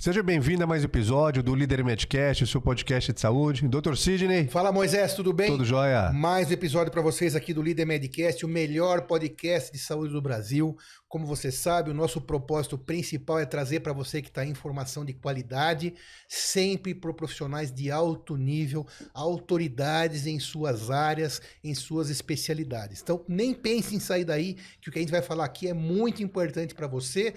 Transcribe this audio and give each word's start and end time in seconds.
Seja 0.00 0.22
bem-vindo 0.22 0.64
a 0.64 0.66
mais 0.66 0.80
um 0.80 0.86
episódio 0.86 1.42
do 1.42 1.54
Líder 1.54 1.84
Medcast, 1.84 2.42
o 2.42 2.46
seu 2.46 2.58
podcast 2.58 3.12
de 3.12 3.20
saúde. 3.20 3.68
Dr. 3.68 3.94
Sidney. 3.96 4.48
Fala 4.48 4.72
Moisés, 4.72 5.12
tudo 5.12 5.30
bem? 5.30 5.50
Tudo 5.50 5.62
jóia. 5.62 6.10
Mais 6.10 6.48
um 6.48 6.52
episódio 6.54 6.90
para 6.90 7.02
vocês 7.02 7.36
aqui 7.36 7.52
do 7.52 7.60
Líder 7.60 7.84
Medcast, 7.84 8.42
o 8.46 8.48
melhor 8.48 9.02
podcast 9.02 9.70
de 9.70 9.78
saúde 9.78 10.14
do 10.14 10.22
Brasil. 10.22 10.74
Como 11.06 11.26
você 11.26 11.52
sabe, 11.52 11.90
o 11.90 11.94
nosso 11.94 12.18
propósito 12.18 12.78
principal 12.78 13.40
é 13.40 13.44
trazer 13.44 13.80
para 13.80 13.92
você 13.92 14.22
que 14.22 14.28
está 14.28 14.42
informação 14.42 15.04
de 15.04 15.12
qualidade, 15.12 15.92
sempre 16.26 16.94
por 16.94 17.12
profissionais 17.12 17.70
de 17.70 17.90
alto 17.90 18.38
nível, 18.38 18.86
autoridades 19.12 20.26
em 20.26 20.40
suas 20.40 20.90
áreas, 20.90 21.42
em 21.62 21.74
suas 21.74 22.08
especialidades. 22.08 23.02
Então, 23.02 23.22
nem 23.28 23.52
pense 23.52 23.94
em 23.94 24.00
sair 24.00 24.24
daí, 24.24 24.56
que 24.80 24.88
o 24.88 24.92
que 24.92 24.98
a 24.98 25.02
gente 25.02 25.12
vai 25.12 25.20
falar 25.20 25.44
aqui 25.44 25.68
é 25.68 25.74
muito 25.74 26.22
importante 26.22 26.74
para 26.74 26.86
você 26.86 27.34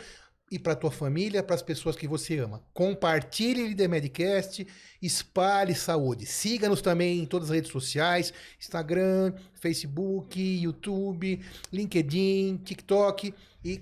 e 0.54 0.60
para 0.60 0.76
tua 0.76 0.92
família, 0.92 1.42
para 1.42 1.56
as 1.56 1.64
pessoas 1.64 1.96
que 1.96 2.08
você 2.08 2.38
ama. 2.38 2.62
Compartilhe 2.76 3.64
o 3.64 3.68
Líder 3.68 3.90
Medcast, 3.90 4.68
espalhe 5.02 5.74
saúde. 5.74 6.28
Siga-nos 6.28 6.80
também 6.80 7.20
em 7.20 7.26
todas 7.26 7.50
as 7.50 7.56
redes 7.56 7.72
sociais, 7.72 8.32
Instagram, 8.60 9.34
Facebook, 9.56 10.40
YouTube, 10.40 11.44
LinkedIn, 11.72 12.58
TikTok 12.64 13.34
e 13.66 13.82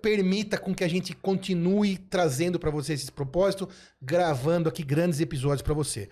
permita 0.00 0.56
com 0.56 0.74
que 0.74 0.84
a 0.84 0.88
gente 0.88 1.14
continue 1.14 1.98
trazendo 1.98 2.58
para 2.58 2.70
você 2.70 2.94
esse 2.94 3.12
propósito, 3.12 3.68
gravando 4.00 4.70
aqui 4.70 4.82
grandes 4.82 5.20
episódios 5.20 5.60
para 5.60 5.74
você. 5.74 6.08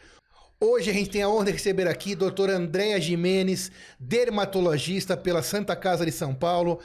Hoje 0.64 0.90
a 0.90 0.92
gente 0.92 1.10
tem 1.10 1.22
a 1.24 1.28
honra 1.28 1.46
de 1.46 1.50
receber 1.50 1.88
aqui 1.88 2.12
a 2.12 2.16
doutora 2.16 2.56
Andréa 2.56 3.00
Jimenez, 3.00 3.72
dermatologista 3.98 5.16
pela 5.16 5.42
Santa 5.42 5.74
Casa 5.74 6.06
de 6.06 6.12
São 6.12 6.32
Paulo, 6.32 6.78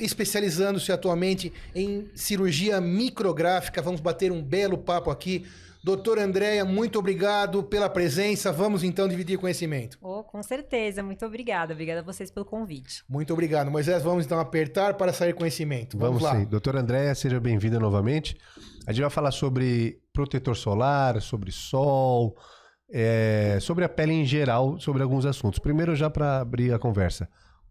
especializando-se 0.00 0.90
atualmente 0.90 1.52
em 1.76 2.10
cirurgia 2.12 2.80
micrográfica. 2.80 3.80
Vamos 3.80 4.00
bater 4.00 4.32
um 4.32 4.42
belo 4.42 4.76
papo 4.76 5.12
aqui. 5.12 5.46
Doutora 5.84 6.24
Andréia, 6.24 6.64
muito 6.64 6.98
obrigado 6.98 7.62
pela 7.62 7.88
presença. 7.88 8.50
Vamos 8.50 8.82
então 8.82 9.06
dividir 9.06 9.38
conhecimento. 9.38 9.96
Oh, 10.02 10.24
com 10.24 10.42
certeza, 10.42 11.00
muito 11.00 11.24
obrigada. 11.24 11.72
Obrigada 11.72 12.00
a 12.00 12.02
vocês 12.02 12.32
pelo 12.32 12.44
convite. 12.44 13.04
Muito 13.08 13.32
obrigado. 13.32 13.70
Moisés, 13.70 14.02
vamos 14.02 14.26
então 14.26 14.40
apertar 14.40 14.94
para 14.94 15.12
sair 15.12 15.34
conhecimento. 15.34 15.96
Vamos, 15.96 16.20
vamos 16.20 16.22
lá. 16.36 16.40
sim. 16.40 16.50
Doutora 16.50 16.80
Andréia, 16.80 17.14
seja 17.14 17.38
bem-vinda 17.38 17.78
novamente. 17.78 18.36
A 18.84 18.92
gente 18.92 19.02
vai 19.02 19.10
falar 19.10 19.30
sobre 19.30 20.00
protetor 20.12 20.56
solar, 20.56 21.22
sobre 21.22 21.52
sol, 21.52 22.36
é, 22.90 23.58
sobre 23.60 23.84
a 23.84 23.88
pele 23.88 24.12
em 24.12 24.24
geral, 24.24 24.78
sobre 24.78 25.02
alguns 25.02 25.26
assuntos. 25.26 25.58
Primeiro, 25.58 25.94
já 25.94 26.10
para 26.10 26.40
abrir 26.40 26.72
a 26.72 26.78
conversa, 26.78 27.28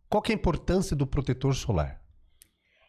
qual 0.10 0.24
é 0.28 0.32
a 0.32 0.36
importância 0.36 0.96
do 0.96 1.08
protetor 1.08 1.56
solar? 1.56 2.04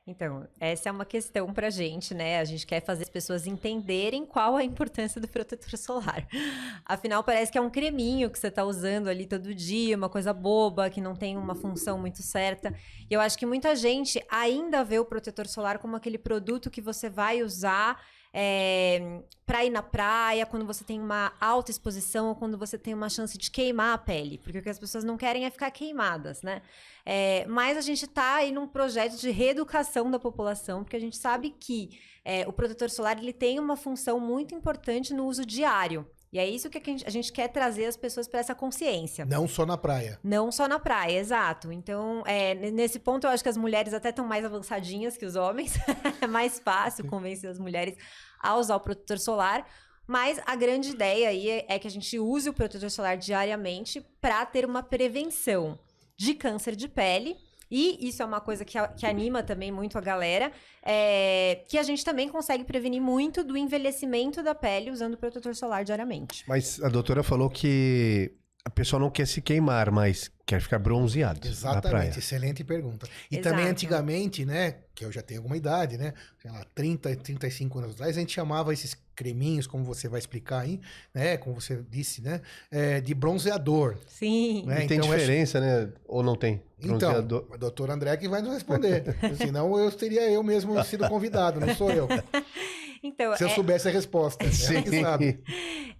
Então, 0.06 0.46
essa 0.60 0.90
é 0.90 0.92
uma 0.92 1.06
questão 1.06 1.50
para 1.54 1.68
a 1.68 1.70
gente, 1.70 2.12
né? 2.12 2.38
A 2.38 2.44
gente 2.44 2.66
quer 2.66 2.84
fazer 2.84 3.04
as 3.04 3.08
pessoas 3.08 3.46
entenderem 3.46 4.26
qual 4.26 4.54
a 4.54 4.62
importância 4.62 5.18
do 5.18 5.26
protetor 5.26 5.78
solar. 5.78 6.28
Afinal, 6.84 7.24
parece 7.24 7.50
que 7.50 7.56
é 7.56 7.60
um 7.60 7.70
creminho 7.70 8.28
que 8.28 8.38
você 8.38 8.48
está 8.48 8.64
usando 8.64 9.08
ali 9.08 9.24
todo 9.26 9.54
dia, 9.54 9.96
uma 9.96 10.10
coisa 10.10 10.34
boba, 10.34 10.90
que 10.90 11.00
não 11.00 11.16
tem 11.16 11.38
uma 11.38 11.54
função 11.54 11.98
muito 11.98 12.22
certa. 12.22 12.74
E 13.08 13.14
eu 13.14 13.20
acho 13.20 13.38
que 13.38 13.46
muita 13.46 13.74
gente 13.74 14.22
ainda 14.30 14.84
vê 14.84 14.98
o 14.98 15.06
protetor 15.06 15.46
solar 15.46 15.78
como 15.78 15.96
aquele 15.96 16.18
produto 16.18 16.70
que 16.70 16.82
você 16.82 17.08
vai 17.08 17.42
usar 17.42 17.98
é, 18.36 19.22
para 19.46 19.64
ir 19.64 19.70
na 19.70 19.80
praia, 19.80 20.44
quando 20.44 20.66
você 20.66 20.82
tem 20.82 21.00
uma 21.00 21.32
alta 21.40 21.70
exposição 21.70 22.28
ou 22.28 22.34
quando 22.34 22.58
você 22.58 22.76
tem 22.76 22.92
uma 22.92 23.08
chance 23.08 23.38
de 23.38 23.48
queimar 23.48 23.94
a 23.94 23.98
pele, 23.98 24.38
porque 24.38 24.58
o 24.58 24.62
que 24.62 24.68
as 24.68 24.78
pessoas 24.78 25.04
não 25.04 25.16
querem 25.16 25.44
é 25.44 25.50
ficar 25.50 25.70
queimadas, 25.70 26.42
né? 26.42 26.60
É, 27.06 27.46
mas 27.46 27.78
a 27.78 27.80
gente 27.80 28.06
está 28.06 28.36
aí 28.36 28.50
num 28.50 28.66
projeto 28.66 29.16
de 29.20 29.30
reeducação 29.30 30.10
da 30.10 30.18
população, 30.18 30.82
porque 30.82 30.96
a 30.96 31.00
gente 31.00 31.16
sabe 31.16 31.50
que 31.50 32.00
é, 32.24 32.44
o 32.48 32.52
protetor 32.52 32.90
solar 32.90 33.18
ele 33.18 33.32
tem 33.32 33.60
uma 33.60 33.76
função 33.76 34.18
muito 34.18 34.52
importante 34.52 35.14
no 35.14 35.26
uso 35.26 35.46
diário. 35.46 36.04
E 36.34 36.38
é 36.40 36.44
isso 36.44 36.68
que 36.68 36.82
a 37.06 37.10
gente 37.10 37.32
quer 37.32 37.46
trazer 37.46 37.86
as 37.86 37.96
pessoas 37.96 38.26
para 38.26 38.40
essa 38.40 38.56
consciência. 38.56 39.24
Não 39.24 39.46
só 39.46 39.64
na 39.64 39.78
praia. 39.78 40.18
Não 40.20 40.50
só 40.50 40.66
na 40.66 40.80
praia, 40.80 41.16
exato. 41.20 41.70
Então, 41.70 42.24
é, 42.26 42.56
nesse 42.72 42.98
ponto, 42.98 43.24
eu 43.24 43.30
acho 43.30 43.40
que 43.40 43.48
as 43.48 43.56
mulheres 43.56 43.94
até 43.94 44.08
estão 44.08 44.26
mais 44.26 44.44
avançadinhas 44.44 45.16
que 45.16 45.24
os 45.24 45.36
homens. 45.36 45.74
é 46.20 46.26
mais 46.26 46.58
fácil 46.58 47.06
convencer 47.06 47.48
as 47.48 47.60
mulheres 47.60 47.96
a 48.40 48.56
usar 48.56 48.74
o 48.74 48.80
protetor 48.80 49.20
solar. 49.20 49.64
Mas 50.08 50.40
a 50.44 50.56
grande 50.56 50.90
ideia 50.90 51.28
aí 51.28 51.48
é, 51.48 51.66
é 51.68 51.78
que 51.78 51.86
a 51.86 51.90
gente 51.90 52.18
use 52.18 52.50
o 52.50 52.52
protetor 52.52 52.90
solar 52.90 53.16
diariamente 53.16 54.04
para 54.20 54.44
ter 54.44 54.66
uma 54.66 54.82
prevenção 54.82 55.78
de 56.16 56.34
câncer 56.34 56.74
de 56.74 56.88
pele 56.88 57.36
e 57.74 58.06
isso 58.08 58.22
é 58.22 58.24
uma 58.24 58.40
coisa 58.40 58.64
que, 58.64 58.78
que 58.96 59.04
anima 59.04 59.42
também 59.42 59.72
muito 59.72 59.98
a 59.98 60.00
galera, 60.00 60.52
é, 60.80 61.64
que 61.68 61.76
a 61.76 61.82
gente 61.82 62.04
também 62.04 62.28
consegue 62.28 62.62
prevenir 62.62 63.02
muito 63.02 63.42
do 63.42 63.56
envelhecimento 63.56 64.44
da 64.44 64.54
pele 64.54 64.92
usando 64.92 65.16
protetor 65.16 65.56
solar 65.56 65.84
diariamente. 65.84 66.44
Mas 66.46 66.80
a 66.80 66.88
doutora 66.88 67.24
falou 67.24 67.50
que 67.50 68.32
a 68.66 68.70
pessoa 68.70 68.98
não 68.98 69.10
quer 69.10 69.26
se 69.26 69.42
queimar, 69.42 69.90
mas 69.90 70.30
quer 70.46 70.58
ficar 70.58 70.78
bronzeado. 70.78 71.46
Exatamente, 71.46 72.18
excelente 72.18 72.64
pergunta. 72.64 73.06
E 73.30 73.36
Exato. 73.36 73.50
também 73.50 73.70
antigamente, 73.70 74.44
né, 74.46 74.76
que 74.94 75.04
eu 75.04 75.12
já 75.12 75.20
tenho 75.20 75.40
alguma 75.40 75.56
idade, 75.56 75.98
né, 75.98 76.14
sei 76.40 76.50
lá, 76.50 76.64
30, 76.74 77.14
35 77.16 77.78
anos 77.78 77.90
atrás, 77.92 78.16
a 78.16 78.20
gente 78.20 78.32
chamava 78.32 78.72
esses 78.72 78.96
creminhos, 79.14 79.66
como 79.66 79.84
você 79.84 80.08
vai 80.08 80.18
explicar 80.18 80.60
aí, 80.60 80.80
né, 81.12 81.36
como 81.36 81.60
você 81.60 81.84
disse, 81.90 82.22
né, 82.22 82.40
é, 82.70 83.02
de 83.02 83.14
bronzeador. 83.14 83.98
Sim. 84.06 84.64
Né? 84.66 84.84
E 84.84 84.86
tem 84.86 84.96
então, 84.96 85.10
diferença, 85.10 85.60
né, 85.60 85.90
ou 86.06 86.22
não 86.22 86.34
tem? 86.34 86.62
Então, 86.80 87.16
a 87.16 87.56
doutora 87.56 87.92
André 87.92 88.16
que 88.16 88.28
vai 88.28 88.40
nos 88.40 88.54
responder. 88.54 89.04
Senão 89.36 89.78
eu 89.78 89.90
teria 89.92 90.30
eu 90.30 90.42
mesmo 90.42 90.82
sido 90.84 91.06
convidado, 91.08 91.60
não 91.60 91.74
sou 91.74 91.90
eu. 91.90 92.08
Então, 93.06 93.36
Se 93.36 93.44
eu 93.44 93.48
é... 93.48 93.50
soubesse 93.50 93.86
a 93.86 93.90
resposta, 93.90 94.50
Sim. 94.50 94.80
Né? 94.90 95.02
sabe. 95.04 95.44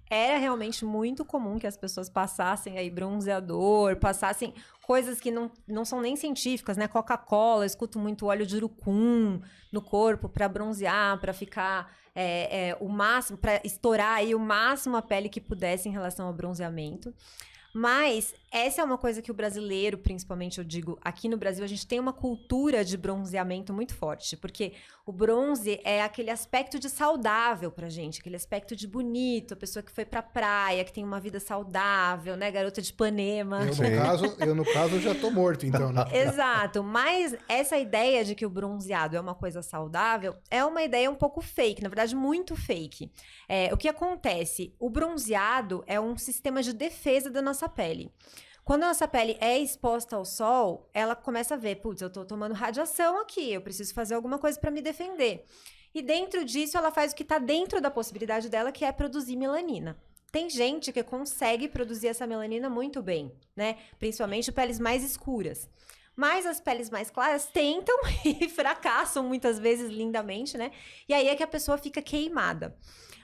Era 0.09 0.39
realmente 0.39 0.85
muito 0.85 1.23
comum 1.23 1.59
que 1.59 1.67
as 1.67 1.77
pessoas 1.77 2.09
passassem 2.09 2.79
aí 2.79 2.89
bronzeador, 2.89 3.97
passassem 3.97 4.55
coisas 4.87 5.21
que 5.21 5.31
não, 5.31 5.51
não 5.69 5.85
são 5.85 6.01
nem 6.01 6.17
científicas, 6.17 6.79
né? 6.79 6.89
Coca-Cola, 6.89 7.67
escuto 7.67 7.99
muito 7.99 8.27
óleo 8.27 8.47
de 8.47 8.57
urucum 8.57 9.41
no 9.71 9.83
corpo 9.83 10.31
para 10.31 10.49
bronzear, 10.49 11.21
para 11.21 11.35
ficar 11.35 11.95
é, 12.15 12.69
é, 12.69 12.77
o 12.81 12.89
máximo, 12.89 13.37
para 13.37 13.61
estourar 13.65 14.17
aí 14.17 14.35
o 14.35 14.39
máximo 14.39 14.97
a 14.97 15.03
pele 15.03 15.29
que 15.29 15.41
pudesse 15.41 15.89
em 15.89 15.93
relação 15.93 16.27
ao 16.27 16.33
bronzeamento. 16.33 17.13
Mas 17.75 18.33
essa 18.53 18.81
é 18.81 18.85
uma 18.85 18.97
coisa 18.97 19.21
que 19.21 19.33
o 19.33 19.35
brasileiro, 19.35 19.99
principalmente 19.99 20.59
eu 20.59 20.65
digo, 20.65 20.97
aqui 21.03 21.29
no 21.29 21.37
Brasil, 21.37 21.65
a 21.65 21.67
gente 21.67 21.85
tem 21.85 21.99
uma 21.99 22.13
cultura 22.13 22.85
de 22.85 22.97
bronzeamento 22.97 23.73
muito 23.73 23.93
forte, 23.97 24.37
porque 24.37 24.75
o 25.05 25.11
bronze 25.11 25.81
é 25.83 26.01
aquele 26.01 26.31
aspecto 26.31 26.79
de 26.79 26.89
saudável 26.89 27.73
pra 27.73 27.89
gente, 27.89 28.21
aquele 28.21 28.37
aspecto 28.37 28.77
de 28.77 28.87
bonito, 28.87 29.55
a 29.55 29.57
pessoa 29.57 29.83
que 29.83 29.91
foi 29.91 30.05
pra 30.05 30.23
praia, 30.23 30.85
que 30.85 30.93
tem 30.93 31.03
uma 31.03 31.19
vida 31.19 31.41
saudável, 31.41 32.37
né, 32.37 32.49
garota 32.49 32.81
de 32.81 32.91
Ipanema. 32.91 33.65
Eu, 33.65 33.75
no 33.75 33.97
caso, 33.97 34.37
eu, 34.39 34.55
no 34.55 34.65
caso, 34.65 35.01
já 35.01 35.13
tô 35.13 35.33
morto, 35.33 35.67
então, 35.67 35.93
né? 35.93 36.05
Exato, 36.15 36.85
mas 36.85 37.35
essa 37.49 37.77
ideia 37.77 38.25
de 38.25 38.37
que 38.37 38.47
o 38.47 38.51
bronzeado 38.51 39.17
é 39.17 39.21
uma 39.21 39.35
coisa 39.35 39.63
saudável 39.63 40.37
é 40.49 40.65
uma 40.65 40.83
ideia 40.85 41.11
um 41.11 41.17
pouco 41.17 41.41
fake, 41.41 41.83
na 41.83 41.89
verdade, 41.89 42.15
muito 42.15 42.55
fake. 42.55 43.11
É, 43.49 43.75
o 43.75 43.77
que 43.77 43.89
acontece? 43.89 44.73
O 44.79 44.89
bronzeado 44.89 45.83
é 45.89 45.99
um 45.99 46.17
sistema 46.17 46.63
de 46.63 46.73
defesa 46.73 47.29
da 47.29 47.43
nossa 47.43 47.64
pele. 47.69 48.13
Quando 48.65 48.85
a 48.85 48.89
nossa 48.89 49.07
pele 49.07 49.37
é 49.41 49.59
exposta 49.59 50.17
ao 50.17 50.25
sol, 50.25 50.89
ela 50.95 51.15
começa 51.15 51.55
a 51.55 51.59
ver, 51.59 51.77
putz, 51.77 52.01
eu 52.01 52.11
tô 52.11 52.25
tomando 52.25 52.55
radiação 52.55 53.21
aqui, 53.21 53.53
eu 53.53 53.61
preciso 53.61 53.93
fazer 53.93 54.15
alguma 54.15 54.39
coisa 54.39 54.59
para 54.59 54.71
me 54.71 54.81
defender. 54.81 55.45
E 55.95 56.01
dentro 56.01 56.45
disso, 56.45 56.77
ela 56.77 56.91
faz 56.91 57.13
o 57.13 57.15
que 57.15 57.23
está 57.23 57.39
dentro 57.39 57.81
da 57.81 57.91
possibilidade 57.91 58.49
dela, 58.49 58.73
que 58.73 58.85
é 58.85 58.91
produzir 58.91 59.37
melanina. 59.37 59.97
Tem 60.33 60.51
gente 60.51 60.93
que 60.93 61.03
consegue 61.05 61.69
produzir 61.69 62.09
essa 62.09 62.27
melanina 62.27 62.69
muito 62.69 63.01
bem, 63.01 63.33
né? 63.55 63.77
Principalmente 63.99 64.51
peles 64.51 64.81
mais 64.81 65.05
escuras. 65.05 65.69
Mas 66.17 66.47
as 66.47 66.59
peles 66.59 66.91
mais 66.91 67.11
claras 67.11 67.47
tentam 67.47 67.97
e 68.25 68.49
fracassam 68.49 69.23
muitas 69.23 69.59
vezes 69.59 69.91
lindamente, 69.91 70.57
né? 70.57 70.73
E 71.09 71.15
aí 71.15 71.29
é 71.29 71.37
que 71.37 71.43
a 71.43 71.47
pessoa 71.47 71.79
fica 71.79 72.03
queimada. 72.03 72.77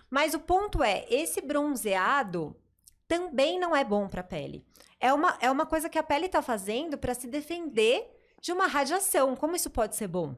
Mas 0.09 0.35
o 0.35 0.39
ponto 0.41 0.83
é, 0.83 1.05
esse 1.09 1.41
bronzeado 1.41 2.55
também 3.11 3.59
não 3.59 3.75
é 3.75 3.83
bom 3.83 4.07
para 4.07 4.21
a 4.21 4.25
pele. 4.25 4.65
É 5.01 5.13
uma, 5.13 5.37
é 5.41 5.51
uma 5.51 5.67
coisa 5.67 5.91
que 5.91 5.99
a 5.99 6.03
pele 6.03 6.27
está 6.27 6.41
fazendo 6.41 6.97
para 6.97 7.13
se 7.13 7.27
defender 7.27 8.09
de 8.41 8.53
uma 8.53 8.69
radiação. 8.69 9.35
Como 9.35 9.57
isso 9.57 9.69
pode 9.69 9.97
ser 9.97 10.07
bom? 10.07 10.37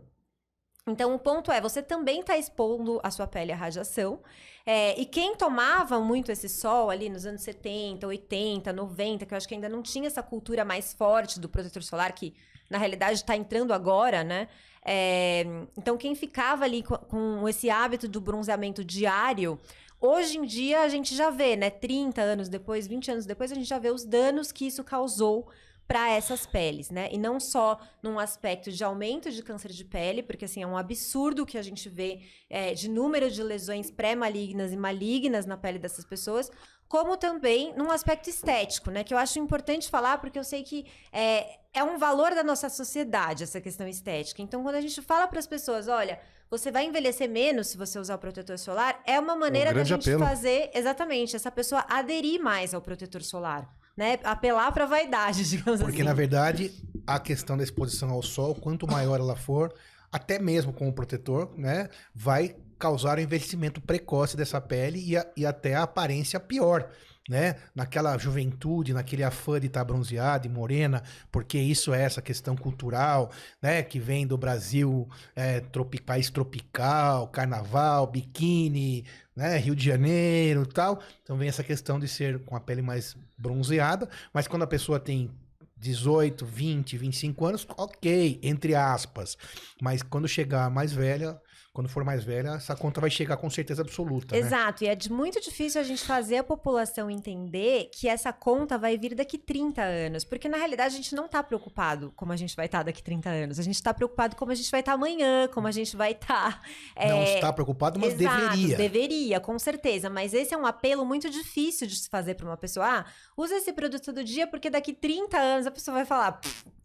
Então, 0.86 1.14
o 1.14 1.18
ponto 1.18 1.52
é, 1.52 1.60
você 1.60 1.82
também 1.82 2.20
está 2.20 2.38
expondo 2.38 2.98
a 3.02 3.10
sua 3.10 3.26
pele 3.26 3.52
à 3.52 3.56
radiação. 3.56 4.20
É, 4.64 4.98
e 4.98 5.04
quem 5.04 5.36
tomava 5.36 6.00
muito 6.00 6.32
esse 6.32 6.48
sol 6.48 6.88
ali 6.88 7.10
nos 7.10 7.26
anos 7.26 7.42
70, 7.42 8.06
80, 8.06 8.72
90, 8.72 9.26
que 9.26 9.34
eu 9.34 9.36
acho 9.36 9.46
que 9.46 9.54
ainda 9.54 9.68
não 9.68 9.82
tinha 9.82 10.06
essa 10.06 10.22
cultura 10.22 10.64
mais 10.64 10.94
forte 10.94 11.38
do 11.38 11.50
protetor 11.50 11.82
solar, 11.82 12.12
que 12.12 12.34
na 12.70 12.78
realidade 12.78 13.18
está 13.18 13.36
entrando 13.36 13.74
agora, 13.74 14.24
né? 14.24 14.48
É, 14.82 15.44
então, 15.76 15.98
quem 15.98 16.14
ficava 16.14 16.64
ali 16.64 16.82
com, 16.82 16.96
com 16.96 17.46
esse 17.46 17.68
hábito 17.68 18.08
do 18.08 18.20
bronzeamento 18.20 18.82
diário, 18.82 19.60
Hoje 20.04 20.36
em 20.36 20.42
dia 20.42 20.80
a 20.80 20.88
gente 20.88 21.14
já 21.14 21.30
vê, 21.30 21.54
né? 21.54 21.70
30 21.70 22.20
anos 22.20 22.48
depois, 22.48 22.88
20 22.88 23.12
anos 23.12 23.24
depois, 23.24 23.52
a 23.52 23.54
gente 23.54 23.68
já 23.68 23.78
vê 23.78 23.88
os 23.88 24.04
danos 24.04 24.50
que 24.50 24.66
isso 24.66 24.82
causou 24.82 25.48
para 25.86 26.10
essas 26.10 26.46
peles, 26.46 26.90
né? 26.90 27.08
E 27.12 27.18
não 27.18 27.38
só 27.38 27.78
num 28.02 28.18
aspecto 28.18 28.70
de 28.70 28.82
aumento 28.82 29.30
de 29.30 29.42
câncer 29.42 29.70
de 29.72 29.84
pele, 29.84 30.22
porque 30.22 30.44
assim 30.44 30.62
é 30.62 30.66
um 30.66 30.76
absurdo 30.76 31.44
que 31.44 31.58
a 31.58 31.62
gente 31.62 31.88
vê 31.88 32.20
é, 32.48 32.72
de 32.72 32.88
número 32.88 33.30
de 33.30 33.42
lesões 33.42 33.90
pré-malignas 33.90 34.72
e 34.72 34.76
malignas 34.76 35.44
na 35.44 35.56
pele 35.56 35.78
dessas 35.78 36.04
pessoas, 36.04 36.50
como 36.88 37.16
também 37.16 37.74
num 37.76 37.90
aspecto 37.90 38.28
estético, 38.28 38.90
né? 38.90 39.02
Que 39.04 39.12
eu 39.12 39.18
acho 39.18 39.38
importante 39.38 39.88
falar, 39.88 40.18
porque 40.18 40.38
eu 40.38 40.44
sei 40.44 40.62
que 40.62 40.86
é, 41.12 41.58
é 41.74 41.82
um 41.82 41.98
valor 41.98 42.34
da 42.34 42.42
nossa 42.42 42.68
sociedade 42.68 43.44
essa 43.44 43.60
questão 43.60 43.88
estética. 43.88 44.42
Então, 44.42 44.62
quando 44.62 44.76
a 44.76 44.80
gente 44.80 45.00
fala 45.02 45.26
para 45.26 45.38
as 45.38 45.46
pessoas, 45.46 45.88
olha, 45.88 46.20
você 46.50 46.70
vai 46.70 46.84
envelhecer 46.84 47.28
menos 47.28 47.68
se 47.68 47.78
você 47.78 47.98
usar 47.98 48.14
o 48.14 48.18
protetor 48.18 48.58
solar, 48.58 49.02
é 49.06 49.18
uma 49.18 49.34
maneira 49.34 49.70
um 49.70 49.74
da 49.74 49.84
gente 49.84 50.08
apelo. 50.10 50.24
fazer 50.24 50.70
exatamente 50.74 51.34
essa 51.34 51.50
pessoa 51.50 51.84
aderir 51.88 52.40
mais 52.40 52.74
ao 52.74 52.80
protetor 52.80 53.22
solar 53.22 53.81
né? 53.96 54.18
Apelar 54.24 54.72
para 54.72 54.84
a 54.84 54.86
vaidade, 54.86 55.44
digamos 55.48 55.80
Porque, 55.80 55.96
assim. 55.96 56.04
na 56.04 56.14
verdade, 56.14 56.72
a 57.06 57.18
questão 57.18 57.56
da 57.56 57.62
exposição 57.62 58.10
ao 58.10 58.22
sol, 58.22 58.54
quanto 58.54 58.86
maior 58.86 59.20
ela 59.20 59.36
for, 59.36 59.72
até 60.10 60.38
mesmo 60.38 60.72
com 60.72 60.88
o 60.88 60.92
protetor, 60.92 61.52
né? 61.56 61.88
Vai 62.14 62.56
causar 62.78 63.18
o 63.18 63.20
envelhecimento 63.20 63.80
precoce 63.80 64.36
dessa 64.36 64.60
pele 64.60 65.02
e, 65.04 65.16
a, 65.16 65.26
e 65.36 65.46
até 65.46 65.74
a 65.74 65.84
aparência 65.84 66.40
pior 66.40 66.88
né? 67.28 67.56
Naquela 67.74 68.16
juventude, 68.18 68.92
naquele 68.92 69.22
afã 69.22 69.60
de 69.60 69.66
estar 69.66 69.80
tá 69.80 69.84
bronzeada 69.84 70.46
e 70.46 70.50
morena, 70.50 71.02
porque 71.30 71.58
isso 71.58 71.94
é 71.94 72.02
essa 72.02 72.20
questão 72.20 72.56
cultural, 72.56 73.30
né? 73.60 73.82
Que 73.82 73.98
vem 73.98 74.26
do 74.26 74.36
Brasil, 74.36 75.08
é, 75.34 75.60
tropi 75.60 76.00
país 76.00 76.30
tropical, 76.30 77.28
carnaval, 77.28 78.06
biquíni, 78.06 79.04
né? 79.36 79.56
Rio 79.56 79.76
de 79.76 79.84
Janeiro 79.84 80.66
tal. 80.66 81.00
Então 81.22 81.36
vem 81.36 81.48
essa 81.48 81.62
questão 81.62 81.98
de 81.98 82.08
ser 82.08 82.40
com 82.44 82.56
a 82.56 82.60
pele 82.60 82.82
mais 82.82 83.16
bronzeada, 83.42 84.08
mas 84.32 84.46
quando 84.46 84.62
a 84.62 84.66
pessoa 84.66 85.00
tem 85.00 85.30
18, 85.76 86.46
20, 86.46 86.96
25 86.96 87.44
anos, 87.44 87.66
ok, 87.76 88.38
entre 88.42 88.74
aspas. 88.74 89.36
Mas 89.80 90.00
quando 90.00 90.28
chegar 90.28 90.70
mais 90.70 90.92
velha, 90.92 91.40
quando 91.72 91.88
for 91.88 92.04
mais 92.04 92.22
velha, 92.22 92.50
essa 92.50 92.76
conta 92.76 93.00
vai 93.00 93.08
chegar 93.08 93.38
com 93.38 93.48
certeza 93.48 93.80
absoluta. 93.80 94.34
Né? 94.34 94.42
Exato, 94.42 94.84
né? 94.84 94.90
e 94.90 94.92
é 94.92 95.08
muito 95.10 95.40
difícil 95.40 95.80
a 95.80 95.84
gente 95.84 96.04
fazer 96.04 96.36
a 96.36 96.44
população 96.44 97.10
entender 97.10 97.88
que 97.94 98.06
essa 98.06 98.30
conta 98.30 98.76
vai 98.76 98.98
vir 98.98 99.14
daqui 99.14 99.38
30 99.38 99.80
anos. 99.80 100.22
Porque 100.22 100.50
na 100.50 100.58
realidade 100.58 100.94
a 100.94 100.96
gente 100.96 101.14
não 101.14 101.24
está 101.24 101.42
preocupado 101.42 102.12
como 102.14 102.30
a 102.30 102.36
gente 102.36 102.54
vai 102.54 102.66
estar 102.66 102.78
tá 102.78 102.84
daqui 102.84 103.02
30 103.02 103.28
anos. 103.30 103.58
A 103.58 103.62
gente 103.62 103.76
está 103.76 103.94
preocupado 103.94 104.36
como 104.36 104.52
a 104.52 104.54
gente 104.54 104.70
vai 104.70 104.80
estar 104.80 104.92
tá 104.92 104.96
amanhã, 104.96 105.48
como 105.48 105.66
a 105.66 105.70
gente 105.70 105.96
vai 105.96 106.12
estar. 106.12 106.60
Tá, 106.60 106.62
é... 106.94 107.08
Não 107.08 107.22
está 107.22 107.52
preocupado, 107.52 107.98
mas 107.98 108.20
Exato, 108.20 108.50
deveria. 108.50 108.76
Deveria, 108.76 109.40
com 109.40 109.58
certeza. 109.58 110.10
Mas 110.10 110.34
esse 110.34 110.52
é 110.52 110.58
um 110.58 110.66
apelo 110.66 111.06
muito 111.06 111.30
difícil 111.30 111.86
de 111.86 111.96
se 111.96 112.08
fazer 112.08 112.34
para 112.34 112.46
uma 112.46 112.56
pessoa. 112.56 112.86
Ah, 112.86 113.06
usa 113.34 113.56
esse 113.56 113.72
produto 113.72 114.04
todo 114.04 114.22
dia, 114.22 114.46
porque 114.46 114.68
daqui 114.68 114.92
30 114.92 115.38
anos 115.38 115.66
a 115.66 115.70
pessoa 115.70 115.96
vai 115.96 116.04
falar 116.04 116.38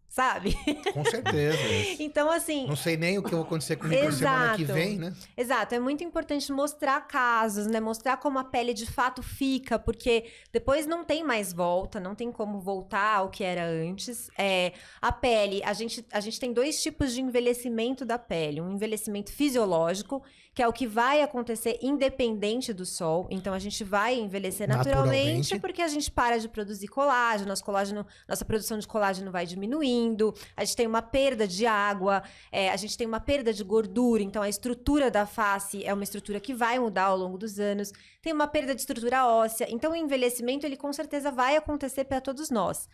sabe? 0.08 0.56
Com 0.92 1.04
certeza. 1.04 1.58
então, 2.00 2.30
assim. 2.30 2.66
Não 2.66 2.74
sei 2.74 2.96
nem 2.96 3.18
o 3.18 3.22
que 3.22 3.30
vai 3.30 3.42
acontecer 3.42 3.76
comigo 3.76 4.04
na 4.04 4.12
semana 4.12 4.56
que 4.56 4.64
vem, 4.64 4.98
né? 4.98 5.14
Exato. 5.36 5.74
É 5.74 5.78
muito 5.78 6.02
importante 6.02 6.50
mostrar 6.50 7.00
casos, 7.02 7.66
né? 7.66 7.78
Mostrar 7.78 8.16
como 8.16 8.38
a 8.38 8.44
pele 8.44 8.72
de 8.72 8.86
fato 8.86 9.22
fica, 9.22 9.78
porque 9.78 10.24
depois 10.52 10.86
não 10.86 11.04
tem 11.04 11.22
mais 11.22 11.52
volta, 11.52 12.00
não 12.00 12.14
tem 12.14 12.32
como 12.32 12.58
voltar 12.58 13.16
ao 13.16 13.28
que 13.28 13.44
era 13.44 13.64
antes. 13.64 14.30
É, 14.36 14.72
a 15.00 15.12
pele, 15.12 15.62
a 15.62 15.72
gente, 15.72 16.04
a 16.10 16.20
gente 16.20 16.40
tem 16.40 16.52
dois 16.52 16.82
tipos 16.82 17.12
de 17.12 17.20
envelhecimento 17.20 18.04
da 18.04 18.18
pele: 18.18 18.60
um 18.60 18.72
envelhecimento 18.72 19.30
fisiológico 19.32 20.22
que 20.58 20.62
é 20.62 20.66
o 20.66 20.72
que 20.72 20.88
vai 20.88 21.22
acontecer 21.22 21.78
independente 21.80 22.72
do 22.72 22.84
sol. 22.84 23.28
Então 23.30 23.54
a 23.54 23.60
gente 23.60 23.84
vai 23.84 24.18
envelhecer 24.18 24.66
naturalmente, 24.66 25.14
naturalmente. 25.14 25.60
porque 25.60 25.80
a 25.80 25.86
gente 25.86 26.10
para 26.10 26.36
de 26.36 26.48
produzir 26.48 26.88
colágeno, 26.88 27.48
nosso 27.48 27.64
colágeno, 27.64 28.04
nossa 28.26 28.44
produção 28.44 28.76
de 28.76 28.84
colágeno 28.84 29.30
vai 29.30 29.46
diminuindo, 29.46 30.34
a 30.56 30.64
gente 30.64 30.74
tem 30.74 30.88
uma 30.88 31.00
perda 31.00 31.46
de 31.46 31.64
água, 31.64 32.24
é, 32.50 32.70
a 32.70 32.76
gente 32.76 32.98
tem 32.98 33.06
uma 33.06 33.20
perda 33.20 33.52
de 33.52 33.62
gordura, 33.62 34.20
então 34.20 34.42
a 34.42 34.48
estrutura 34.48 35.12
da 35.12 35.26
face 35.26 35.84
é 35.84 35.94
uma 35.94 36.02
estrutura 36.02 36.40
que 36.40 36.52
vai 36.52 36.76
mudar 36.80 37.04
ao 37.04 37.16
longo 37.16 37.38
dos 37.38 37.60
anos, 37.60 37.92
tem 38.20 38.32
uma 38.32 38.48
perda 38.48 38.74
de 38.74 38.80
estrutura 38.80 39.28
óssea, 39.28 39.68
então 39.70 39.92
o 39.92 39.94
envelhecimento 39.96 40.66
ele 40.66 40.76
com 40.76 40.92
certeza 40.92 41.30
vai 41.30 41.56
acontecer 41.56 42.02
para 42.02 42.20
todos 42.20 42.50
nós. 42.50 42.88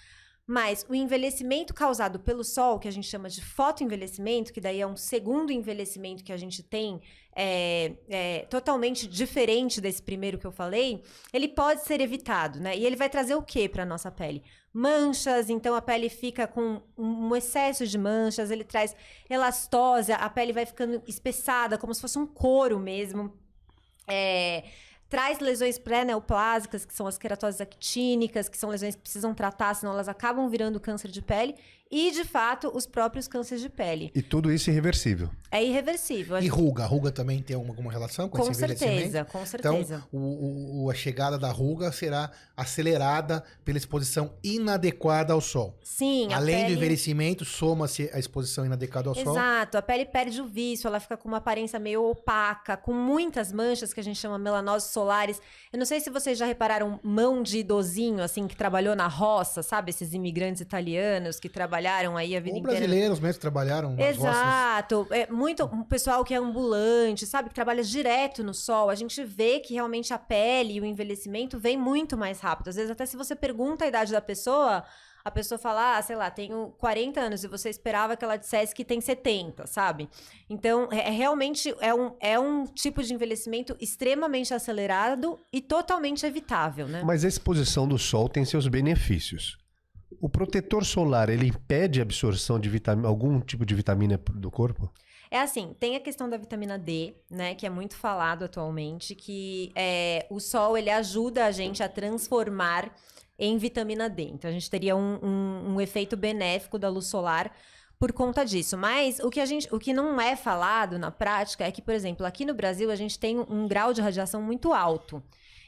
Mas 0.47 0.85
o 0.91 0.95
envelhecimento 0.95 1.73
causado 1.73 2.21
pelo 2.21 2.45
sol, 2.45 2.79
que 2.79 2.87
a 2.87 2.91
gente 2.91 3.09
chama 3.09 3.31
de 3.31 3.43
fotoenvelhecimento, 3.43 4.53
que 4.53 4.61
daí 4.61 4.79
é 4.79 4.87
um 4.87 4.97
segundo 4.97 5.51
envelhecimento 5.51 6.23
que 6.23 6.33
a 6.33 6.37
gente 6.37 6.63
tem, 6.63 7.01
é, 7.35 7.93
é, 8.09 8.39
totalmente 8.51 9.09
diferente 9.09 9.81
desse 9.81 10.03
primeiro 10.03 10.39
que 10.39 10.47
eu 10.47 10.53
falei, 10.53 11.03
ele 11.33 11.49
pode 11.49 11.85
ser 11.85 11.99
evitado, 12.01 12.61
né? 12.61 12.77
E 12.77 12.85
ele 12.85 12.95
vai 12.95 13.09
trazer 13.09 13.35
o 13.35 13.43
que 13.43 13.69
para 13.71 13.87
nossa 13.87 14.11
pele? 14.11 14.43
Manchas, 14.71 15.49
então 15.49 15.75
a 15.75 15.81
pele 15.81 16.11
fica 16.11 16.47
com 16.47 16.83
um 16.97 17.35
excesso 17.35 17.87
de 17.87 17.97
manchas, 17.97 18.51
ele 18.51 18.65
traz 18.65 18.95
elastose, 19.31 20.13
a 20.13 20.29
pele 20.29 20.53
vai 20.53 20.67
ficando 20.67 21.03
espessada, 21.07 21.79
como 21.79 21.95
se 21.95 22.03
fosse 22.03 22.19
um 22.19 22.27
couro 22.27 22.79
mesmo. 22.79 23.33
É, 24.07 24.65
traz 25.09 25.39
lesões 25.39 25.79
pré-neoplásicas, 25.79 26.85
que 26.85 26.95
são 26.95 27.07
as 27.07 27.19
queratoses 27.19 27.61
actínicas, 27.61 28.49
que 28.49 28.59
são 28.59 28.71
lesões 28.71 28.95
que 28.95 29.03
precisam 29.03 29.35
tratar, 29.35 29.75
senão 29.75 29.93
elas 29.93 30.09
acabam 30.09 30.49
virando 30.49 30.81
câncer 30.81 31.11
de 31.11 31.23
pele 31.23 31.55
e, 31.97 32.11
de 32.11 32.25
fato, 32.25 32.73
os 32.75 32.87
próprios 32.87 33.29
cânceres 33.29 33.63
de 33.63 33.69
pele. 33.69 34.11
E 34.17 34.21
tudo 34.21 34.53
isso 34.53 34.69
irreversível. 34.69 35.31
É 35.49 35.63
irreversível. 35.63 36.41
E 36.41 36.49
ruga? 36.49 36.83
A 36.83 36.87
ruga 36.87 37.13
também 37.13 37.41
tem 37.41 37.55
alguma 37.55 37.93
relação 37.93 38.29
com, 38.29 38.39
com 38.39 38.51
esse 38.51 38.59
certeza, 38.59 39.25
Com 39.25 39.47
certeza, 39.47 40.05
Então, 40.09 40.09
o, 40.11 40.87
o, 40.87 40.91
a 40.91 40.95
chegada 40.95 41.39
da 41.39 41.53
ruga 41.53 41.93
será 41.93 42.33
acelerada 42.57 43.45
pela 43.65 43.79
exposição 43.79 44.35
inadequada 44.43 45.33
ao 45.33 45.41
sol. 45.41 45.79
Sim. 45.85 46.33
Além 46.33 46.63
pele... 46.63 46.67
do 46.67 46.73
envelhecimento, 46.79 47.45
soma-se 47.45 48.11
a 48.13 48.19
exposição 48.19 48.67
inadequada 48.67 49.09
ao 49.09 49.15
Exato, 49.15 49.29
sol. 49.29 49.37
Exato. 49.37 49.79
A 49.79 49.83
pele 49.83 50.05
perde 50.05 50.41
o 50.41 50.47
vício, 50.47 50.89
ela 50.89 50.99
fica 50.99 51.17
com 51.17 51.29
uma 51.29 51.37
aparência 51.37 51.79
meio 51.79 52.03
opaca, 52.11 52.77
com 52.77 52.93
muitas 52.93 53.53
manchas 53.53 53.95
que 53.95 54.01
a 54.01 54.05
gente 54.05 54.19
chama 54.19 54.37
melanoses 54.37 54.91
solares. 54.91 55.41
Eu 55.73 55.79
não 55.79 55.87
sei 55.87 56.01
se 56.01 56.11
vocês 56.11 56.37
já 56.37 56.47
repararam 56.47 56.99
mão 57.05 57.41
de 57.41 57.59
idosinho, 57.59 58.21
assim, 58.21 58.49
que 58.49 58.57
trabalhou 58.57 58.97
na 58.97 59.07
roça, 59.07 59.63
sabe? 59.63 59.91
Esses 59.91 60.13
imigrantes 60.13 60.61
italianos 60.61 61.39
que 61.39 61.49
trabalham 61.49 61.84
trabalharam 61.85 62.17
aí 62.17 62.37
a 62.37 62.41
vida 62.41 62.57
Ou 62.57 62.61
inteira. 62.61 62.79
brasileiros 62.79 63.21
mesmo 63.21 63.41
trabalharam 63.41 63.91
nas 63.95 64.17
Exato. 64.17 65.07
É 65.11 65.31
muito 65.31 65.65
um 65.65 65.85
pessoal 65.85 66.25
que 66.25 66.33
é 66.33 66.39
ambulante, 66.39 67.27
sabe? 67.27 67.49
Que 67.51 67.55
trabalha 67.55 67.83
direto 67.83 68.43
no 68.43 68.55
sol. 68.55 68.89
A 68.89 68.95
gente 68.95 69.23
vê 69.23 69.61
que 69.61 69.75
realmente 69.75 70.13
a 70.13 70.19
pele 70.19 70.75
e 70.75 70.81
o 70.81 70.85
envelhecimento 70.85 71.59
vem 71.59 71.77
muito 71.77 72.17
mais 72.17 72.41
rápido. 72.41 72.69
Às 72.69 72.77
vezes, 72.77 72.91
até 72.91 73.05
se 73.05 73.17
você 73.17 73.37
pergunta 73.37 73.85
a 73.85 73.89
idade 73.89 74.13
da 74.13 74.21
pessoa, 74.21 74.83
a 75.25 75.31
pessoa 75.31 75.59
fala, 75.59 75.99
ah, 75.99 76.03
sei 76.03 76.17
lá, 76.17 76.31
tenho 76.31 76.75
40 76.79 77.21
anos 77.21 77.45
e 77.45 77.49
você 77.49 77.69
esperava 77.69 78.17
que 78.17 78.25
ela 78.25 78.37
dissesse 78.37 78.75
que 78.75 78.85
tem 78.85 79.01
70, 79.01 79.67
sabe? 79.67 80.09
Então, 80.49 80.89
é, 80.91 81.09
é, 81.09 81.11
realmente 81.11 81.75
é 81.81 81.95
um, 81.95 82.17
é 82.21 82.39
um 82.39 82.65
tipo 82.65 83.03
de 83.03 83.13
envelhecimento 83.13 83.77
extremamente 83.81 84.55
acelerado 84.55 85.39
e 85.53 85.61
totalmente 85.61 86.25
evitável, 86.25 86.89
né? 86.89 87.03
Mas 87.05 87.25
a 87.25 87.29
exposição 87.29 87.87
do 87.87 87.99
sol 87.99 88.29
tem 88.29 88.45
seus 88.45 88.69
benefícios. 88.69 89.64
O 90.21 90.29
protetor 90.29 90.85
solar, 90.85 91.29
ele 91.29 91.49
impede 91.49 92.01
a 92.01 92.03
absorção 92.03 92.59
de 92.59 92.69
vitamina, 92.69 93.09
algum 93.09 93.41
tipo 93.41 93.65
de 93.65 93.75
vitamina 93.75 94.21
do 94.35 94.51
corpo? 94.51 94.91
É 95.31 95.41
assim, 95.41 95.75
tem 95.81 95.97
a 95.97 96.01
questão 96.01 96.29
da 96.29 96.37
vitamina 96.37 96.79
D, 96.79 97.15
né, 97.31 97.55
que 97.55 97.67
é 97.67 97.71
muito 97.71 97.97
falado 97.97 98.45
atualmente, 98.45 99.15
que 99.15 99.73
é, 99.75 100.27
o 100.31 100.39
sol 100.39 100.79
ele 100.79 100.91
ajuda 100.91 101.47
a 101.47 101.51
gente 101.51 101.83
a 101.83 101.89
transformar 101.89 102.95
em 103.39 103.59
vitamina 103.59 104.09
D. 104.09 104.25
Então 104.25 104.49
a 104.49 104.53
gente 104.53 104.71
teria 104.71 104.95
um, 104.95 105.19
um, 105.23 105.75
um 105.75 105.81
efeito 105.81 106.17
benéfico 106.17 106.79
da 106.79 106.89
luz 106.89 107.07
solar 107.07 107.53
por 107.99 108.13
conta 108.13 108.45
disso. 108.45 108.77
Mas 108.77 109.19
o 109.19 109.31
que 109.31 109.41
a 109.41 109.47
gente, 109.47 109.69
o 109.75 109.79
que 109.79 109.93
não 109.93 110.21
é 110.21 110.37
falado 110.37 110.99
na 110.99 111.11
prática 111.11 111.65
é 111.65 111.73
que, 111.73 111.83
por 111.83 111.95
exemplo, 111.95 112.25
aqui 112.25 112.45
no 112.45 112.55
Brasil 112.55 112.91
a 112.91 112.97
gente 112.97 113.19
tem 113.19 113.39
um 113.39 113.67
grau 113.67 113.93
de 113.93 114.01
radiação 114.01 114.41
muito 114.43 114.73
alto. 114.73 115.23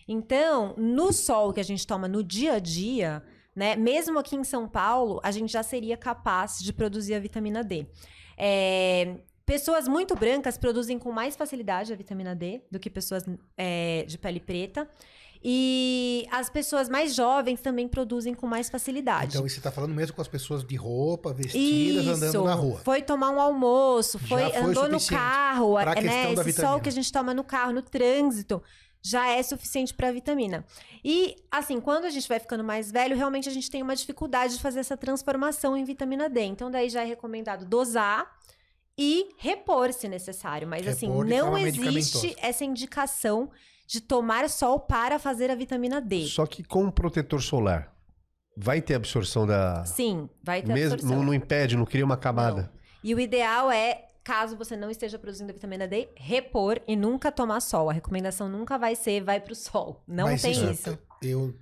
Então, 0.09 0.75
no 0.77 1.13
sol 1.13 1.53
que 1.53 1.61
a 1.61 1.65
gente 1.65 1.87
toma 1.87 2.07
no 2.07 2.23
dia 2.23 2.55
a 2.55 2.59
dia, 2.59 3.23
né? 3.57 3.75
Mesmo 3.75 4.19
aqui 4.19 4.37
em 4.37 4.45
São 4.45 4.69
Paulo, 4.69 5.19
a 5.25 5.31
gente 5.31 5.51
já 5.51 5.63
seria 5.63 5.97
capaz 5.97 6.59
de 6.59 6.73
produzir 6.75 7.15
a 7.15 7.19
vitamina 7.19 7.65
D. 7.65 7.87
É, 8.37 9.17
pessoas 9.47 9.89
muito 9.89 10.15
brancas 10.15 10.59
produzem 10.59 10.99
com 10.99 11.11
mais 11.11 11.35
facilidade 11.35 11.91
a 11.91 11.97
vitamina 11.97 12.37
D 12.37 12.61
do 12.71 12.79
que 12.79 12.91
pessoas 12.91 13.25
é, 13.57 14.05
de 14.07 14.19
pele 14.19 14.41
preta. 14.41 14.87
E 15.49 16.27
as 16.31 16.51
pessoas 16.51 16.89
mais 16.89 17.15
jovens 17.15 17.61
também 17.61 17.87
produzem 17.87 18.35
com 18.35 18.47
mais 18.47 18.69
facilidade. 18.69 19.37
Então, 19.37 19.49
você 19.49 19.59
está 19.59 19.71
falando 19.71 19.95
mesmo 19.95 20.17
com 20.17 20.21
as 20.21 20.27
pessoas 20.27 20.65
de 20.65 20.75
roupa, 20.75 21.33
vestidas, 21.33 22.05
Isso. 22.05 22.11
andando 22.11 22.45
na 22.45 22.55
rua. 22.55 22.81
Foi 22.85 23.01
tomar 23.01 23.31
um 23.31 23.41
almoço, 23.41 24.19
foi, 24.19 24.51
foi 24.51 24.57
andou 24.57 24.89
no 24.89 25.01
carro, 25.07 25.79
é, 25.79 26.03
né? 26.03 26.33
Esse 26.33 26.53
sol 26.53 26.81
que 26.81 26.89
a 26.89 26.93
gente 26.93 27.13
toma 27.13 27.33
no 27.33 27.45
carro, 27.45 27.73
no 27.73 27.83
trânsito 27.83 28.61
já 29.07 29.29
é 29.29 29.41
suficiente 29.41 29.95
para 29.95 30.11
vitamina. 30.11 30.65
E, 31.05 31.37
assim, 31.49 31.81
quando 31.81 32.07
a 32.07 32.11
gente 32.11 32.29
vai 32.29 32.41
ficando 32.41 32.65
mais 32.65 32.91
velho, 32.91 33.17
realmente 33.17 33.49
a 33.49 33.53
gente 33.53 33.71
tem 33.71 33.81
uma 33.81 33.95
dificuldade 33.95 34.57
de 34.57 34.61
fazer 34.61 34.81
essa 34.81 34.97
transformação 34.97 35.77
em 35.77 35.85
vitamina 35.85 36.29
D. 36.29 36.43
Então, 36.43 36.69
daí 36.69 36.89
já 36.89 37.03
é 37.03 37.05
recomendado 37.05 37.65
dosar 37.65 38.29
e 38.99 39.29
repor 39.39 39.93
se 39.93 40.09
necessário. 40.09 40.67
Mas, 40.67 40.89
assim, 40.89 41.07
repor 41.07 41.25
assim, 41.25 41.37
não 41.37 41.57
existe 41.57 42.35
essa 42.41 42.65
indicação 42.65 43.49
de 43.87 44.01
tomar 44.01 44.51
sol 44.51 44.81
para 44.81 45.21
fazer 45.21 45.53
a 45.53 45.55
vitamina 45.55 46.01
D. 46.01 46.27
Só 46.27 46.45
que 46.45 46.65
com 46.65 46.87
o 46.87 46.91
protetor 46.91 47.41
solar, 47.41 47.95
vai 48.57 48.83
ter 48.83 48.95
absorção 48.95 49.47
da. 49.47 49.85
Sim, 49.85 50.29
vai 50.43 50.63
ter 50.63 50.73
Mesmo, 50.73 50.95
absorção. 50.95 51.19
não, 51.19 51.27
não 51.27 51.35
impede, 51.35 51.77
não 51.77 51.85
cria 51.85 52.05
uma 52.05 52.17
camada. 52.17 52.73
E 53.05 53.15
o 53.15 53.21
ideal 53.21 53.71
é, 53.71 54.06
caso 54.27 54.57
você 54.57 54.77
não 54.77 54.91
esteja 54.91 55.21
produzindo 55.21 55.53
vitamina 55.53 55.87
D, 55.87 56.09
repor 56.17 56.81
e 56.89 56.97
nunca 56.97 57.31
tomar 57.31 57.61
sol. 57.61 57.89
A 57.89 57.93
recomendação 57.93 58.49
nunca 58.49 58.77
vai 58.77 58.97
ser 58.97 59.23
vai 59.23 59.39
pro 59.41 59.55
sol. 59.55 60.03
Não 60.05 60.25
Mas 60.25 60.43
tem 60.43 60.51
isso- 60.51 60.69
isso. 60.73 60.99
Eu, 61.23 61.55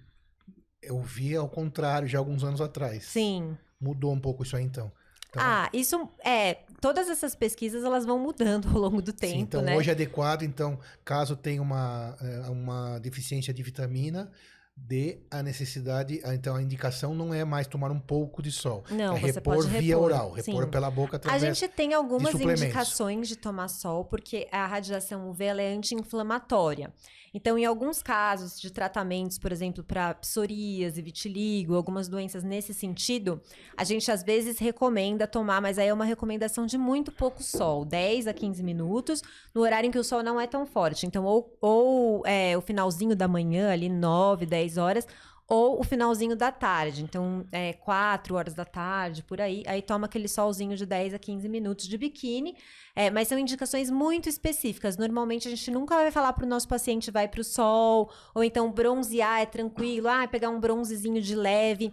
eu 0.82 0.98
vi 1.02 1.36
ao 1.36 1.46
contrário 1.46 2.08
já 2.08 2.18
alguns 2.18 2.42
anos 2.42 2.62
atrás. 2.62 3.04
Sim. 3.04 3.54
Mudou 3.78 4.10
um 4.14 4.18
pouco 4.18 4.42
isso 4.42 4.56
aí 4.56 4.64
então. 4.64 4.90
Então, 5.28 5.42
Ah, 5.44 5.68
isso 5.74 6.08
é. 6.24 6.54
Todas 6.80 7.10
essas 7.10 7.34
pesquisas 7.34 7.84
elas 7.84 8.06
vão 8.06 8.18
mudando 8.18 8.66
ao 8.72 8.78
longo 8.78 9.02
do 9.02 9.12
tempo, 9.12 9.34
sim, 9.34 9.40
então 9.40 9.60
né? 9.60 9.76
hoje 9.76 9.90
é 9.90 9.92
adequado, 9.92 10.42
então, 10.42 10.78
caso 11.04 11.36
tenha 11.36 11.60
uma, 11.60 12.16
eh, 12.22 12.48
uma 12.48 12.98
deficiência 13.00 13.52
de 13.52 13.62
vitamina, 13.62 14.30
D, 14.76 15.20
a 15.30 15.42
necessidade, 15.42 16.20
então 16.26 16.56
a 16.56 16.62
indicação 16.62 17.14
não 17.14 17.32
é 17.32 17.44
mais 17.44 17.66
tomar 17.66 17.90
um 17.90 17.98
pouco 17.98 18.42
de 18.42 18.50
sol. 18.50 18.84
Não, 18.90 19.16
é 19.16 19.20
você 19.20 19.32
repor 19.32 19.56
pode 19.56 19.68
via 19.68 19.94
repor, 19.94 20.02
oral, 20.02 20.32
repor 20.32 20.64
sim. 20.64 20.70
pela 20.70 20.90
boca 20.90 21.16
A 21.16 21.18
através 21.18 21.58
gente 21.58 21.72
tem 21.72 21.94
algumas 21.94 22.32
suplementos. 22.32 22.62
indicações 22.62 23.28
de 23.28 23.36
tomar 23.36 23.68
sol, 23.68 24.04
porque 24.04 24.48
a 24.50 24.66
radiação 24.66 25.30
UV 25.30 25.44
é 25.44 25.74
anti-inflamatória. 25.74 26.92
Então, 27.34 27.58
em 27.58 27.64
alguns 27.64 28.00
casos 28.00 28.60
de 28.60 28.70
tratamentos, 28.70 29.38
por 29.40 29.50
exemplo, 29.50 29.82
para 29.82 30.14
psoríase, 30.14 31.02
vitiligo, 31.02 31.74
algumas 31.74 32.06
doenças 32.06 32.44
nesse 32.44 32.72
sentido, 32.72 33.42
a 33.76 33.82
gente 33.82 34.08
às 34.08 34.22
vezes 34.22 34.60
recomenda 34.60 35.26
tomar, 35.26 35.60
mas 35.60 35.76
aí 35.76 35.88
é 35.88 35.92
uma 35.92 36.04
recomendação 36.04 36.64
de 36.64 36.78
muito 36.78 37.10
pouco 37.10 37.42
sol, 37.42 37.84
10 37.84 38.28
a 38.28 38.32
15 38.32 38.62
minutos, 38.62 39.20
no 39.52 39.62
horário 39.62 39.88
em 39.88 39.90
que 39.90 39.98
o 39.98 40.04
sol 40.04 40.22
não 40.22 40.40
é 40.40 40.46
tão 40.46 40.64
forte. 40.64 41.06
Então, 41.06 41.24
ou, 41.24 41.58
ou 41.60 42.22
é, 42.24 42.56
o 42.56 42.60
finalzinho 42.60 43.16
da 43.16 43.26
manhã, 43.26 43.72
ali 43.72 43.88
9, 43.88 44.46
10 44.46 44.78
horas, 44.78 45.06
ou 45.48 45.78
o 45.78 45.84
finalzinho 45.84 46.34
da 46.34 46.50
tarde. 46.50 47.04
Então, 47.04 47.46
é 47.52 47.72
4 47.74 48.34
horas 48.34 48.54
da 48.54 48.64
tarde, 48.64 49.22
por 49.22 49.40
aí. 49.40 49.62
Aí 49.66 49.82
toma 49.82 50.06
aquele 50.06 50.28
solzinho 50.28 50.76
de 50.76 50.86
10 50.86 51.14
a 51.14 51.18
15 51.18 51.48
minutos 51.48 51.86
de 51.86 51.98
biquíni. 51.98 52.56
É, 52.96 53.10
mas 53.10 53.28
são 53.28 53.38
indicações 53.38 53.90
muito 53.90 54.28
específicas. 54.28 54.96
Normalmente 54.96 55.46
a 55.46 55.50
gente 55.50 55.70
nunca 55.70 55.96
vai 55.96 56.10
falar 56.10 56.32
para 56.32 56.44
o 56.44 56.48
nosso 56.48 56.68
paciente 56.68 57.10
vai 57.10 57.28
para 57.28 57.40
o 57.40 57.44
sol, 57.44 58.10
ou 58.34 58.42
então 58.42 58.70
bronzear 58.70 59.40
é 59.40 59.46
tranquilo, 59.46 60.08
ah, 60.08 60.26
pegar 60.26 60.48
um 60.48 60.60
bronzezinho 60.60 61.20
de 61.20 61.34
leve. 61.34 61.92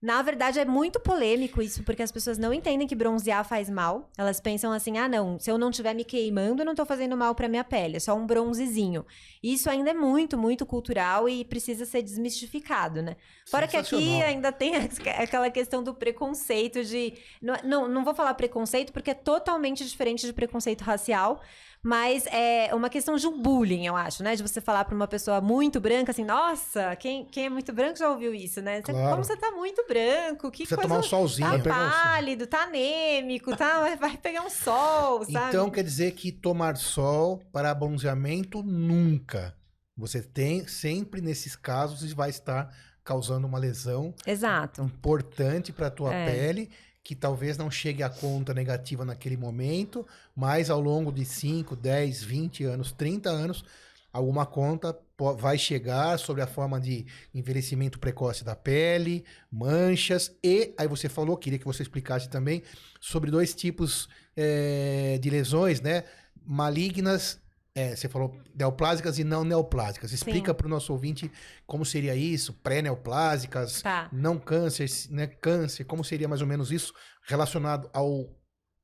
Na 0.00 0.22
verdade, 0.22 0.60
é 0.60 0.64
muito 0.64 1.00
polêmico 1.00 1.60
isso, 1.60 1.82
porque 1.82 2.04
as 2.04 2.12
pessoas 2.12 2.38
não 2.38 2.52
entendem 2.52 2.86
que 2.86 2.94
bronzear 2.94 3.44
faz 3.44 3.68
mal. 3.68 4.08
Elas 4.16 4.38
pensam 4.38 4.72
assim: 4.72 4.96
ah, 4.96 5.08
não, 5.08 5.40
se 5.40 5.50
eu 5.50 5.58
não 5.58 5.70
estiver 5.70 5.92
me 5.92 6.04
queimando, 6.04 6.62
eu 6.62 6.66
não 6.66 6.74
tô 6.76 6.86
fazendo 6.86 7.16
mal 7.16 7.34
pra 7.34 7.48
minha 7.48 7.64
pele, 7.64 7.96
é 7.96 8.00
só 8.00 8.14
um 8.14 8.24
bronzezinho. 8.24 9.04
Isso 9.42 9.68
ainda 9.68 9.90
é 9.90 9.94
muito, 9.94 10.38
muito 10.38 10.64
cultural 10.64 11.28
e 11.28 11.44
precisa 11.44 11.84
ser 11.84 12.02
desmistificado, 12.02 13.02
né? 13.02 13.16
Fora 13.50 13.66
que 13.66 13.76
aqui 13.76 14.22
ainda 14.22 14.52
tem 14.52 14.72
aquela 15.18 15.50
questão 15.50 15.82
do 15.82 15.92
preconceito 15.92 16.84
de. 16.84 17.14
Não, 17.42 17.56
não, 17.64 17.88
não 17.88 18.04
vou 18.04 18.14
falar 18.14 18.34
preconceito, 18.34 18.92
porque 18.92 19.10
é 19.10 19.14
totalmente 19.14 19.84
diferente 19.84 20.24
de 20.24 20.32
preconceito 20.32 20.82
racial. 20.82 21.42
Mas 21.88 22.26
é 22.26 22.74
uma 22.74 22.90
questão 22.90 23.16
de 23.16 23.26
um 23.26 23.40
bullying, 23.40 23.86
eu 23.86 23.96
acho, 23.96 24.22
né? 24.22 24.36
De 24.36 24.42
você 24.42 24.60
falar 24.60 24.84
pra 24.84 24.94
uma 24.94 25.08
pessoa 25.08 25.40
muito 25.40 25.80
branca 25.80 26.10
assim, 26.12 26.22
nossa, 26.22 26.94
quem, 26.96 27.24
quem 27.24 27.46
é 27.46 27.48
muito 27.48 27.72
branco 27.72 27.96
já 27.96 28.10
ouviu 28.10 28.34
isso, 28.34 28.60
né? 28.60 28.82
Você- 28.82 28.92
Claro. 28.92 29.10
Como 29.12 29.24
você 29.24 29.34
tá 29.38 29.50
muito 29.52 29.82
branco, 29.88 30.50
que 30.50 30.64
Precisa 30.64 30.76
coisa... 30.76 30.88
tomar 30.88 31.00
um 31.00 31.02
solzinho. 31.02 31.62
Tá 31.62 31.90
sol. 31.90 31.90
pálido, 32.02 32.46
tá 32.46 32.64
anêmico, 32.64 33.56
tá... 33.56 33.80
vai- 33.80 33.96
vai 33.96 34.16
pegar 34.18 34.42
um 34.42 34.50
sol, 34.50 35.24
sabe? 35.24 35.48
Então 35.48 35.70
quer 35.70 35.82
dizer 35.82 36.12
que 36.12 36.30
tomar 36.30 36.76
sol 36.76 37.38
para 37.50 37.72
bronzeamento 37.74 38.62
nunca. 38.62 39.54
Você 39.96 40.20
tem 40.22 40.66
sempre 40.68 41.22
nesses 41.22 41.56
casos 41.56 42.12
vai 42.12 42.28
estar 42.28 42.70
causando 43.02 43.46
uma 43.46 43.58
lesão 43.58 44.12
Exato. 44.26 44.82
importante 44.82 45.72
para 45.72 45.86
a 45.86 45.90
tua 45.90 46.12
É. 46.14 46.26
pele, 46.26 46.70
que 47.08 47.14
talvez 47.14 47.56
não 47.56 47.70
chegue 47.70 48.02
à 48.02 48.10
conta 48.10 48.52
negativa 48.52 49.02
naquele 49.02 49.34
momento, 49.34 50.06
mas 50.36 50.68
ao 50.68 50.78
longo 50.78 51.10
de 51.10 51.24
5, 51.24 51.74
10, 51.74 52.22
20 52.22 52.64
anos, 52.64 52.92
30 52.92 53.30
anos, 53.30 53.64
alguma 54.12 54.44
conta 54.44 54.94
vai 55.38 55.56
chegar 55.56 56.18
sobre 56.18 56.42
a 56.42 56.46
forma 56.46 56.78
de 56.78 57.06
envelhecimento 57.34 57.98
precoce 57.98 58.44
da 58.44 58.54
pele, 58.54 59.24
manchas 59.50 60.36
e 60.44 60.74
aí 60.76 60.86
você 60.86 61.08
falou, 61.08 61.38
queria 61.38 61.58
que 61.58 61.64
você 61.64 61.80
explicasse 61.80 62.28
também 62.28 62.62
sobre 63.00 63.30
dois 63.30 63.54
tipos 63.54 64.06
eh, 64.36 65.18
de 65.18 65.30
lesões, 65.30 65.80
né? 65.80 66.04
Malignas 66.44 67.40
é, 67.78 67.94
você 67.94 68.08
falou 68.08 68.34
neoplásicas 68.54 69.18
e 69.18 69.24
não 69.24 69.44
neoplásicas. 69.44 70.12
Explica 70.12 70.52
para 70.52 70.66
o 70.66 70.70
nosso 70.70 70.92
ouvinte 70.92 71.30
como 71.66 71.84
seria 71.84 72.16
isso, 72.16 72.52
pré-neoplásicas, 72.54 73.82
Tá. 73.82 74.08
não 74.12 74.36
câncer, 74.38 74.88
né? 75.10 75.26
Câncer, 75.28 75.84
como 75.84 76.02
seria 76.02 76.26
mais 76.28 76.40
ou 76.40 76.46
menos 76.46 76.72
isso 76.72 76.92
relacionado 77.22 77.88
ao 77.92 78.36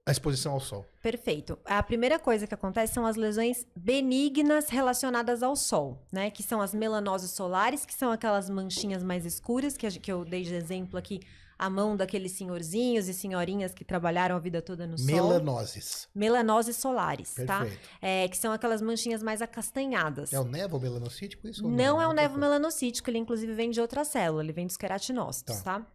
à 0.06 0.12
exposição 0.12 0.52
ao 0.52 0.60
sol? 0.60 0.84
Perfeito. 1.02 1.58
A 1.64 1.82
primeira 1.82 2.18
coisa 2.18 2.46
que 2.46 2.54
acontece 2.54 2.92
são 2.92 3.06
as 3.06 3.16
lesões 3.16 3.66
benignas 3.74 4.68
relacionadas 4.68 5.42
ao 5.42 5.56
sol, 5.56 6.06
né? 6.12 6.30
Que 6.30 6.42
são 6.42 6.60
as 6.60 6.74
melanoses 6.74 7.30
solares, 7.30 7.86
que 7.86 7.94
são 7.94 8.12
aquelas 8.12 8.48
manchinhas 8.50 9.02
mais 9.02 9.24
escuras, 9.24 9.76
que, 9.76 9.86
a 9.86 9.90
que 9.90 10.12
eu 10.12 10.24
dei 10.24 10.42
de 10.42 10.54
exemplo 10.54 10.98
aqui, 10.98 11.20
a 11.58 11.70
mão 11.70 11.96
daqueles 11.96 12.32
senhorzinhos 12.32 13.08
e 13.08 13.14
senhorinhas 13.14 13.72
que 13.72 13.84
trabalharam 13.84 14.36
a 14.36 14.38
vida 14.38 14.60
toda 14.60 14.86
no 14.86 14.98
sol. 14.98 15.06
Melanoses. 15.06 16.08
Melanoses 16.14 16.76
solares, 16.76 17.34
tá? 17.46 17.60
Perfeito. 17.60 17.88
É, 18.00 18.28
que 18.28 18.36
são 18.36 18.52
aquelas 18.52 18.82
manchinhas 18.82 19.22
mais 19.22 19.40
acastanhadas. 19.42 20.32
É 20.32 20.40
o 20.40 20.44
nevo 20.44 20.78
melanocítico 20.78 21.48
isso? 21.48 21.64
ou 21.64 21.70
Não 21.70 22.00
é 22.00 22.08
outra 22.08 22.12
nevo 22.12 22.38
melanocítico, 22.38 23.10
ele 23.10 23.18
inclusive 23.18 23.52
vem 23.52 23.70
de 23.70 23.80
outra 23.80 24.04
célula, 24.04 24.42
ele 24.42 24.52
vem 24.52 24.66
dos 24.66 24.76
queratinócitos, 24.76 25.60
tá? 25.62 25.86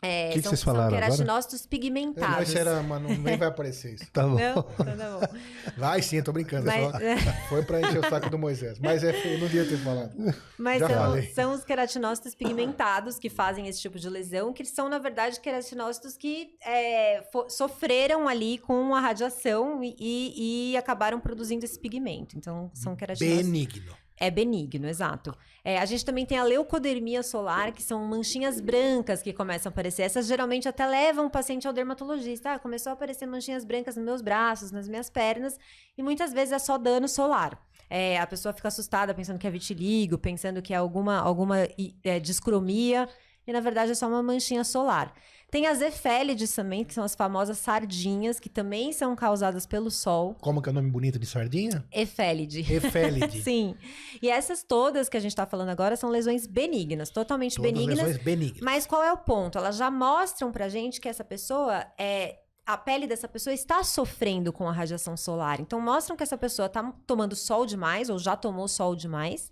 É, 0.00 0.28
Que 0.28 0.34
que 0.34 0.42
são, 0.42 0.50
vocês 0.50 0.60
são 0.60 0.72
falaram 0.74 0.88
agora? 0.94 1.06
queratinócitos 1.06 1.60
É, 1.60 1.64
Não, 1.64 1.68
pigmentados. 1.70 2.48
isso 2.48 2.58
era, 2.58 2.80
mano, 2.84 3.08
nem 3.08 3.36
vai 3.36 3.48
aparecer 3.48 3.94
isso. 3.94 4.06
Tá 4.12 4.22
bom. 4.22 4.36
Não? 4.36 4.62
Tá 4.62 4.84
bom. 4.84 5.38
Vai 5.76 6.00
sim, 6.02 6.16
eu 6.18 6.22
tô 6.24 6.32
brincando. 6.32 6.70
é 6.70 6.88
Mas, 6.88 6.92
só- 7.24 7.32
Foi 7.48 7.62
pra 7.64 7.80
encher 7.80 7.98
o 7.98 8.08
saco 8.08 8.30
do 8.30 8.38
Moisés. 8.38 8.78
Mas 8.78 9.02
é, 9.02 9.10
eu 9.10 9.38
não 9.40 9.48
devia 9.48 9.64
ter 9.66 9.76
falado. 9.78 10.12
Mas 10.56 10.78
Já 10.78 10.88
são, 10.88 10.96
falei. 10.98 11.22
são 11.32 11.52
os 11.52 11.64
queratinócitos 11.64 12.34
pigmentados 12.36 13.18
que 13.18 13.28
fazem 13.28 13.66
esse 13.66 13.80
tipo 13.80 13.98
de 13.98 14.08
lesão, 14.08 14.52
que 14.52 14.64
são, 14.64 14.88
na 14.88 14.98
verdade, 15.00 15.40
queratinócitos 15.40 16.16
que 16.16 16.50
é, 16.64 17.20
sofreram 17.48 18.28
ali 18.28 18.58
com 18.58 18.94
a 18.94 19.00
radiação 19.00 19.82
e, 19.82 19.96
e- 19.98 20.70
e 20.72 20.76
acabaram 20.76 21.18
produzindo 21.18 21.64
esse 21.64 21.78
pigmento. 21.78 22.36
Então, 22.38 22.70
são 22.72 22.94
queratinócitos. 22.94 23.44
Benigno. 23.46 23.92
É 24.20 24.30
benigno, 24.30 24.88
exato. 24.88 25.34
É, 25.64 25.78
a 25.78 25.84
gente 25.84 26.04
também 26.04 26.26
tem 26.26 26.38
a 26.38 26.44
leucodermia 26.44 27.22
solar, 27.22 27.72
que 27.72 27.82
são 27.82 28.04
manchinhas 28.04 28.60
brancas 28.60 29.22
que 29.22 29.32
começam 29.32 29.70
a 29.70 29.72
aparecer. 29.72 30.02
Essas 30.02 30.26
geralmente 30.26 30.68
até 30.68 30.86
levam 30.86 31.26
o 31.26 31.30
paciente 31.30 31.66
ao 31.66 31.72
dermatologista. 31.72 32.54
Ah, 32.54 32.58
começou 32.58 32.90
a 32.90 32.92
aparecer 32.94 33.26
manchinhas 33.26 33.64
brancas 33.64 33.96
nos 33.96 34.04
meus 34.04 34.20
braços, 34.20 34.72
nas 34.72 34.88
minhas 34.88 35.08
pernas, 35.08 35.58
e 35.96 36.02
muitas 36.02 36.32
vezes 36.32 36.52
é 36.52 36.58
só 36.58 36.76
dano 36.76 37.06
solar. 37.06 37.60
É, 37.88 38.18
a 38.18 38.26
pessoa 38.26 38.52
fica 38.52 38.68
assustada 38.68 39.14
pensando 39.14 39.38
que 39.38 39.46
é 39.46 39.50
vitiligo, 39.50 40.18
pensando 40.18 40.60
que 40.60 40.74
é 40.74 40.76
alguma, 40.76 41.18
alguma 41.18 41.58
é, 42.04 42.18
discromia, 42.18 43.08
e 43.46 43.52
na 43.52 43.60
verdade 43.60 43.92
é 43.92 43.94
só 43.94 44.08
uma 44.08 44.22
manchinha 44.22 44.64
solar. 44.64 45.14
Tem 45.50 45.66
as 45.66 45.80
efélides 45.80 46.54
também, 46.54 46.84
que 46.84 46.92
são 46.92 47.02
as 47.02 47.14
famosas 47.14 47.56
sardinhas, 47.56 48.38
que 48.38 48.50
também 48.50 48.92
são 48.92 49.16
causadas 49.16 49.64
pelo 49.66 49.90
sol. 49.90 50.36
Como 50.40 50.60
que 50.60 50.68
é 50.68 50.72
o 50.72 50.74
nome 50.74 50.90
bonito 50.90 51.18
de 51.18 51.24
sardinha? 51.24 51.86
Efélide. 51.90 52.60
Efélide. 52.70 53.40
Sim. 53.42 53.74
E 54.20 54.28
essas 54.28 54.62
todas 54.62 55.08
que 55.08 55.16
a 55.16 55.20
gente 55.20 55.34
tá 55.34 55.46
falando 55.46 55.70
agora 55.70 55.96
são 55.96 56.10
lesões 56.10 56.46
benignas, 56.46 57.08
totalmente 57.08 57.56
Todas 57.56 57.72
benignas. 57.72 57.98
lesões 57.98 58.22
benignas. 58.22 58.60
Mas 58.60 58.86
qual 58.86 59.02
é 59.02 59.10
o 59.10 59.16
ponto? 59.16 59.56
Elas 59.56 59.76
já 59.76 59.90
mostram 59.90 60.52
pra 60.52 60.68
gente 60.68 61.00
que 61.00 61.08
essa 61.08 61.24
pessoa 61.24 61.86
é. 61.98 62.40
A 62.66 62.76
pele 62.76 63.06
dessa 63.06 63.26
pessoa 63.26 63.54
está 63.54 63.82
sofrendo 63.82 64.52
com 64.52 64.68
a 64.68 64.72
radiação 64.72 65.16
solar. 65.16 65.58
Então, 65.58 65.80
mostram 65.80 66.14
que 66.14 66.22
essa 66.22 66.36
pessoa 66.36 66.68
tá 66.68 66.92
tomando 67.06 67.34
sol 67.34 67.64
demais, 67.64 68.10
ou 68.10 68.18
já 68.18 68.36
tomou 68.36 68.68
sol 68.68 68.94
demais. 68.94 69.50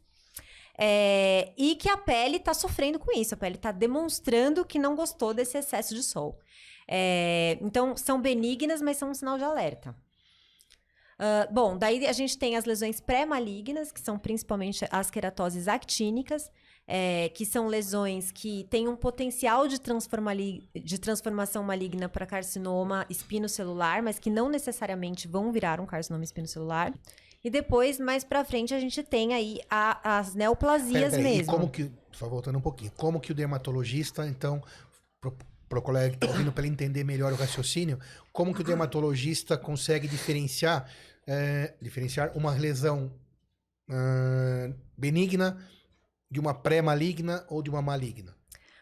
É, 0.78 1.52
e 1.56 1.74
que 1.76 1.88
a 1.88 1.96
pele 1.96 2.38
tá 2.38 2.54
sofrendo 2.54 2.98
com 2.98 3.12
isso. 3.12 3.34
A 3.34 3.36
pele 3.36 3.56
tá 3.56 3.72
demonstrando 3.72 4.64
que 4.64 4.78
não 4.78 4.94
gostou 4.94 5.32
desse 5.32 5.58
excesso 5.58 5.94
de 5.94 6.02
sol. 6.02 6.38
É, 6.88 7.58
então, 7.60 7.96
são 7.96 8.20
benignas, 8.20 8.80
mas 8.80 8.96
são 8.96 9.10
um 9.10 9.14
sinal 9.14 9.38
de 9.38 9.44
alerta. 9.44 9.94
Ah, 11.18 11.48
bom, 11.50 11.76
daí 11.78 12.06
a 12.06 12.12
gente 12.12 12.36
tem 12.38 12.56
as 12.56 12.64
lesões 12.64 13.00
pré-malignas, 13.00 13.90
que 13.90 14.00
são 14.00 14.18
principalmente 14.18 14.84
as 14.90 15.10
queratoses 15.10 15.66
actínicas, 15.66 16.50
é, 16.86 17.30
que 17.30 17.44
são 17.44 17.66
lesões 17.66 18.30
que 18.30 18.64
têm 18.70 18.86
um 18.86 18.94
potencial 18.94 19.66
de, 19.66 19.78
de 20.74 20.98
transformação 21.00 21.62
maligna 21.62 22.08
para 22.08 22.26
carcinoma 22.26 23.06
espinocelular, 23.08 24.02
mas 24.02 24.18
que 24.18 24.30
não 24.30 24.48
necessariamente 24.48 25.26
vão 25.26 25.50
virar 25.50 25.80
um 25.80 25.86
carcinoma 25.86 26.22
espinocelular. 26.22 26.92
E 27.46 27.50
depois, 27.50 28.00
mais 28.00 28.24
pra 28.24 28.44
frente, 28.44 28.74
a 28.74 28.80
gente 28.80 29.04
tem 29.04 29.32
aí 29.32 29.60
a- 29.70 30.18
as 30.18 30.34
neoplasias 30.34 31.12
Pera, 31.12 31.22
pera, 31.22 31.28
E 31.28 31.36
mesmo. 31.36 31.52
como 31.52 31.70
que, 31.70 31.92
só 32.10 32.28
voltando 32.28 32.58
um 32.58 32.60
pouquinho, 32.60 32.90
como 32.96 33.20
que 33.20 33.30
o 33.30 33.34
dermatologista, 33.36 34.26
então, 34.26 34.60
pro, 35.20 35.80
colega 35.80 36.10
que 36.10 36.18
tá 36.18 36.26
ouvindo, 36.26 36.50
para 36.50 36.64
ele 36.64 36.72
entender 36.72 37.04
melhor 37.04 37.32
o 37.32 37.36
raciocínio, 37.36 38.00
como 38.32 38.52
que 38.52 38.62
o 38.62 38.64
dermatologista 38.64 39.56
consegue 39.56 40.08
diferenciar, 40.08 40.90
eh, 41.24 41.72
diferenciar 41.80 42.32
uma 42.36 42.50
lesão 42.50 43.12
ah, 43.88 44.68
benigna 44.98 45.56
de 46.28 46.40
uma 46.40 46.52
pré-maligna 46.52 47.46
ou 47.48 47.62
de 47.62 47.70
uma 47.70 47.80
maligna? 47.80 48.35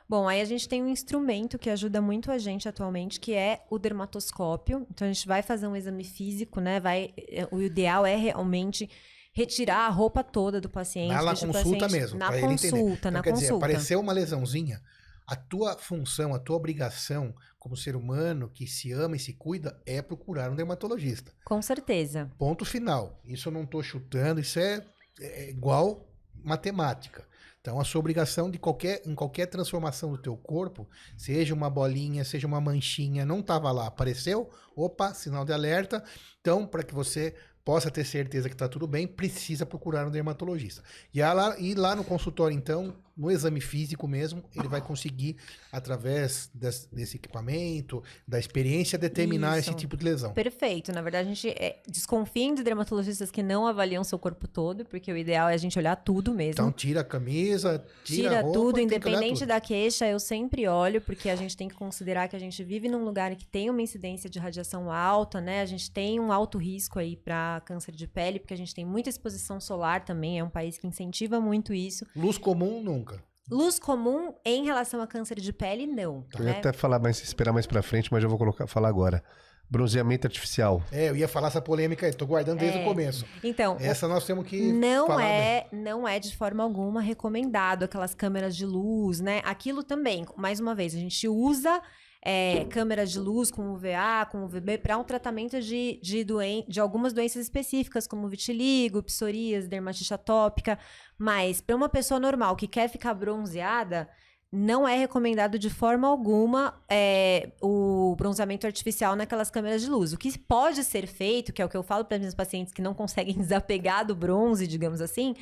Bom, 0.09 0.29
aí 0.29 0.41
a 0.41 0.45
gente 0.45 0.69
tem 0.69 0.83
um 0.83 0.89
instrumento 0.89 1.59
que 1.59 1.71
ajuda 1.71 2.01
muito 2.01 2.31
a 2.31 2.37
gente 2.37 2.69
atualmente, 2.69 3.19
que 3.19 3.33
é 3.33 3.65
o 3.71 3.79
dermatoscópio. 3.79 4.87
Então 4.91 5.09
a 5.09 5.13
gente 5.13 5.27
vai 5.27 5.43
fazer 5.43 5.67
um 5.67 5.75
exame 5.75 6.05
físico, 6.05 6.61
né? 6.61 6.79
Vai, 6.79 7.15
é, 7.17 7.49
o 7.51 7.63
ideal 7.63 8.05
é 8.05 8.15
realmente 8.15 8.89
retirar 9.33 9.87
a 9.87 9.89
roupa 9.89 10.23
toda 10.23 10.61
do 10.61 10.69
paciente. 10.69 11.13
Na, 11.13 11.35
consulta 11.35 11.89
mesmo. 11.89 12.19
Na 12.19 12.39
consulta, 12.39 13.09
Então, 13.09 13.11
na 13.11 13.23
quer 13.23 13.33
dizer, 13.33 13.47
consulta. 13.47 13.67
apareceu 13.67 13.99
uma 14.01 14.13
lesãozinha, 14.13 14.81
a 15.27 15.35
tua 15.35 15.77
função, 15.77 16.35
a 16.35 16.39
tua 16.39 16.57
obrigação 16.57 17.35
como 17.59 17.77
ser 17.77 17.97
humano 17.97 18.51
que 18.53 18.67
se 18.67 18.93
ama 18.93 19.17
e 19.17 19.19
se 19.19 19.33
cuida 19.33 19.81
é 19.87 20.03
procurar 20.03 20.51
um 20.51 20.55
dermatologista. 20.55 21.33
Com 21.45 21.63
certeza. 21.63 22.31
Ponto 22.39 22.65
final. 22.65 23.19
Isso 23.25 23.49
eu 23.49 23.53
não 23.53 23.65
estou 23.65 23.83
chutando, 23.83 24.39
isso 24.39 24.59
é, 24.59 24.85
é 25.19 25.49
igual 25.49 26.07
matemática. 26.45 27.27
Então, 27.65 27.81
a 27.81 27.85
sua 27.85 27.99
obrigação 27.99 28.51
de 28.51 28.59
qualquer, 28.59 29.01
em 29.07 29.15
qualquer 29.15 29.47
transformação 29.47 30.11
do 30.11 30.19
teu 30.19 30.37
corpo, 30.37 30.87
seja 31.17 31.55
uma 31.55 31.71
bolinha, 31.71 32.23
seja 32.23 32.47
uma 32.47 32.61
manchinha, 32.61 33.25
não 33.25 33.41
estava 33.41 33.73
lá, 33.73 33.87
apareceu, 33.87 34.51
opa, 34.77 35.15
sinal 35.15 35.47
de 35.47 35.53
alerta. 35.55 36.05
Então, 36.43 36.67
para 36.67 36.83
que 36.83 36.95
você 36.95 37.35
possa 37.65 37.91
ter 37.91 38.05
certeza 38.05 38.51
que 38.51 38.55
está 38.55 38.69
tudo 38.69 38.87
bem, 38.87 39.07
precisa 39.07 39.65
procurar 39.65 40.07
um 40.07 40.11
dermatologista. 40.11 40.83
E 41.15 41.23
lá, 41.23 41.59
e 41.59 41.75
lá 41.75 41.97
no 41.97 42.05
consultório, 42.05 42.55
então, 42.55 42.95
no 43.17 43.31
exame 43.31 43.61
físico 43.61 44.07
mesmo, 44.09 44.43
ele 44.55 44.69
vai 44.69 44.81
conseguir, 44.81 45.37
através 45.73 46.51
des- 46.55 46.89
desse 46.93 47.17
equipamento, 47.17 48.03
da 48.27 48.39
experiência, 48.39 48.99
determinar 48.99 49.59
Isso. 49.59 49.71
esse 49.71 49.79
tipo 49.79 49.97
de 49.97 50.05
lesão. 50.05 50.33
Perfeito. 50.33 50.93
Na 50.93 51.03
verdade, 51.03 51.29
a 51.29 51.35
gente 51.35 51.49
é, 51.51 51.81
desconfia 51.89 52.55
de 52.55 52.63
dermatologistas 52.63 53.31
que 53.31 53.43
não 53.43 53.67
avaliam 53.67 54.03
seu 54.05 54.19
corpo 54.19 54.47
todo, 54.49 54.85
porque 54.85 55.13
o 55.13 55.17
ideal 55.17 55.49
é 55.49 55.55
a 55.55 55.57
gente 55.57 55.79
olhar 55.79 55.97
tudo 55.97 56.33
mesmo. 56.35 56.53
Então 56.53 56.73
tira 56.73 57.01
a 57.01 57.05
camisa, 57.05 57.85
tira, 58.05 58.23
Tira 58.29 58.39
a 58.39 58.43
roupa, 58.43 58.59
tudo, 58.59 58.75
que 58.77 58.83
independente 58.83 59.39
tudo. 59.41 59.49
da 59.49 59.61
queixa, 59.61 60.07
eu 60.07 60.19
sempre 60.19 60.67
olho, 60.67 61.01
porque 61.01 61.29
a 61.31 61.37
gente 61.37 61.57
tem 61.57 61.69
que 61.69 61.75
considerar 61.75 62.29
que 62.29 62.37
a 62.37 62.39
gente 62.39 62.63
vive 62.65 62.89
num 62.89 63.05
lugar 63.05 63.35
que 63.37 63.47
tem 63.47 63.71
uma 63.71 63.81
incidência 63.83 64.29
de 64.29 64.39
radiação 64.39 64.91
alta, 64.91 65.41
né? 65.41 65.61
A 65.61 65.67
gente 65.67 65.91
tem 65.91 66.19
um 66.21 66.33
alto 66.33 66.59
risco 66.59 66.99
aí 66.99 67.17
para 67.17 67.63
câncer 67.65 67.93
de 67.93 68.07
pele, 68.07 68.39
porque 68.41 68.55
a 68.55 68.57
gente 68.57 68.75
tem 68.75 68.85
muita 68.85 69.09
exposição 69.09 69.61
solar 69.61 70.05
também, 70.05 70.39
é 70.39 70.45
um 70.45 70.51
país 70.51 70.77
que 70.77 70.87
incentiva 70.87 71.41
muito 71.41 71.73
isso. 71.73 72.07
Luz 72.17 72.37
comum 72.39 72.83
nunca. 72.83 73.04
Luz 73.51 73.79
comum 73.79 74.35
em 74.45 74.65
relação 74.65 75.01
a 75.03 75.07
câncer 75.07 75.39
de 75.39 75.53
pele, 75.53 75.87
não. 75.87 76.27
Eu 76.35 76.41
ia 76.45 76.53
né? 76.53 76.59
até 76.59 76.73
falar 76.73 76.99
mais, 76.99 77.23
esperar 77.23 77.53
mais 77.53 77.67
pra 77.67 77.83
frente, 77.83 78.11
mas 78.13 78.23
eu 78.23 78.29
vou 78.29 78.39
colocar, 78.39 78.67
falar 78.67 78.89
agora. 78.89 79.23
Bronzeamento 79.69 80.27
artificial. 80.27 80.83
É, 80.93 81.09
eu 81.09 81.17
ia 81.17 81.27
falar 81.27 81.49
essa 81.49 81.61
polêmica 81.61 82.07
aí, 82.07 82.13
tô 82.13 82.27
guardando 82.27 82.59
desde 82.59 82.79
É. 82.79 82.83
o 82.83 82.85
começo. 82.85 83.25
Então, 83.43 83.77
Essa 83.81 84.07
nós 84.07 84.25
temos 84.25 84.47
que 84.47 84.73
não 84.73 85.19
é, 85.19 85.67
não 85.73 86.07
é 86.07 86.19
de 86.19 86.37
forma 86.37 86.63
alguma 86.63 87.01
recomendado 87.01 87.85
aquelas 87.85 88.15
câmeras 88.15 88.55
de 88.55 88.67
luz, 88.67 89.21
né? 89.21 89.41
Aquilo 89.45 89.83
também, 89.83 90.27
mais 90.37 90.61
uma 90.61 90.75
vez, 90.75 90.95
a 90.95 90.99
gente 90.99 91.27
usa 91.29 91.81
é, 92.25 92.65
câmeras 92.71 93.11
de 93.11 93.21
luz 93.21 93.51
com 93.51 93.73
UVA, 93.75 94.27
com 94.31 94.45
UVB 94.45 94.79
para 94.79 94.97
um 94.97 95.05
tratamento 95.05 95.61
de, 95.61 96.01
de, 96.03 96.25
doen 96.25 96.65
de 96.67 96.81
algumas 96.81 97.13
doenças 97.13 97.43
específicas, 97.43 98.07
como 98.07 98.29
vitiligo, 98.29 99.03
psoríase, 99.03 99.69
dermatite 99.69 100.15
atópica, 100.15 100.79
mas 101.19 101.61
para 101.61 101.77
uma 101.77 101.89
pessoa 101.89 102.19
normal 102.19 102.57
que 102.57 102.67
quer 102.67 102.89
ficar 102.89 103.13
bronzeada, 103.13 104.09
não 104.51 104.87
é 104.87 104.97
recomendado 104.97 105.59
de 105.59 105.69
forma 105.69 106.07
alguma 106.07 106.81
é, 106.89 107.51
o 107.61 108.15
bronzeamento 108.17 108.67
artificial 108.67 109.17
naquelas 109.17 109.51
câmeras 109.51 109.83
de 109.83 109.91
luz. 109.91 110.13
O 110.13 110.19
que 110.19 110.39
pode 110.39 110.83
ser 110.85 111.07
feito, 111.07 111.53
que 111.53 111.61
é 111.61 111.65
o 111.65 111.69
que 111.69 111.77
eu 111.77 111.83
falo 111.83 112.05
para 112.05 112.19
meus 112.19 112.35
pacientes 112.35 112.73
que 112.73 112.81
não 112.81 112.95
conseguem 112.95 113.35
desapegar 113.37 114.07
do 114.07 114.15
bronze, 114.15 114.67
digamos 114.67 115.01
assim, 115.01 115.35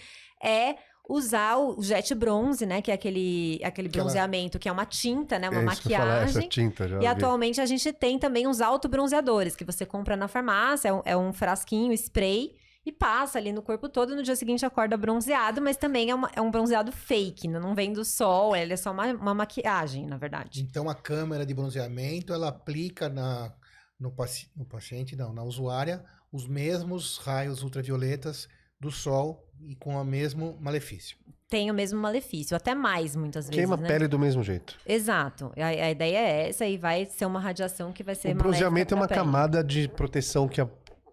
é 0.43 0.77
usar 1.09 1.57
o 1.59 1.83
jet 1.83 2.15
bronze, 2.15 2.65
né? 2.65 2.81
Que 2.81 2.91
é 2.91 2.95
aquele, 2.95 3.61
aquele 3.65 3.89
bronzeamento 3.89 4.59
que 4.59 4.69
é 4.69 4.73
uma 4.73 4.87
tinta, 4.87 5.39
né? 5.39 5.49
Uma 5.51 5.61
é 5.61 5.65
ia 5.65 5.99
falar, 5.99 6.15
essa 6.23 6.25
maquiagem. 6.39 6.49
tinta 6.49 6.89
já. 6.89 6.97
E 6.97 7.01
vi. 7.01 7.07
atualmente 7.07 7.61
a 7.61 7.67
gente 7.67 7.93
tem 7.93 8.19
também 8.19 8.47
uns 8.47 8.61
autobronzeadores 8.61 9.57
que 9.57 9.65
você 9.65 9.85
compra 9.85 10.17
na 10.17 10.29
farmácia, 10.29 10.89
é 10.89 10.93
um, 10.93 11.03
é 11.05 11.17
um 11.17 11.33
frasquinho 11.33 11.93
spray 11.93 12.55
e 12.85 12.91
passa 12.93 13.39
ali 13.39 13.53
no 13.53 13.63
corpo 13.63 13.89
todo. 13.89 14.15
No 14.15 14.23
dia 14.23 14.35
seguinte 14.37 14.65
acorda 14.65 14.97
bronzeado, 14.97 15.61
mas 15.61 15.77
também 15.77 16.11
é, 16.11 16.15
uma- 16.15 16.31
é 16.35 16.41
um 16.41 16.51
bronzeado 16.51 16.91
fake, 16.93 17.47
né? 17.49 17.59
não 17.59 17.75
vem 17.75 17.93
do 17.93 18.05
sol, 18.05 18.55
ele 18.57 18.73
é 18.73 18.77
só 18.77 18.91
uma, 18.93 19.07
uma 19.13 19.35
maquiagem, 19.35 20.07
na 20.07 20.17
verdade. 20.17 20.63
Então 20.63 20.89
a 20.89 20.95
câmera 20.95 21.45
de 21.47 21.53
bronzeamento, 21.55 22.33
ela 22.33 22.49
aplica 22.49 23.09
na, 23.09 23.53
no, 23.99 24.11
paci- 24.11 24.51
no 24.57 24.65
paciente, 24.65 25.15
não, 25.17 25.33
na 25.33 25.43
usuária, 25.43 26.05
os 26.33 26.47
mesmos 26.49 27.19
raios 27.19 27.63
ultravioletas 27.63 28.49
do 28.81 28.91
sol 28.91 29.49
e 29.67 29.75
com 29.77 29.95
o 29.95 30.05
mesmo 30.05 30.57
malefício. 30.61 31.17
Tem 31.49 31.71
o 31.71 31.75
mesmo 31.75 32.01
malefício, 32.01 32.57
até 32.57 32.75
mais 32.75 33.15
muitas 33.15 33.45
vezes. 33.45 33.57
Queima 33.57 33.75
a 33.75 33.77
né? 33.77 33.87
pele 33.87 34.09
do 34.09 34.19
mesmo 34.19 34.43
jeito. 34.43 34.79
Exato. 34.87 35.53
A, 35.57 35.67
a 35.67 35.91
ideia 35.91 36.17
é 36.19 36.49
essa 36.49 36.65
e 36.65 36.79
vai 36.79 37.05
ser 37.05 37.27
uma 37.27 37.39
radiação 37.39 37.93
que 37.93 38.03
vai 38.03 38.15
ser 38.15 38.35
o 38.35 38.35
bronzeamento 38.35 38.95
é 38.95 38.97
uma 38.97 39.09
camada 39.09 39.63
de 39.63 39.87
proteção 39.89 40.49
que 40.49 40.61
a, 40.61 40.69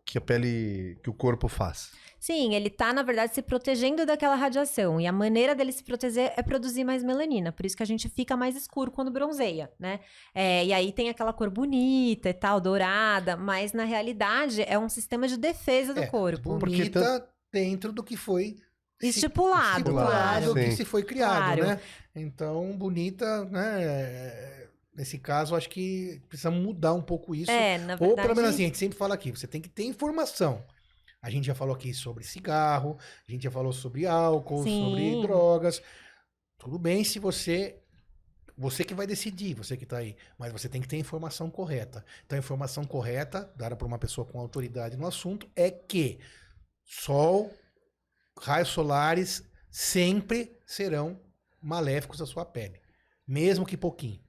que 0.06 0.18
a 0.18 0.22
pele, 0.22 0.98
que 1.04 1.10
o 1.10 1.14
corpo 1.14 1.48
faz. 1.48 1.92
Sim, 2.20 2.54
ele 2.54 2.70
tá, 2.70 2.92
na 2.92 3.02
verdade, 3.02 3.34
se 3.34 3.42
protegendo 3.42 4.06
daquela 4.06 4.36
radiação. 4.36 5.00
E 5.00 5.08
a 5.08 5.12
maneira 5.12 5.56
dele 5.56 5.72
se 5.72 5.84
proteger 5.84 6.34
é 6.36 6.44
produzir 6.44 6.84
mais 6.84 7.02
melanina. 7.02 7.52
Por 7.52 7.66
isso 7.66 7.78
que 7.78 7.84
a 7.84 7.86
gente 7.86 8.10
fica 8.10 8.36
mais 8.36 8.58
escuro 8.58 8.92
quando 8.92 9.10
bronzeia, 9.10 9.72
né? 9.80 10.02
É, 10.36 10.66
e 10.66 10.74
aí 10.74 10.92
tem 10.92 11.10
aquela 11.10 11.32
cor 11.32 11.50
bonita 11.50 12.30
e 12.30 12.34
tal, 12.34 12.60
dourada. 12.60 13.38
Mas, 13.38 13.72
na 13.72 13.86
realidade, 13.86 14.62
é 14.64 14.78
um 14.78 14.90
sistema 14.90 15.30
de 15.30 15.38
defesa 15.38 15.94
do 15.94 16.02
É, 16.02 16.08
corpo. 16.08 16.60
Porque 16.60 16.76
Bonita 16.76 17.26
dentro 17.52 17.92
do 17.92 18.04
que 18.04 18.16
foi 18.18 18.58
Estipulado, 19.02 19.78
Estipulado, 19.80 20.46
claro. 20.46 20.54
que 20.56 20.72
se 20.72 20.84
foi 20.84 21.04
criado, 21.04 21.58
Claro. 21.58 21.66
né? 21.66 21.80
Então, 22.14 22.76
bonita, 22.78 23.46
né? 23.46 24.68
Nesse 24.94 25.18
caso, 25.18 25.56
acho 25.56 25.70
que 25.70 26.22
precisamos 26.28 26.62
mudar 26.62 26.94
um 26.94 27.02
pouco 27.02 27.34
isso. 27.34 27.50
É, 27.50 27.78
na 27.78 27.94
Ou 27.94 28.00
verdade... 28.00 28.22
pelo 28.28 28.36
menos 28.36 28.50
assim, 28.50 28.64
a 28.64 28.66
gente 28.66 28.78
sempre 28.78 28.98
fala 28.98 29.16
aqui, 29.16 29.32
você 29.32 29.48
tem 29.48 29.62
que 29.62 29.70
ter 29.70 29.86
informação. 29.86 30.66
A 31.22 31.30
gente 31.30 31.48
já 31.48 31.56
falou 31.56 31.76
aqui 31.76 31.94
sobre 31.94 32.24
cigarro, 32.26 32.98
a 33.28 33.32
gente 33.32 33.44
já 33.44 33.52
falou 33.52 33.72
sobre 33.72 34.06
álcool, 34.06 34.64
Sim. 34.64 34.84
sobre 34.84 35.22
drogas. 35.22 35.82
Tudo 36.58 36.78
bem 36.78 37.04
se 37.04 37.20
você. 37.20 37.78
Você 38.58 38.84
que 38.84 38.94
vai 38.94 39.08
decidir, 39.08 39.54
você 39.54 39.78
que 39.78 39.86
tá 39.86 40.00
aí. 40.00 40.18
Mas 40.38 40.52
você 40.52 40.68
tem 40.68 40.82
que 40.82 40.88
ter 40.88 40.98
a 40.98 41.00
informação 41.00 41.50
correta. 41.50 42.04
Então, 42.26 42.36
a 42.36 42.40
informação 42.40 42.84
correta, 42.84 43.50
dada 43.56 43.74
por 43.78 43.86
uma 43.86 43.98
pessoa 43.98 44.28
com 44.28 44.38
autoridade 44.38 44.98
no 44.98 45.08
assunto, 45.08 45.50
é 45.56 45.72
que 45.72 46.20
sol, 46.90 47.54
raios 48.36 48.70
solares 48.70 49.44
sempre 49.70 50.60
serão 50.66 51.22
maléficos 51.62 52.20
à 52.20 52.26
sua 52.26 52.44
pele. 52.44 52.82
Mesmo 53.28 53.66
que 53.66 53.78
pouquinho. 53.78 54.20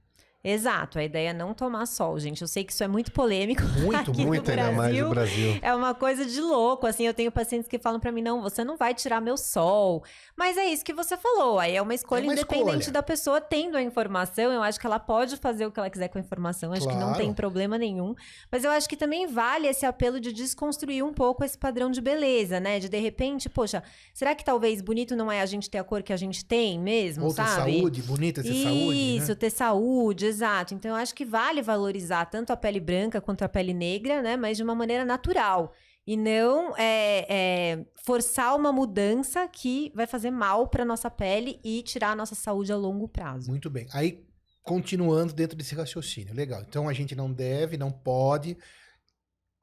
Exato, 0.43 0.97
a 0.97 1.03
ideia 1.03 1.29
é 1.29 1.33
não 1.33 1.53
tomar 1.53 1.85
sol, 1.85 2.17
gente. 2.19 2.41
Eu 2.41 2.47
sei 2.47 2.63
que 2.63 2.73
isso 2.73 2.83
é 2.83 2.87
muito 2.87 3.11
polêmico. 3.11 3.61
Muito, 3.81 4.13
Muito 4.13 4.49
ainda 4.49 4.71
mais 4.71 4.97
no 4.97 5.09
Brasil. 5.09 5.59
É 5.61 5.73
uma 5.73 5.93
coisa 5.93 6.25
de 6.25 6.39
louco, 6.41 6.87
assim, 6.87 7.05
eu 7.05 7.13
tenho 7.13 7.31
pacientes 7.31 7.67
que 7.67 7.77
falam 7.77 7.99
pra 7.99 8.11
mim, 8.11 8.21
não, 8.21 8.41
você 8.41 8.63
não 8.63 8.75
vai 8.77 8.93
tirar 8.93 9.21
meu 9.21 9.37
sol. 9.37 10.03
Mas 10.35 10.57
é 10.57 10.65
isso 10.65 10.83
que 10.83 10.93
você 10.93 11.15
falou, 11.17 11.59
aí 11.59 11.75
é 11.75 11.81
uma 11.81 11.93
escolha 11.93 12.21
É 12.21 12.23
uma 12.23 12.33
independente 12.33 12.79
escolha. 12.79 12.91
da 12.93 13.03
pessoa 13.03 13.39
tendo 13.41 13.77
a 13.77 13.81
informação, 13.83 14.51
eu 14.51 14.61
acho 14.63 14.79
que 14.79 14.85
ela 14.85 14.99
pode 14.99 15.37
fazer 15.37 15.65
o 15.65 15.71
que 15.71 15.79
ela 15.79 15.89
quiser 15.89 16.07
com 16.07 16.17
a 16.17 16.21
informação, 16.21 16.73
acho 16.73 16.87
que 16.87 16.93
não 16.93 17.07
Claro. 17.09 17.17
tem 17.19 17.33
problema 17.33 17.77
nenhum. 17.77 18.15
Mas 18.51 18.63
eu 18.63 18.71
acho 18.71 18.87
que 18.89 18.95
também 18.97 19.27
vale 19.27 19.67
esse 19.67 19.85
apelo 19.85 20.19
de 20.19 20.31
desconstruir 20.33 21.03
um 21.03 21.13
pouco 21.13 21.43
esse 21.43 21.57
padrão 21.57 21.91
de 21.91 22.01
beleza, 22.01 22.59
né? 22.59 22.79
De 22.79 22.89
de 22.89 22.99
repente, 22.99 23.47
poxa, 23.49 23.83
será 24.13 24.33
que 24.35 24.43
talvez 24.43 24.81
bonito 24.81 25.15
não 25.15 25.31
é 25.31 25.41
a 25.41 25.45
gente 25.45 25.69
ter 25.69 25.77
a 25.77 25.83
cor 25.83 26.01
que 26.03 26.13
a 26.13 26.17
gente 26.17 26.43
tem 26.45 26.79
mesmo, 26.79 27.25
Ou 27.25 27.29
ter 27.33 27.43
sabe? 27.45 27.77
saúde, 27.79 28.01
bonita 28.01 28.41
ter 28.43 28.53
saúde. 28.63 29.17
Isso, 29.17 29.29
Né? 29.29 29.35
ter 29.35 29.49
saúde, 29.49 30.30
exato. 30.31 30.73
Então, 30.73 30.91
eu 30.91 30.95
acho 30.95 31.13
que 31.13 31.23
vale 31.23 31.61
valorizar 31.61 32.25
tanto 32.25 32.51
a 32.51 32.57
pele 32.57 32.79
branca 32.79 33.21
quanto 33.21 33.43
a 33.43 33.49
pele 33.49 33.73
negra, 33.73 34.21
né? 34.21 34.35
Mas 34.35 34.57
de 34.57 34.63
uma 34.63 34.73
maneira 34.73 35.05
natural. 35.05 35.73
E 36.05 36.17
não 36.17 36.75
é, 36.75 37.25
é, 37.29 37.85
forçar 38.03 38.55
uma 38.55 38.71
mudança 38.71 39.47
que 39.47 39.91
vai 39.93 40.07
fazer 40.07 40.31
mal 40.31 40.67
para 40.67 40.83
nossa 40.83 41.11
pele 41.11 41.59
e 41.63 41.83
tirar 41.83 42.11
a 42.11 42.15
nossa 42.15 42.33
saúde 42.33 42.71
a 42.71 42.75
longo 42.75 43.07
prazo. 43.07 43.49
Muito 43.49 43.69
bem. 43.69 43.87
Aí, 43.93 44.25
continuando 44.63 45.33
dentro 45.33 45.55
desse 45.55 45.75
raciocínio. 45.75 46.33
Legal. 46.33 46.61
Então, 46.67 46.89
a 46.89 46.93
gente 46.93 47.15
não 47.15 47.31
deve, 47.31 47.77
não 47.77 47.91
pode 47.91 48.57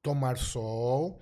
tomar 0.02 0.38
sol 0.38 1.20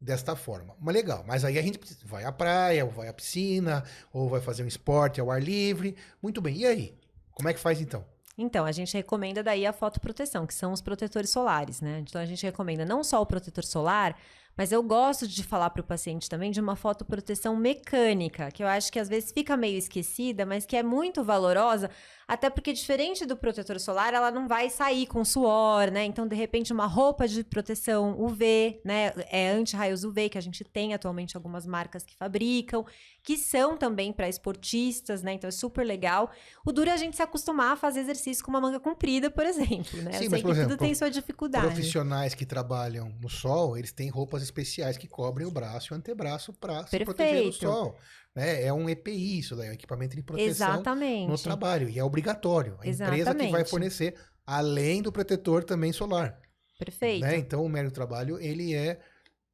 desta 0.00 0.34
forma. 0.34 0.74
Mas 0.80 0.94
legal. 0.94 1.24
Mas 1.26 1.44
aí 1.44 1.58
a 1.58 1.62
gente 1.62 1.78
vai 2.04 2.24
à 2.24 2.32
praia, 2.32 2.84
ou 2.84 2.90
vai 2.90 3.08
à 3.08 3.12
piscina, 3.12 3.84
ou 4.12 4.28
vai 4.28 4.40
fazer 4.40 4.62
um 4.62 4.68
esporte 4.68 5.20
ao 5.20 5.30
ar 5.30 5.42
livre. 5.42 5.96
Muito 6.22 6.40
bem. 6.40 6.56
E 6.56 6.66
aí? 6.66 6.98
Como 7.32 7.48
é 7.48 7.54
que 7.54 7.60
faz 7.60 7.80
então? 7.80 8.04
Então, 8.38 8.66
a 8.66 8.72
gente 8.72 8.94
recomenda 8.94 9.42
daí 9.42 9.64
a 9.64 9.72
fotoproteção, 9.72 10.46
que 10.46 10.52
são 10.52 10.72
os 10.72 10.82
protetores 10.82 11.30
solares, 11.30 11.80
né? 11.80 12.00
Então, 12.00 12.20
a 12.20 12.26
gente 12.26 12.44
recomenda 12.44 12.84
não 12.84 13.02
só 13.02 13.20
o 13.22 13.26
protetor 13.26 13.64
solar, 13.64 14.16
Mas 14.56 14.72
eu 14.72 14.82
gosto 14.82 15.28
de 15.28 15.42
falar 15.42 15.70
para 15.70 15.82
o 15.82 15.84
paciente 15.84 16.28
também 16.28 16.50
de 16.50 16.60
uma 16.60 16.74
fotoproteção 16.74 17.54
mecânica, 17.54 18.50
que 18.50 18.62
eu 18.62 18.66
acho 18.66 18.90
que 18.90 18.98
às 18.98 19.08
vezes 19.08 19.30
fica 19.30 19.56
meio 19.56 19.76
esquecida, 19.76 20.46
mas 20.46 20.64
que 20.64 20.76
é 20.76 20.82
muito 20.82 21.22
valorosa, 21.22 21.90
até 22.26 22.48
porque 22.48 22.72
diferente 22.72 23.26
do 23.26 23.36
protetor 23.36 23.78
solar, 23.78 24.14
ela 24.14 24.30
não 24.30 24.48
vai 24.48 24.70
sair 24.70 25.06
com 25.06 25.24
suor, 25.24 25.90
né? 25.90 26.04
Então, 26.04 26.26
de 26.26 26.34
repente, 26.34 26.72
uma 26.72 26.86
roupa 26.86 27.28
de 27.28 27.44
proteção 27.44 28.18
UV, 28.18 28.80
né? 28.84 29.12
É 29.30 29.50
anti-raios 29.50 30.04
UV 30.04 30.30
que 30.30 30.38
a 30.38 30.40
gente 30.40 30.64
tem 30.64 30.94
atualmente 30.94 31.36
algumas 31.36 31.66
marcas 31.66 32.02
que 32.02 32.16
fabricam, 32.16 32.84
que 33.22 33.36
são 33.36 33.76
também 33.76 34.12
para 34.12 34.28
esportistas, 34.28 35.22
né? 35.22 35.34
Então 35.34 35.48
é 35.48 35.50
super 35.50 35.84
legal. 35.84 36.30
O 36.64 36.72
duro 36.72 36.88
é 36.88 36.92
a 36.92 36.96
gente 36.96 37.14
se 37.14 37.22
acostumar 37.22 37.72
a 37.72 37.76
fazer 37.76 38.00
exercício 38.00 38.44
com 38.44 38.50
uma 38.50 38.60
manga 38.60 38.80
comprida, 38.80 39.30
por 39.30 39.44
exemplo, 39.44 40.00
né? 40.02 40.12
Sim, 40.12 40.24
eu 40.24 40.30
mas, 40.30 40.42
por 40.42 40.46
que 40.46 40.52
exemplo, 40.52 40.70
tudo 40.70 40.78
tem 40.78 40.94
sua 40.94 41.10
dificuldade. 41.10 41.66
Profissionais 41.66 42.34
que 42.34 42.46
trabalham 42.46 43.12
no 43.20 43.28
sol, 43.28 43.76
eles 43.76 43.92
têm 43.92 44.08
roupas 44.08 44.45
especiais 44.46 44.96
que 44.96 45.06
cobrem 45.06 45.46
o 45.46 45.50
braço 45.50 45.92
e 45.92 45.94
o 45.94 45.96
antebraço 45.96 46.52
para 46.52 46.86
se 46.86 46.98
proteger 47.04 47.44
do 47.44 47.52
sol. 47.52 47.96
né? 48.34 48.62
É 48.62 48.72
um 48.72 48.88
EPI 48.88 49.38
isso, 49.38 49.54
daí, 49.54 49.68
é 49.68 49.70
um 49.70 49.74
equipamento 49.74 50.16
de 50.16 50.22
proteção 50.22 50.68
Exatamente. 50.68 51.28
no 51.28 51.38
trabalho. 51.38 51.88
E 51.88 51.98
é 51.98 52.04
obrigatório. 52.04 52.78
A 52.80 52.86
empresa 52.86 53.04
que 53.04 53.10
vai 53.10 53.20
Exatamente. 53.20 53.70
fornecer, 53.70 54.14
além 54.46 55.02
do 55.02 55.12
protetor 55.12 55.64
também 55.64 55.92
solar. 55.92 56.40
Perfeito. 56.78 57.22
né? 57.22 57.36
Então, 57.36 57.64
o 57.64 57.68
Médio 57.68 57.90
do 57.90 57.94
Trabalho, 57.94 58.38
ele 58.38 58.74
é, 58.74 58.98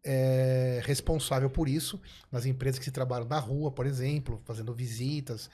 é, 0.05 0.81
responsável 0.85 1.49
por 1.49 1.69
isso 1.69 2.01
nas 2.31 2.45
empresas 2.47 2.79
que 2.79 2.85
se 2.85 2.91
trabalham 2.91 3.27
na 3.27 3.39
rua, 3.39 3.71
por 3.71 3.87
exemplo, 3.87 4.41
fazendo 4.45 4.75
visitas, 4.75 5.49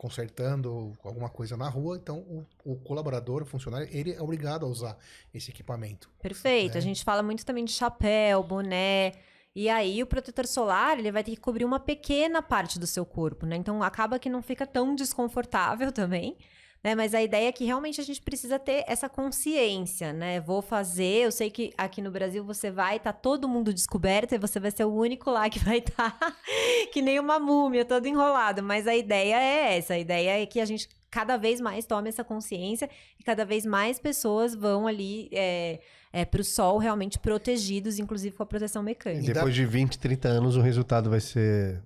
consertando 0.00 0.94
alguma 1.04 1.28
coisa 1.28 1.58
na 1.58 1.68
rua. 1.68 1.98
Então, 2.02 2.20
o, 2.20 2.46
o 2.64 2.76
colaborador, 2.76 3.42
o 3.42 3.44
funcionário, 3.44 3.86
ele 3.92 4.14
é 4.14 4.22
obrigado 4.22 4.64
a 4.64 4.68
usar 4.68 4.96
esse 5.34 5.50
equipamento. 5.50 6.10
Perfeito. 6.22 6.72
né? 6.72 6.78
A 6.78 6.80
gente 6.80 7.04
fala 7.04 7.22
muito 7.22 7.44
também 7.44 7.66
de 7.66 7.72
chapéu, 7.72 8.42
boné. 8.42 9.12
E 9.54 9.68
aí 9.68 10.02
o 10.02 10.06
protetor 10.06 10.46
solar, 10.46 10.98
ele 10.98 11.12
vai 11.12 11.22
ter 11.22 11.32
que 11.32 11.36
cobrir 11.36 11.66
uma 11.66 11.78
pequena 11.78 12.40
parte 12.40 12.78
do 12.78 12.86
seu 12.86 13.04
corpo, 13.04 13.44
né? 13.44 13.56
Então 13.56 13.82
acaba 13.82 14.18
que 14.18 14.30
não 14.30 14.40
fica 14.40 14.66
tão 14.66 14.94
desconfortável 14.94 15.92
também, 15.92 16.34
né? 16.82 16.94
Mas 16.94 17.14
a 17.14 17.22
ideia 17.22 17.48
é 17.48 17.52
que 17.52 17.64
realmente 17.64 18.00
a 18.00 18.04
gente 18.04 18.20
precisa 18.22 18.58
ter 18.58 18.84
essa 18.86 19.08
consciência, 19.08 20.12
né? 20.12 20.40
Vou 20.40 20.62
fazer, 20.62 21.24
eu 21.24 21.32
sei 21.32 21.50
que 21.50 21.72
aqui 21.76 22.00
no 22.00 22.10
Brasil 22.10 22.44
você 22.44 22.70
vai 22.70 22.96
estar 22.96 23.12
todo 23.12 23.48
mundo 23.48 23.72
descoberto 23.74 24.32
e 24.34 24.38
você 24.38 24.60
vai 24.60 24.70
ser 24.70 24.84
o 24.84 24.92
único 24.92 25.30
lá 25.30 25.48
que 25.50 25.58
vai 25.58 25.78
estar 25.78 26.16
que 26.92 27.02
nem 27.02 27.18
uma 27.18 27.38
múmia, 27.38 27.84
todo 27.84 28.06
enrolado, 28.06 28.62
mas 28.62 28.86
a 28.86 28.94
ideia 28.94 29.36
é 29.40 29.76
essa, 29.78 29.94
a 29.94 29.98
ideia 29.98 30.42
é 30.42 30.46
que 30.46 30.60
a 30.60 30.64
gente 30.64 30.88
cada 31.10 31.36
vez 31.36 31.60
mais 31.60 31.84
tome 31.86 32.08
essa 32.08 32.22
consciência 32.22 32.88
e 33.18 33.24
cada 33.24 33.44
vez 33.44 33.66
mais 33.66 33.98
pessoas 33.98 34.54
vão 34.54 34.86
ali 34.86 35.28
é, 35.32 35.80
é, 36.12 36.24
para 36.24 36.40
o 36.40 36.44
sol 36.44 36.78
realmente 36.78 37.18
protegidos, 37.18 37.98
inclusive 37.98 38.36
com 38.36 38.42
a 38.44 38.46
proteção 38.46 38.82
E 38.82 38.84
mecânica. 38.84 39.26
dá- 39.26 39.40
depois 39.40 39.54
de 39.54 39.66
20, 39.66 39.98
30 39.98 40.28
anos, 40.28 40.56
o 40.56 40.60
resultado 40.60 41.10
vai 41.10 41.18
ser. 41.20 41.82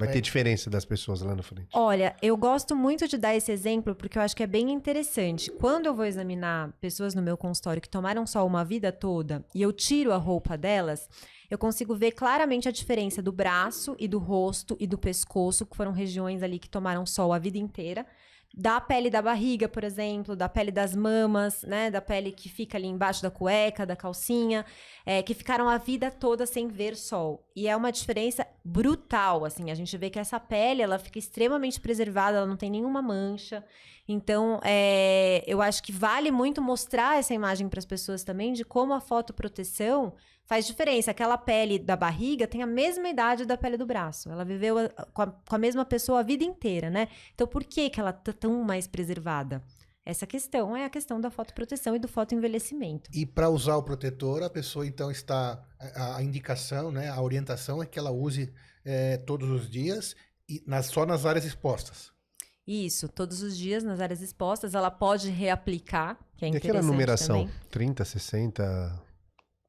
Vai 0.00 0.12
ter 0.12 0.20
diferença 0.20 0.68
das 0.68 0.84
pessoas 0.84 1.20
lá 1.20 1.34
na 1.34 1.42
frente. 1.42 1.68
Olha, 1.72 2.16
eu 2.20 2.36
gosto 2.36 2.74
muito 2.74 3.06
de 3.06 3.16
dar 3.16 3.34
esse 3.34 3.52
exemplo 3.52 3.94
porque 3.94 4.18
eu 4.18 4.22
acho 4.22 4.34
que 4.34 4.42
é 4.42 4.46
bem 4.46 4.70
interessante. 4.70 5.50
Quando 5.50 5.86
eu 5.86 5.94
vou 5.94 6.04
examinar 6.04 6.72
pessoas 6.80 7.14
no 7.14 7.22
meu 7.22 7.36
consultório 7.36 7.80
que 7.82 7.88
tomaram 7.88 8.26
sol 8.26 8.46
uma 8.46 8.64
vida 8.64 8.90
toda 8.90 9.44
e 9.54 9.62
eu 9.62 9.72
tiro 9.72 10.12
a 10.12 10.16
roupa 10.16 10.56
delas, 10.56 11.08
eu 11.50 11.58
consigo 11.58 11.94
ver 11.94 12.12
claramente 12.12 12.68
a 12.68 12.72
diferença 12.72 13.20
do 13.20 13.32
braço 13.32 13.96
e 13.98 14.06
do 14.06 14.18
rosto 14.18 14.76
e 14.78 14.86
do 14.86 14.96
pescoço, 14.96 15.66
que 15.66 15.76
foram 15.76 15.92
regiões 15.92 16.42
ali 16.42 16.58
que 16.58 16.68
tomaram 16.68 17.04
sol 17.04 17.32
a 17.32 17.38
vida 17.38 17.58
inteira. 17.58 18.06
Da 18.52 18.80
pele 18.80 19.08
da 19.08 19.22
barriga, 19.22 19.68
por 19.68 19.84
exemplo, 19.84 20.34
da 20.34 20.48
pele 20.48 20.72
das 20.72 20.94
mamas, 20.94 21.62
né? 21.62 21.90
Da 21.90 22.00
pele 22.00 22.32
que 22.32 22.48
fica 22.48 22.76
ali 22.76 22.88
embaixo 22.88 23.22
da 23.22 23.30
cueca, 23.30 23.86
da 23.86 23.94
calcinha, 23.94 24.66
é, 25.06 25.22
que 25.22 25.34
ficaram 25.34 25.68
a 25.68 25.78
vida 25.78 26.10
toda 26.10 26.44
sem 26.46 26.66
ver 26.66 26.96
sol. 26.96 27.48
E 27.54 27.68
é 27.68 27.76
uma 27.76 27.92
diferença 27.92 28.46
brutal, 28.64 29.44
assim. 29.44 29.70
A 29.70 29.74
gente 29.74 29.96
vê 29.96 30.10
que 30.10 30.18
essa 30.18 30.40
pele, 30.40 30.82
ela 30.82 30.98
fica 30.98 31.18
extremamente 31.18 31.80
preservada, 31.80 32.38
ela 32.38 32.46
não 32.46 32.56
tem 32.56 32.70
nenhuma 32.70 33.00
mancha. 33.00 33.64
Então, 34.08 34.60
é, 34.64 35.44
eu 35.46 35.62
acho 35.62 35.80
que 35.82 35.92
vale 35.92 36.32
muito 36.32 36.60
mostrar 36.60 37.18
essa 37.18 37.32
imagem 37.32 37.68
para 37.68 37.78
as 37.78 37.86
pessoas 37.86 38.24
também 38.24 38.52
de 38.52 38.64
como 38.64 38.92
a 38.92 39.00
fotoproteção 39.00 40.14
faz 40.50 40.66
diferença. 40.66 41.12
Aquela 41.12 41.38
pele 41.38 41.78
da 41.78 41.94
barriga 41.94 42.44
tem 42.44 42.60
a 42.60 42.66
mesma 42.66 43.08
idade 43.08 43.44
da 43.44 43.56
pele 43.56 43.76
do 43.76 43.86
braço. 43.86 44.28
Ela 44.28 44.44
viveu 44.44 44.78
a- 44.78 44.88
com 45.14 45.22
a, 45.22 45.26
com 45.28 45.54
a 45.54 45.58
mesma 45.58 45.84
pessoa 45.84 46.18
a 46.18 46.22
vida 46.24 46.42
inteira, 46.42 46.90
né? 46.90 47.06
Então, 47.32 47.46
por 47.46 47.62
que, 47.62 47.88
que 47.88 48.00
ela 48.00 48.12
tá 48.12 48.32
tão 48.32 48.64
mais 48.64 48.88
preservada? 48.88 49.62
Essa 50.04 50.26
questão 50.26 50.76
é 50.76 50.84
a 50.84 50.90
questão 50.90 51.20
da 51.20 51.30
fotoproteção 51.30 51.94
e 51.94 52.00
do 52.00 52.08
fotoenvelhecimento. 52.08 53.08
E 53.14 53.24
para 53.24 53.48
usar 53.48 53.76
o 53.76 53.82
protetor, 53.84 54.42
a 54.42 54.50
pessoa 54.50 54.84
então 54.84 55.08
está. 55.08 55.62
A, 55.94 56.16
a 56.16 56.22
indicação, 56.22 56.90
né, 56.90 57.08
a 57.08 57.22
orientação 57.22 57.80
é 57.80 57.86
que 57.86 57.96
ela 57.96 58.10
use 58.10 58.52
é, 58.84 59.18
todos 59.18 59.48
os 59.48 59.70
dias 59.70 60.16
e 60.48 60.64
nas, 60.66 60.86
só 60.86 61.06
nas 61.06 61.24
áreas 61.26 61.44
expostas. 61.44 62.10
Isso, 62.66 63.08
todos 63.08 63.40
os 63.40 63.56
dias 63.56 63.84
nas 63.84 64.00
áreas 64.00 64.20
expostas, 64.20 64.74
ela 64.74 64.90
pode 64.90 65.30
reaplicar, 65.30 66.18
que 66.36 66.44
é 66.44 66.48
e 66.48 66.50
interessante 66.50 66.76
aquela 66.76 66.82
numeração? 66.92 67.46
também. 67.46 67.54
30, 67.70 68.04
60. 68.04 69.09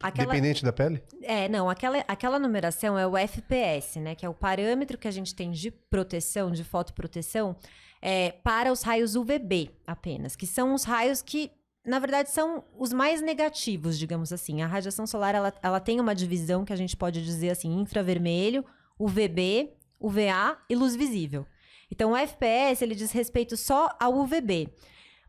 Aquela, 0.02 0.28
Dependente 0.28 0.64
da 0.64 0.74
pele? 0.74 1.02
É, 1.22 1.48
não, 1.48 1.70
aquela, 1.70 2.04
aquela 2.08 2.40
numeração 2.40 2.98
é 2.98 3.06
o 3.06 3.18
FPS, 3.18 4.00
né? 4.00 4.16
Que 4.16 4.26
é 4.26 4.30
o 4.30 4.34
parâmetro 4.34 4.98
que 4.98 5.08
a 5.08 5.12
gente 5.12 5.36
tem 5.36 5.52
de 5.52 5.72
proteção, 5.72 6.52
de 6.52 6.64
fotoproteção, 6.64 7.56
é, 8.02 8.32
para 8.44 8.72
os 8.72 8.82
raios 8.82 9.16
UVB 9.16 9.72
apenas, 9.86 10.36
que 10.36 10.48
são 10.48 10.74
os 10.74 10.84
raios 10.84 11.22
que, 11.22 11.52
na 11.86 12.00
verdade, 12.00 12.32
são 12.32 12.64
os 12.78 12.92
mais 12.92 13.22
negativos, 13.22 13.98
digamos 13.98 14.34
assim. 14.34 14.62
A 14.62 14.68
radiação 14.68 15.06
solar, 15.06 15.36
ela, 15.36 15.54
ela 15.62 15.80
tem 15.80 16.00
uma 16.00 16.16
divisão 16.16 16.66
que 16.66 16.74
a 16.74 16.78
gente 16.78 16.98
pode 16.98 17.24
dizer 17.24 17.52
assim, 17.52 17.80
infravermelho, 17.80 18.66
UVB, 19.00 19.72
UVA 20.00 20.58
e 20.70 20.76
luz 20.76 20.96
visível. 20.96 21.46
Então, 21.92 22.12
o 22.12 22.18
FPS, 22.18 22.84
ele 22.84 22.96
diz 22.96 23.12
respeito 23.12 23.56
só 23.56 23.90
ao 24.00 24.18
UVB. 24.18 24.70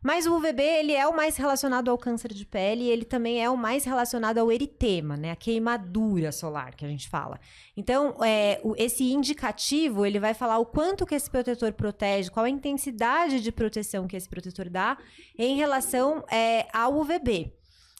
Mas 0.03 0.25
o 0.27 0.35
UVB, 0.35 0.61
ele 0.61 0.91
é 0.91 1.07
o 1.07 1.15
mais 1.15 1.37
relacionado 1.37 1.89
ao 1.89 1.97
câncer 1.97 2.33
de 2.33 2.45
pele 2.45 2.83
e 2.83 2.89
ele 2.89 3.05
também 3.05 3.41
é 3.41 3.49
o 3.49 3.55
mais 3.55 3.85
relacionado 3.85 4.37
ao 4.37 4.51
eritema, 4.51 5.15
né? 5.15 5.31
A 5.31 5.35
queimadura 5.35 6.29
solar, 6.31 6.75
que 6.75 6.83
a 6.83 6.89
gente 6.89 7.07
fala. 7.07 7.39
Então, 7.77 8.17
é, 8.21 8.59
o- 8.63 8.75
esse 8.77 9.11
indicativo, 9.13 10.05
ele 10.05 10.19
vai 10.19 10.33
falar 10.33 10.57
o 10.59 10.65
quanto 10.65 11.05
que 11.05 11.15
esse 11.15 11.29
protetor 11.29 11.71
protege, 11.71 12.29
qual 12.29 12.45
a 12.45 12.49
intensidade 12.49 13.39
de 13.39 13.51
proteção 13.51 14.05
que 14.05 14.17
esse 14.17 14.27
protetor 14.27 14.69
dá 14.69 14.97
em 15.37 15.55
relação 15.55 16.23
é, 16.29 16.67
ao 16.73 16.95
UVB. 16.99 17.53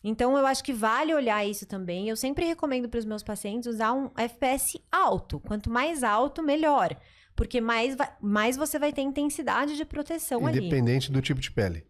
Então, 0.03 0.37
eu 0.37 0.45
acho 0.45 0.61
que 0.61 0.73
vale 0.73 1.13
olhar 1.15 1.45
isso 1.47 1.65
também. 1.65 2.09
Eu 2.09 2.17
sempre 2.17 2.45
recomendo 2.45 2.89
para 2.89 2.99
os 2.99 3.05
meus 3.05 3.23
pacientes 3.23 3.67
usar 3.69 3.93
um 3.93 4.11
FPS 4.17 4.77
alto. 4.91 5.39
Quanto 5.39 5.69
mais 5.69 6.03
alto, 6.03 6.43
melhor. 6.43 6.93
Porque 7.33 7.61
mais, 7.61 7.95
vai- 7.95 8.11
mais 8.21 8.57
você 8.57 8.77
vai 8.77 8.91
ter 8.91 9.01
intensidade 9.01 9.77
de 9.77 9.85
proteção 9.85 10.45
ali. 10.45 10.57
Independente 10.67 11.09
do 11.09 11.21
tipo 11.21 11.39
de 11.39 11.49
pele. 11.49 11.85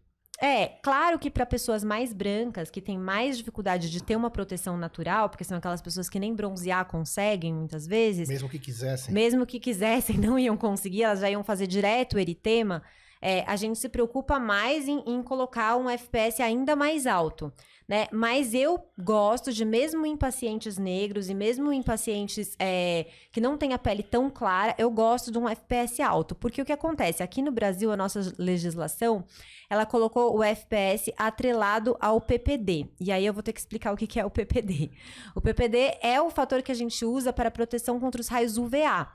É, 0.45 0.77
claro 0.83 1.17
que 1.17 1.29
para 1.31 1.45
pessoas 1.45 1.85
mais 1.85 2.11
brancas, 2.11 2.69
que 2.69 2.81
têm 2.81 2.97
mais 2.97 3.37
dificuldade 3.37 3.89
de 3.89 4.03
ter 4.03 4.17
uma 4.17 4.29
proteção 4.29 4.75
natural, 4.75 5.29
porque 5.29 5.45
são 5.45 5.57
aquelas 5.57 5.81
pessoas 5.81 6.09
que 6.09 6.19
nem 6.19 6.35
bronzear 6.35 6.83
conseguem 6.85 7.53
muitas 7.53 7.87
vezes, 7.87 8.27
Mesmo 8.27 8.49
que 8.49 8.59
quisessem. 8.59 9.13
mesmo 9.13 9.45
que 9.45 9.57
quisessem, 9.57 10.17
não 10.19 10.37
iam 10.37 10.57
conseguir, 10.57 11.03
elas 11.03 11.21
já 11.21 11.29
iam 11.29 11.45
fazer 11.45 11.65
direto 11.65 12.15
o 12.15 12.19
eritema, 12.19 12.83
é, 13.25 13.45
a 13.47 13.55
gente 13.55 13.79
se 13.79 13.87
preocupa 13.87 14.37
mais 14.37 14.85
em, 14.85 15.01
em 15.07 15.23
colocar 15.23 15.77
um 15.77 15.89
FPS 15.89 16.41
ainda 16.41 16.75
mais 16.75 17.07
alto, 17.07 17.53
né? 17.87 18.07
Mas 18.11 18.53
eu 18.53 18.77
gosto 18.99 19.53
de, 19.53 19.63
mesmo 19.63 20.05
em 20.05 20.17
pacientes 20.17 20.77
negros 20.77 21.29
e 21.29 21.33
mesmo 21.33 21.71
em 21.71 21.81
pacientes 21.81 22.53
é, 22.59 23.07
que 23.31 23.39
não 23.39 23.57
têm 23.57 23.71
a 23.71 23.79
pele 23.79 24.03
tão 24.03 24.29
clara, 24.29 24.75
eu 24.77 24.91
gosto 24.91 25.31
de 25.31 25.37
um 25.37 25.47
FPS 25.47 26.01
alto. 26.01 26.35
Porque 26.35 26.61
o 26.61 26.65
que 26.65 26.73
acontece? 26.73 27.23
Aqui 27.23 27.41
no 27.41 27.51
Brasil, 27.51 27.93
a 27.93 27.97
nossa 27.97 28.19
legislação, 28.37 29.23
ela 29.69 29.85
colocou 29.85 30.35
o 30.37 30.43
FPS 30.43 31.13
atrelado 31.17 31.95
ao 32.01 32.19
PPD. 32.19 32.87
E 32.99 33.09
aí 33.09 33.25
eu 33.25 33.33
vou 33.33 33.41
ter 33.41 33.53
que 33.53 33.59
explicar 33.61 33.93
o 33.93 33.95
que 33.95 34.19
é 34.19 34.25
o 34.25 34.29
PPD. 34.29 34.91
O 35.33 35.39
PPD 35.39 35.97
é 36.01 36.21
o 36.21 36.29
fator 36.29 36.61
que 36.61 36.73
a 36.73 36.75
gente 36.75 37.05
usa 37.05 37.31
para 37.31 37.49
proteção 37.49 38.01
contra 38.01 38.19
os 38.19 38.27
raios 38.27 38.57
UVA. 38.57 39.07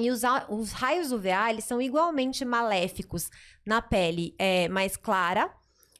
E 0.00 0.10
os, 0.10 0.22
os 0.48 0.72
raios 0.72 1.12
UVA, 1.12 1.50
eles 1.50 1.64
são 1.64 1.80
igualmente 1.80 2.44
maléficos 2.44 3.30
na 3.64 3.82
pele 3.82 4.34
é, 4.38 4.68
mais 4.68 4.96
clara 4.96 5.50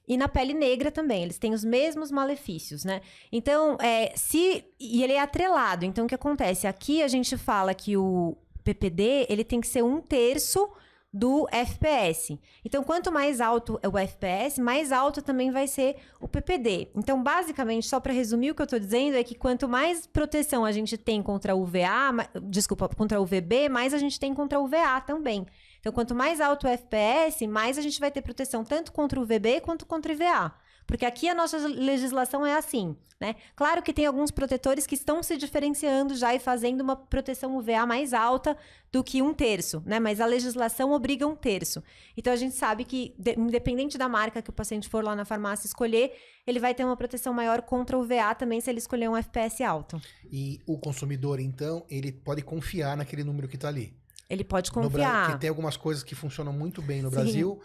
e 0.08 0.16
na 0.16 0.28
pele 0.28 0.54
negra 0.54 0.90
também. 0.90 1.22
Eles 1.22 1.38
têm 1.38 1.52
os 1.52 1.64
mesmos 1.64 2.10
malefícios, 2.10 2.84
né? 2.84 3.00
Então, 3.30 3.76
é, 3.80 4.12
se... 4.16 4.64
E 4.78 5.02
ele 5.04 5.12
é 5.12 5.20
atrelado. 5.20 5.84
Então, 5.84 6.04
o 6.04 6.08
que 6.08 6.14
acontece? 6.14 6.66
Aqui 6.66 7.02
a 7.02 7.08
gente 7.08 7.36
fala 7.36 7.72
que 7.74 7.96
o 7.96 8.36
PPD, 8.64 9.26
ele 9.28 9.44
tem 9.44 9.60
que 9.60 9.68
ser 9.68 9.84
um 9.84 10.00
terço 10.00 10.68
do 11.12 11.48
FPS. 11.50 12.38
Então, 12.64 12.84
quanto 12.84 13.10
mais 13.10 13.40
alto 13.40 13.80
é 13.82 13.88
o 13.88 13.98
FPS, 13.98 14.60
mais 14.60 14.92
alto 14.92 15.20
também 15.20 15.50
vai 15.50 15.66
ser 15.66 15.96
o 16.20 16.28
PPD. 16.28 16.88
Então, 16.94 17.22
basicamente, 17.22 17.88
só 17.88 17.98
para 17.98 18.12
resumir 18.12 18.52
o 18.52 18.54
que 18.54 18.62
eu 18.62 18.64
estou 18.64 18.78
dizendo 18.78 19.16
é 19.16 19.24
que 19.24 19.34
quanto 19.34 19.68
mais 19.68 20.06
proteção 20.06 20.64
a 20.64 20.70
gente 20.70 20.96
tem 20.96 21.22
contra 21.22 21.54
o 21.54 21.62
UVA, 21.62 22.28
desculpa, 22.44 22.88
contra 22.88 23.20
o 23.20 23.24
UVB, 23.24 23.68
mais 23.68 23.92
a 23.92 23.98
gente 23.98 24.20
tem 24.20 24.32
contra 24.32 24.60
o 24.60 24.64
UVA 24.64 25.00
também. 25.00 25.46
Então, 25.80 25.92
quanto 25.92 26.14
mais 26.14 26.40
alto 26.40 26.66
o 26.66 26.70
FPS, 26.70 27.46
mais 27.46 27.76
a 27.76 27.82
gente 27.82 27.98
vai 27.98 28.10
ter 28.10 28.22
proteção 28.22 28.62
tanto 28.62 28.92
contra 28.92 29.18
o 29.18 29.22
UVB 29.22 29.60
quanto 29.62 29.86
contra 29.86 30.12
o 30.12 30.14
UVA. 30.14 30.54
Porque 30.90 31.06
aqui 31.06 31.28
a 31.28 31.34
nossa 31.36 31.56
legislação 31.68 32.44
é 32.44 32.56
assim, 32.56 32.96
né? 33.20 33.36
Claro 33.54 33.80
que 33.80 33.92
tem 33.92 34.06
alguns 34.06 34.32
protetores 34.32 34.88
que 34.88 34.96
estão 34.96 35.22
se 35.22 35.36
diferenciando 35.36 36.16
já 36.16 36.34
e 36.34 36.40
fazendo 36.40 36.80
uma 36.80 36.96
proteção 36.96 37.56
UVA 37.56 37.86
mais 37.86 38.12
alta 38.12 38.56
do 38.90 39.04
que 39.04 39.22
um 39.22 39.32
terço, 39.32 39.80
né? 39.86 40.00
Mas 40.00 40.20
a 40.20 40.26
legislação 40.26 40.90
obriga 40.90 41.24
um 41.28 41.36
terço. 41.36 41.80
Então 42.16 42.32
a 42.32 42.36
gente 42.36 42.56
sabe 42.56 42.84
que, 42.84 43.14
de, 43.16 43.38
independente 43.38 43.96
da 43.96 44.08
marca 44.08 44.42
que 44.42 44.50
o 44.50 44.52
paciente 44.52 44.88
for 44.88 45.04
lá 45.04 45.14
na 45.14 45.24
farmácia 45.24 45.68
escolher, 45.68 46.12
ele 46.44 46.58
vai 46.58 46.74
ter 46.74 46.84
uma 46.84 46.96
proteção 46.96 47.32
maior 47.32 47.62
contra 47.62 47.96
o 47.96 48.00
UVA 48.00 48.34
também 48.34 48.60
se 48.60 48.68
ele 48.68 48.80
escolher 48.80 49.08
um 49.08 49.16
FPS 49.16 49.62
alto. 49.62 50.02
E 50.28 50.58
o 50.66 50.76
consumidor, 50.76 51.38
então, 51.38 51.86
ele 51.88 52.10
pode 52.10 52.42
confiar 52.42 52.96
naquele 52.96 53.22
número 53.22 53.46
que 53.46 53.54
está 53.54 53.68
ali. 53.68 53.94
Ele 54.28 54.44
pode 54.44 54.70
No 54.70 54.82
confiar. 54.82 55.26
Porque 55.26 55.40
tem 55.40 55.50
algumas 55.50 55.76
coisas 55.76 56.02
que 56.02 56.14
funcionam 56.14 56.52
muito 56.52 56.80
bem 56.80 57.02
no 57.02 57.10
Sim. 57.10 57.14
Brasil. 57.14 57.60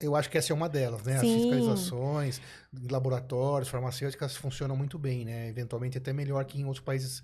Eu 0.00 0.16
acho 0.16 0.30
que 0.30 0.38
essa 0.38 0.52
é 0.52 0.54
uma 0.56 0.68
delas, 0.68 1.02
né? 1.02 1.16
As 1.16 1.28
Sim. 1.28 1.34
fiscalizações, 1.34 2.40
laboratórios, 2.90 3.68
farmacêuticas 3.68 4.34
funcionam 4.36 4.74
muito 4.74 4.98
bem, 4.98 5.24
né? 5.26 5.48
Eventualmente 5.48 5.98
até 5.98 6.12
melhor 6.12 6.42
que 6.46 6.58
em 6.58 6.64
outros 6.64 6.82
países 6.84 7.22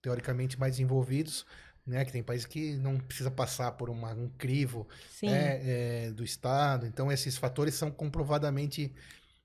teoricamente 0.00 0.58
mais 0.58 0.72
desenvolvidos, 0.72 1.44
né? 1.86 2.04
Que 2.04 2.12
tem 2.12 2.22
países 2.22 2.46
que 2.46 2.76
não 2.76 2.98
precisa 2.98 3.30
passar 3.30 3.72
por 3.72 3.90
uma- 3.90 4.14
um 4.14 4.28
crivo 4.30 4.88
né, 5.22 6.06
é, 6.06 6.10
do 6.12 6.24
Estado. 6.24 6.86
Então, 6.86 7.12
esses 7.12 7.36
fatores 7.36 7.74
são 7.74 7.90
comprovadamente 7.90 8.94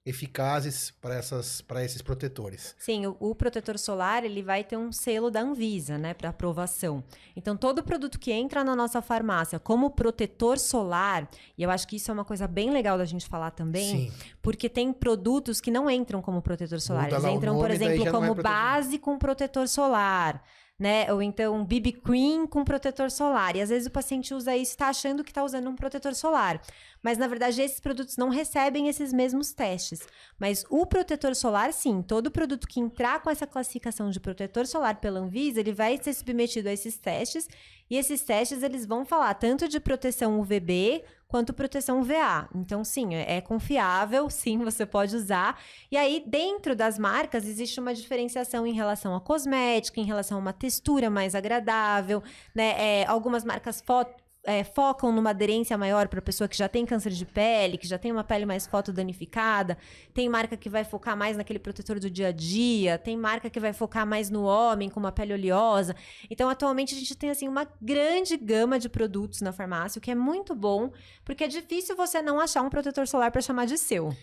eficazes 0.05 0.91
para 0.91 1.15
essas 1.15 1.61
para 1.61 1.83
esses 1.83 2.01
protetores. 2.01 2.75
Sim, 2.77 3.05
o, 3.05 3.15
o 3.19 3.35
protetor 3.35 3.77
solar 3.77 4.25
ele 4.25 4.43
vai 4.43 4.63
ter 4.63 4.75
um 4.75 4.91
selo 4.91 5.31
da 5.31 5.41
Anvisa, 5.41 5.97
né, 5.97 6.13
para 6.13 6.29
aprovação. 6.29 7.03
Então 7.35 7.55
todo 7.55 7.83
produto 7.83 8.19
que 8.19 8.31
entra 8.31 8.63
na 8.63 8.75
nossa 8.75 9.01
farmácia 9.01 9.59
como 9.59 9.91
protetor 9.91 10.59
solar, 10.59 11.29
e 11.57 11.63
eu 11.63 11.71
acho 11.71 11.87
que 11.87 11.95
isso 11.95 12.11
é 12.11 12.13
uma 12.13 12.25
coisa 12.25 12.47
bem 12.47 12.69
legal 12.69 12.97
da 12.97 13.05
gente 13.05 13.27
falar 13.27 13.51
também, 13.51 14.09
Sim, 14.09 14.11
porque 14.41 14.67
tem 14.67 14.91
produtos 14.91 15.61
que 15.61 15.71
não 15.71 15.89
entram 15.89 16.21
como 16.21 16.41
protetor 16.41 16.81
solar, 16.81 17.05
Muda 17.05 17.15
eles 17.15 17.25
entram, 17.25 17.53
por 17.55 17.69
nome, 17.69 17.75
exemplo, 17.75 18.07
é 18.07 18.11
como 18.11 18.35
protetor. 18.35 18.43
base 18.43 18.99
com 18.99 19.17
protetor 19.17 19.67
solar. 19.67 20.43
Né? 20.79 21.13
Ou 21.13 21.21
então 21.21 21.63
BB 21.63 21.93
Cream 21.93 22.47
com 22.47 22.65
protetor 22.65 23.09
solar. 23.11 23.55
E 23.55 23.61
às 23.61 23.69
vezes 23.69 23.87
o 23.87 23.91
paciente 23.91 24.33
usa 24.33 24.57
isso 24.57 24.71
e 24.71 24.73
está 24.73 24.87
achando 24.87 25.23
que 25.23 25.29
está 25.29 25.43
usando 25.43 25.69
um 25.69 25.75
protetor 25.75 26.15
solar. 26.15 26.59
Mas 27.03 27.17
na 27.17 27.27
verdade 27.27 27.61
esses 27.61 27.79
produtos 27.79 28.17
não 28.17 28.29
recebem 28.29 28.87
esses 28.87 29.11
mesmos 29.13 29.51
testes. 29.53 29.99
Mas 30.39 30.65
o 30.69 30.85
protetor 30.85 31.35
solar, 31.35 31.73
sim, 31.73 32.01
todo 32.01 32.31
produto 32.31 32.67
que 32.67 32.79
entrar 32.79 33.21
com 33.21 33.29
essa 33.29 33.45
classificação 33.45 34.09
de 34.09 34.19
protetor 34.19 34.65
solar 34.65 35.01
pela 35.01 35.19
Anvisa, 35.19 35.59
ele 35.59 35.73
vai 35.73 35.99
ser 36.01 36.13
submetido 36.13 36.69
a 36.69 36.73
esses 36.73 36.97
testes. 36.97 37.47
E 37.89 37.97
esses 37.97 38.21
testes 38.23 38.63
eles 38.63 38.85
vão 38.85 39.05
falar 39.05 39.33
tanto 39.35 39.67
de 39.67 39.79
proteção 39.79 40.39
UVB 40.39 41.03
quanto 41.27 41.51
proteção 41.53 41.99
UVA. 42.01 42.47
Então, 42.55 42.83
sim, 42.83 43.15
é 43.15 43.37
é 43.37 43.41
confiável, 43.41 44.29
sim, 44.31 44.59
você 44.59 44.85
pode 44.85 45.15
usar. 45.15 45.59
E 45.91 45.97
aí, 45.97 46.23
dentro 46.25 46.75
das 46.75 46.97
marcas, 46.97 47.45
existe 47.47 47.79
uma 47.79 47.93
diferenciação 47.93 48.65
em 48.67 48.73
relação 48.73 49.15
à 49.15 49.19
cosmética, 49.21 49.99
em 49.99 50.05
relação 50.05 50.37
a 50.37 50.41
uma 50.41 50.53
textura 50.53 51.09
mais 51.09 51.33
agradável, 51.35 52.21
né? 52.53 53.01
É, 53.01 53.05
algumas 53.07 53.43
marcas 53.43 53.81
fo- 53.81 54.05
é, 54.45 54.63
focam 54.63 55.11
numa 55.11 55.29
aderência 55.29 55.77
maior 55.77 56.07
para 56.07 56.21
pessoa 56.21 56.47
que 56.47 56.57
já 56.57 56.67
tem 56.67 56.85
câncer 56.85 57.11
de 57.11 57.25
pele, 57.25 57.77
que 57.77 57.87
já 57.87 57.97
tem 57.97 58.11
uma 58.11 58.23
pele 58.23 58.45
mais 58.45 58.67
fotodanificada. 58.67 59.77
Tem 60.13 60.27
marca 60.27 60.57
que 60.57 60.69
vai 60.69 60.83
focar 60.83 61.15
mais 61.15 61.37
naquele 61.37 61.59
protetor 61.59 61.99
do 61.99 62.09
dia 62.09 62.27
a 62.27 62.31
dia. 62.31 62.97
Tem 62.97 63.15
marca 63.15 63.49
que 63.49 63.59
vai 63.59 63.71
focar 63.71 64.05
mais 64.05 64.29
no 64.29 64.43
homem, 64.43 64.89
com 64.89 64.99
uma 64.99 65.11
pele 65.11 65.33
oleosa. 65.33 65.95
Então, 66.29 66.49
atualmente, 66.49 66.93
a 66.93 66.97
gente 66.97 67.15
tem, 67.15 67.29
assim, 67.29 67.47
uma 67.47 67.67
grande 67.81 68.35
gama 68.35 68.77
de 68.77 68.89
produtos 68.89 69.41
na 69.41 69.53
farmácia, 69.53 69.99
o 69.99 70.01
que 70.01 70.11
é 70.11 70.15
muito 70.15 70.53
bom, 70.53 70.91
porque 71.23 71.45
é 71.45 71.47
difícil 71.47 71.95
você 71.95 72.21
não 72.21 72.39
achar 72.39 72.61
um 72.61 72.69
protetor 72.69 73.07
solar 73.07 73.31
para 73.31 73.41
chamar 73.41 73.65
de 73.65 73.77
seu. 73.77 74.15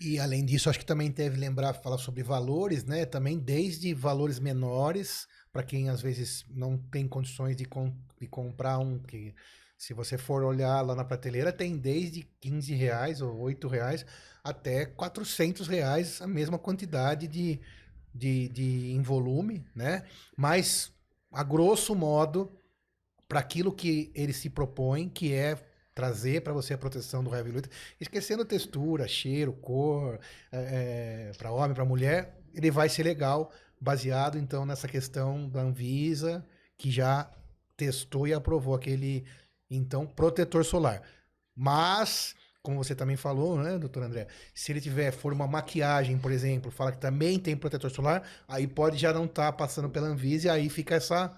E 0.00 0.18
além 0.18 0.44
disso, 0.44 0.68
acho 0.68 0.78
que 0.78 0.84
também 0.84 1.10
deve 1.10 1.36
lembrar, 1.36 1.72
falar 1.74 1.98
sobre 1.98 2.22
valores, 2.22 2.84
né? 2.84 3.06
Também 3.06 3.38
desde 3.38 3.94
valores 3.94 4.38
menores, 4.38 5.26
para 5.52 5.62
quem 5.62 5.88
às 5.88 6.02
vezes 6.02 6.44
não 6.50 6.76
tem 6.76 7.06
condições 7.06 7.56
de, 7.56 7.64
com- 7.64 7.94
de 8.20 8.26
comprar 8.26 8.78
um 8.78 8.98
que, 8.98 9.32
se 9.84 9.92
você 9.92 10.16
for 10.16 10.42
olhar 10.42 10.80
lá 10.80 10.94
na 10.94 11.04
prateleira, 11.04 11.52
tem 11.52 11.76
desde 11.76 12.22
15 12.40 12.74
reais 12.74 13.20
ou 13.20 13.38
8 13.38 13.68
reais 13.68 14.06
até 14.42 14.86
400 14.86 15.68
reais 15.68 16.22
a 16.22 16.26
mesma 16.26 16.58
quantidade 16.58 17.28
de, 17.28 17.60
de, 18.14 18.48
de 18.48 18.92
em 18.92 19.02
volume, 19.02 19.62
né? 19.76 20.04
Mas, 20.34 20.90
a 21.30 21.42
grosso 21.42 21.94
modo, 21.94 22.50
para 23.28 23.40
aquilo 23.40 23.70
que 23.70 24.10
ele 24.14 24.32
se 24.32 24.48
propõe, 24.48 25.06
que 25.06 25.34
é 25.34 25.58
trazer 25.94 26.40
para 26.40 26.54
você 26.54 26.72
a 26.72 26.78
proteção 26.78 27.22
do 27.22 27.34
heavy 27.34 27.50
Luta, 27.50 27.68
esquecendo 28.00 28.42
textura, 28.42 29.06
cheiro, 29.06 29.52
cor, 29.52 30.18
para 31.36 31.52
homem, 31.52 31.74
para 31.74 31.84
mulher, 31.84 32.40
ele 32.54 32.70
vai 32.70 32.88
ser 32.88 33.02
legal, 33.02 33.52
baseado 33.78 34.38
então 34.38 34.64
nessa 34.64 34.88
questão 34.88 35.46
da 35.46 35.60
Anvisa, 35.60 36.42
que 36.74 36.90
já 36.90 37.30
testou 37.76 38.26
e 38.26 38.32
aprovou 38.32 38.74
aquele 38.74 39.26
então 39.70 40.06
protetor 40.06 40.64
solar. 40.64 41.02
Mas, 41.56 42.34
como 42.62 42.82
você 42.82 42.94
também 42.94 43.16
falou, 43.16 43.58
né, 43.58 43.78
doutor 43.78 44.02
André, 44.02 44.26
se 44.54 44.72
ele 44.72 44.80
tiver 44.80 45.12
for 45.12 45.32
uma 45.32 45.46
maquiagem, 45.46 46.18
por 46.18 46.32
exemplo, 46.32 46.70
fala 46.70 46.92
que 46.92 46.98
também 46.98 47.38
tem 47.38 47.56
protetor 47.56 47.90
solar, 47.90 48.22
aí 48.48 48.66
pode 48.66 48.96
já 48.96 49.12
não 49.12 49.24
estar 49.24 49.52
passando 49.52 49.88
pela 49.88 50.08
Anvisa 50.08 50.48
e 50.48 50.50
aí 50.50 50.68
fica 50.68 50.96
essa 50.96 51.34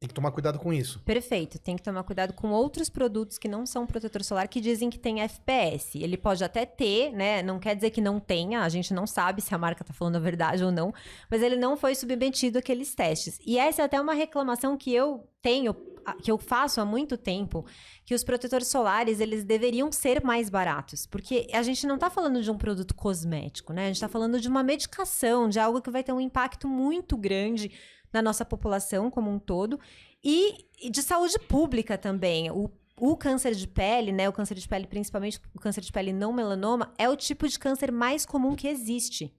tem 0.00 0.08
que 0.08 0.14
tomar 0.14 0.30
cuidado 0.30 0.58
com 0.58 0.72
isso. 0.72 0.98
Perfeito. 1.00 1.58
Tem 1.58 1.76
que 1.76 1.82
tomar 1.82 2.02
cuidado 2.04 2.32
com 2.32 2.48
outros 2.52 2.88
produtos 2.88 3.36
que 3.36 3.46
não 3.46 3.66
são 3.66 3.86
protetor 3.86 4.24
solar 4.24 4.48
que 4.48 4.58
dizem 4.58 4.88
que 4.88 4.98
tem 4.98 5.20
FPS. 5.20 5.98
Ele 6.02 6.16
pode 6.16 6.42
até 6.42 6.64
ter, 6.64 7.12
né? 7.12 7.42
Não 7.42 7.58
quer 7.58 7.76
dizer 7.76 7.90
que 7.90 8.00
não 8.00 8.18
tenha. 8.18 8.62
A 8.62 8.68
gente 8.70 8.94
não 8.94 9.06
sabe 9.06 9.42
se 9.42 9.54
a 9.54 9.58
marca 9.58 9.84
tá 9.84 9.92
falando 9.92 10.16
a 10.16 10.18
verdade 10.18 10.64
ou 10.64 10.72
não. 10.72 10.90
Mas 11.30 11.42
ele 11.42 11.56
não 11.56 11.76
foi 11.76 11.94
submetido 11.94 12.58
àqueles 12.58 12.94
testes. 12.94 13.38
E 13.44 13.58
essa 13.58 13.82
é 13.82 13.84
até 13.84 14.00
uma 14.00 14.14
reclamação 14.14 14.74
que 14.74 14.90
eu 14.90 15.28
tenho, 15.42 15.76
que 16.22 16.30
eu 16.30 16.38
faço 16.38 16.80
há 16.80 16.84
muito 16.86 17.18
tempo, 17.18 17.66
que 18.06 18.14
os 18.14 18.24
protetores 18.24 18.68
solares, 18.68 19.20
eles 19.20 19.44
deveriam 19.44 19.92
ser 19.92 20.24
mais 20.24 20.48
baratos. 20.48 21.04
Porque 21.04 21.46
a 21.52 21.62
gente 21.62 21.86
não 21.86 21.98
tá 21.98 22.08
falando 22.08 22.42
de 22.42 22.50
um 22.50 22.56
produto 22.56 22.94
cosmético, 22.94 23.74
né? 23.74 23.84
A 23.84 23.88
gente 23.88 24.00
tá 24.00 24.08
falando 24.08 24.40
de 24.40 24.48
uma 24.48 24.62
medicação, 24.62 25.46
de 25.46 25.60
algo 25.60 25.82
que 25.82 25.90
vai 25.90 26.02
ter 26.02 26.12
um 26.14 26.20
impacto 26.20 26.66
muito 26.66 27.18
grande 27.18 27.70
na 28.12 28.20
nossa 28.20 28.44
população 28.44 29.10
como 29.10 29.30
um 29.30 29.38
todo 29.38 29.78
e 30.22 30.66
de 30.90 31.02
saúde 31.02 31.38
pública 31.38 31.96
também. 31.96 32.50
O, 32.50 32.70
o 32.98 33.16
câncer 33.16 33.54
de 33.54 33.66
pele, 33.66 34.12
né? 34.12 34.28
O 34.28 34.32
câncer 34.32 34.54
de 34.56 34.68
pele, 34.68 34.86
principalmente 34.86 35.40
o 35.54 35.60
câncer 35.60 35.80
de 35.80 35.92
pele 35.92 36.12
não 36.12 36.32
melanoma, 36.32 36.92
é 36.98 37.08
o 37.08 37.16
tipo 37.16 37.48
de 37.48 37.58
câncer 37.58 37.90
mais 37.90 38.26
comum 38.26 38.54
que 38.54 38.68
existe. 38.68 39.34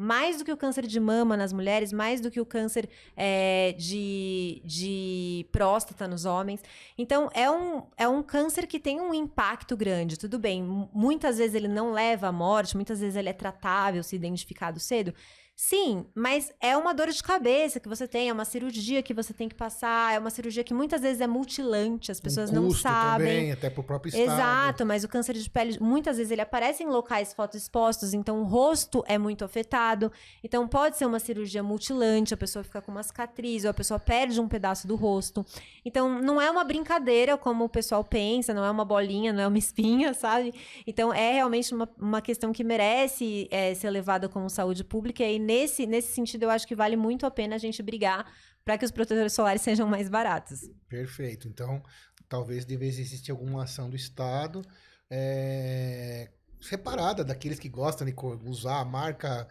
Mais 0.00 0.38
do 0.38 0.44
que 0.44 0.52
o 0.52 0.56
câncer 0.56 0.86
de 0.86 1.00
mama 1.00 1.36
nas 1.36 1.52
mulheres, 1.52 1.92
mais 1.92 2.20
do 2.20 2.30
que 2.30 2.40
o 2.40 2.46
câncer 2.46 2.88
é, 3.16 3.74
de, 3.76 4.62
de 4.64 5.44
próstata 5.50 6.06
nos 6.06 6.24
homens. 6.24 6.62
Então, 6.96 7.28
é 7.34 7.50
um, 7.50 7.82
é 7.96 8.06
um 8.06 8.22
câncer 8.22 8.68
que 8.68 8.78
tem 8.78 9.00
um 9.00 9.12
impacto 9.12 9.76
grande. 9.76 10.16
Tudo 10.16 10.38
bem, 10.38 10.62
mu- 10.62 10.88
muitas 10.94 11.38
vezes 11.38 11.56
ele 11.56 11.66
não 11.66 11.90
leva 11.90 12.28
à 12.28 12.32
morte, 12.32 12.76
muitas 12.76 13.00
vezes 13.00 13.16
ele 13.16 13.28
é 13.28 13.32
tratável 13.32 14.04
se 14.04 14.14
identificado 14.14 14.78
cedo. 14.78 15.12
Sim, 15.60 16.06
mas 16.14 16.52
é 16.60 16.76
uma 16.76 16.94
dor 16.94 17.08
de 17.08 17.20
cabeça 17.20 17.80
que 17.80 17.88
você 17.88 18.06
tem, 18.06 18.28
é 18.28 18.32
uma 18.32 18.44
cirurgia 18.44 19.02
que 19.02 19.12
você 19.12 19.34
tem 19.34 19.48
que 19.48 19.56
passar, 19.56 20.14
é 20.14 20.18
uma 20.20 20.30
cirurgia 20.30 20.62
que 20.62 20.72
muitas 20.72 21.00
vezes 21.00 21.20
é 21.20 21.26
mutilante, 21.26 22.12
as 22.12 22.20
pessoas 22.20 22.48
um 22.50 22.54
não 22.54 22.70
sabem. 22.70 23.26
também, 23.26 23.52
até 23.52 23.68
pro 23.68 23.82
próprio 23.82 24.10
estado. 24.10 24.36
Exato, 24.36 24.86
mas 24.86 25.02
o 25.02 25.08
câncer 25.08 25.34
de 25.34 25.50
pele, 25.50 25.76
muitas 25.80 26.16
vezes 26.16 26.30
ele 26.30 26.42
aparece 26.42 26.84
em 26.84 26.86
locais 26.86 27.34
fotoexpostos, 27.34 28.14
então 28.14 28.40
o 28.40 28.44
rosto 28.44 29.02
é 29.08 29.18
muito 29.18 29.44
afetado. 29.44 30.12
Então 30.44 30.68
pode 30.68 30.96
ser 30.96 31.06
uma 31.06 31.18
cirurgia 31.18 31.60
mutilante, 31.60 32.32
a 32.32 32.36
pessoa 32.36 32.62
fica 32.62 32.80
com 32.80 32.92
uma 32.92 33.02
cicatriz, 33.02 33.64
ou 33.64 33.70
a 33.72 33.74
pessoa 33.74 33.98
perde 33.98 34.40
um 34.40 34.46
pedaço 34.46 34.86
do 34.86 34.94
rosto. 34.94 35.44
Então 35.84 36.22
não 36.22 36.40
é 36.40 36.48
uma 36.48 36.62
brincadeira 36.62 37.36
como 37.36 37.64
o 37.64 37.68
pessoal 37.68 38.04
pensa, 38.04 38.54
não 38.54 38.64
é 38.64 38.70
uma 38.70 38.84
bolinha, 38.84 39.32
não 39.32 39.42
é 39.42 39.48
uma 39.48 39.58
espinha, 39.58 40.14
sabe? 40.14 40.54
Então 40.86 41.12
é 41.12 41.32
realmente 41.32 41.74
uma, 41.74 41.88
uma 41.98 42.22
questão 42.22 42.52
que 42.52 42.62
merece 42.62 43.48
é, 43.50 43.74
ser 43.74 43.90
levada 43.90 44.28
como 44.28 44.48
saúde 44.48 44.84
pública, 44.84 45.24
e 45.24 45.47
nesse, 45.48 45.86
nesse 45.86 46.12
sentido 46.12 46.42
eu 46.42 46.50
acho 46.50 46.66
que 46.66 46.76
vale 46.76 46.96
muito 46.96 47.24
a 47.24 47.30
pena 47.30 47.56
a 47.56 47.58
gente 47.58 47.82
brigar 47.82 48.30
para 48.64 48.76
que 48.76 48.84
os 48.84 48.90
protetores 48.90 49.32
solares 49.32 49.62
sejam 49.68 49.88
mais 49.88 50.08
baratos. 50.08 50.68
Perfeito. 50.88 51.48
Então, 51.48 51.82
talvez 52.28 52.66
devesse 52.66 53.00
existir 53.00 53.30
alguma 53.30 53.64
ação 53.64 53.88
do 53.88 53.96
Estado 53.96 54.62
é, 55.10 56.28
separada 56.60 57.24
daqueles 57.24 57.58
que 57.58 57.68
gostam 57.68 58.06
de 58.06 58.14
usar 58.44 58.80
a 58.80 58.84
marca, 58.84 59.48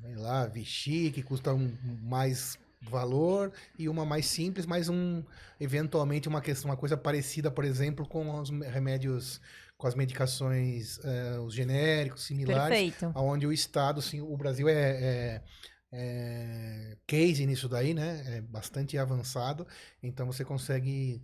sei 0.00 0.14
lá, 0.14 0.46
Vichy, 0.46 1.10
que 1.10 1.22
custa 1.22 1.52
um 1.52 1.76
mais 2.02 2.56
valor, 2.88 3.52
e 3.78 3.88
uma 3.88 4.04
mais 4.04 4.26
simples, 4.26 4.66
mas 4.66 4.88
um 4.88 5.24
eventualmente 5.58 6.28
uma 6.28 6.40
questão, 6.40 6.70
uma 6.70 6.76
coisa 6.76 6.96
parecida, 6.96 7.50
por 7.50 7.64
exemplo, 7.64 8.06
com 8.06 8.38
os 8.38 8.50
remédios, 8.50 9.40
com 9.84 9.88
as 9.88 9.94
medicações, 9.94 10.98
eh, 11.04 11.38
os 11.40 11.52
genéricos, 11.52 12.22
similares, 12.24 12.94
Perfeito. 12.94 13.12
onde 13.14 13.46
o 13.46 13.52
Estado, 13.52 14.00
sim, 14.00 14.22
o 14.22 14.34
Brasil 14.34 14.66
é, 14.66 14.72
é- 14.72 15.42
é 15.92 16.96
case 17.06 17.44
nisso 17.44 17.68
daí, 17.68 17.92
né? 17.92 18.24
É 18.28 18.40
bastante 18.40 18.96
avançado. 18.96 19.66
Então 20.02 20.26
você 20.26 20.42
consegue 20.42 21.22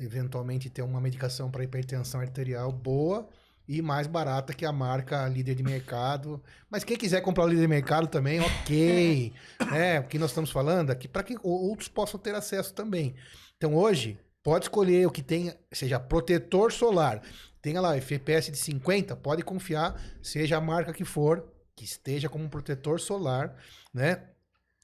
eventualmente 0.00 0.68
ter 0.68 0.82
uma 0.82 1.00
medicação 1.00 1.48
para 1.48 1.62
hipertensão 1.62 2.20
arterial 2.20 2.72
boa 2.72 3.28
e 3.68 3.80
mais 3.80 4.08
barata 4.08 4.52
que 4.52 4.66
a 4.66 4.72
marca 4.72 5.28
líder 5.28 5.54
de 5.54 5.62
mercado. 5.62 6.42
Mas 6.68 6.82
quem 6.82 6.96
quiser 6.96 7.20
comprar 7.20 7.44
o 7.44 7.48
líder 7.48 7.62
de 7.62 7.68
mercado 7.68 8.08
também, 8.08 8.40
ok. 8.40 9.32
é, 9.72 10.00
o 10.00 10.08
que 10.08 10.18
nós 10.18 10.30
estamos 10.30 10.50
falando 10.50 10.90
aqui, 10.90 11.06
para 11.06 11.22
que 11.22 11.36
outros 11.40 11.86
possam 11.86 12.18
ter 12.18 12.34
acesso 12.34 12.74
também. 12.74 13.14
Então 13.56 13.76
hoje, 13.76 14.18
pode 14.42 14.64
escolher 14.64 15.06
o 15.06 15.10
que 15.12 15.22
tem, 15.22 15.54
seja 15.72 16.00
protetor 16.00 16.72
solar, 16.72 17.22
tenha 17.62 17.80
lá 17.80 17.96
FPS 17.96 18.50
de 18.50 18.58
50, 18.58 19.16
pode 19.16 19.42
confiar, 19.42 19.98
seja 20.20 20.56
a 20.56 20.60
marca 20.60 20.92
que 20.92 21.04
for, 21.04 21.48
que 21.74 21.84
esteja 21.84 22.28
como 22.28 22.44
um 22.44 22.48
protetor 22.48 23.00
solar, 23.00 23.56
né? 23.94 24.22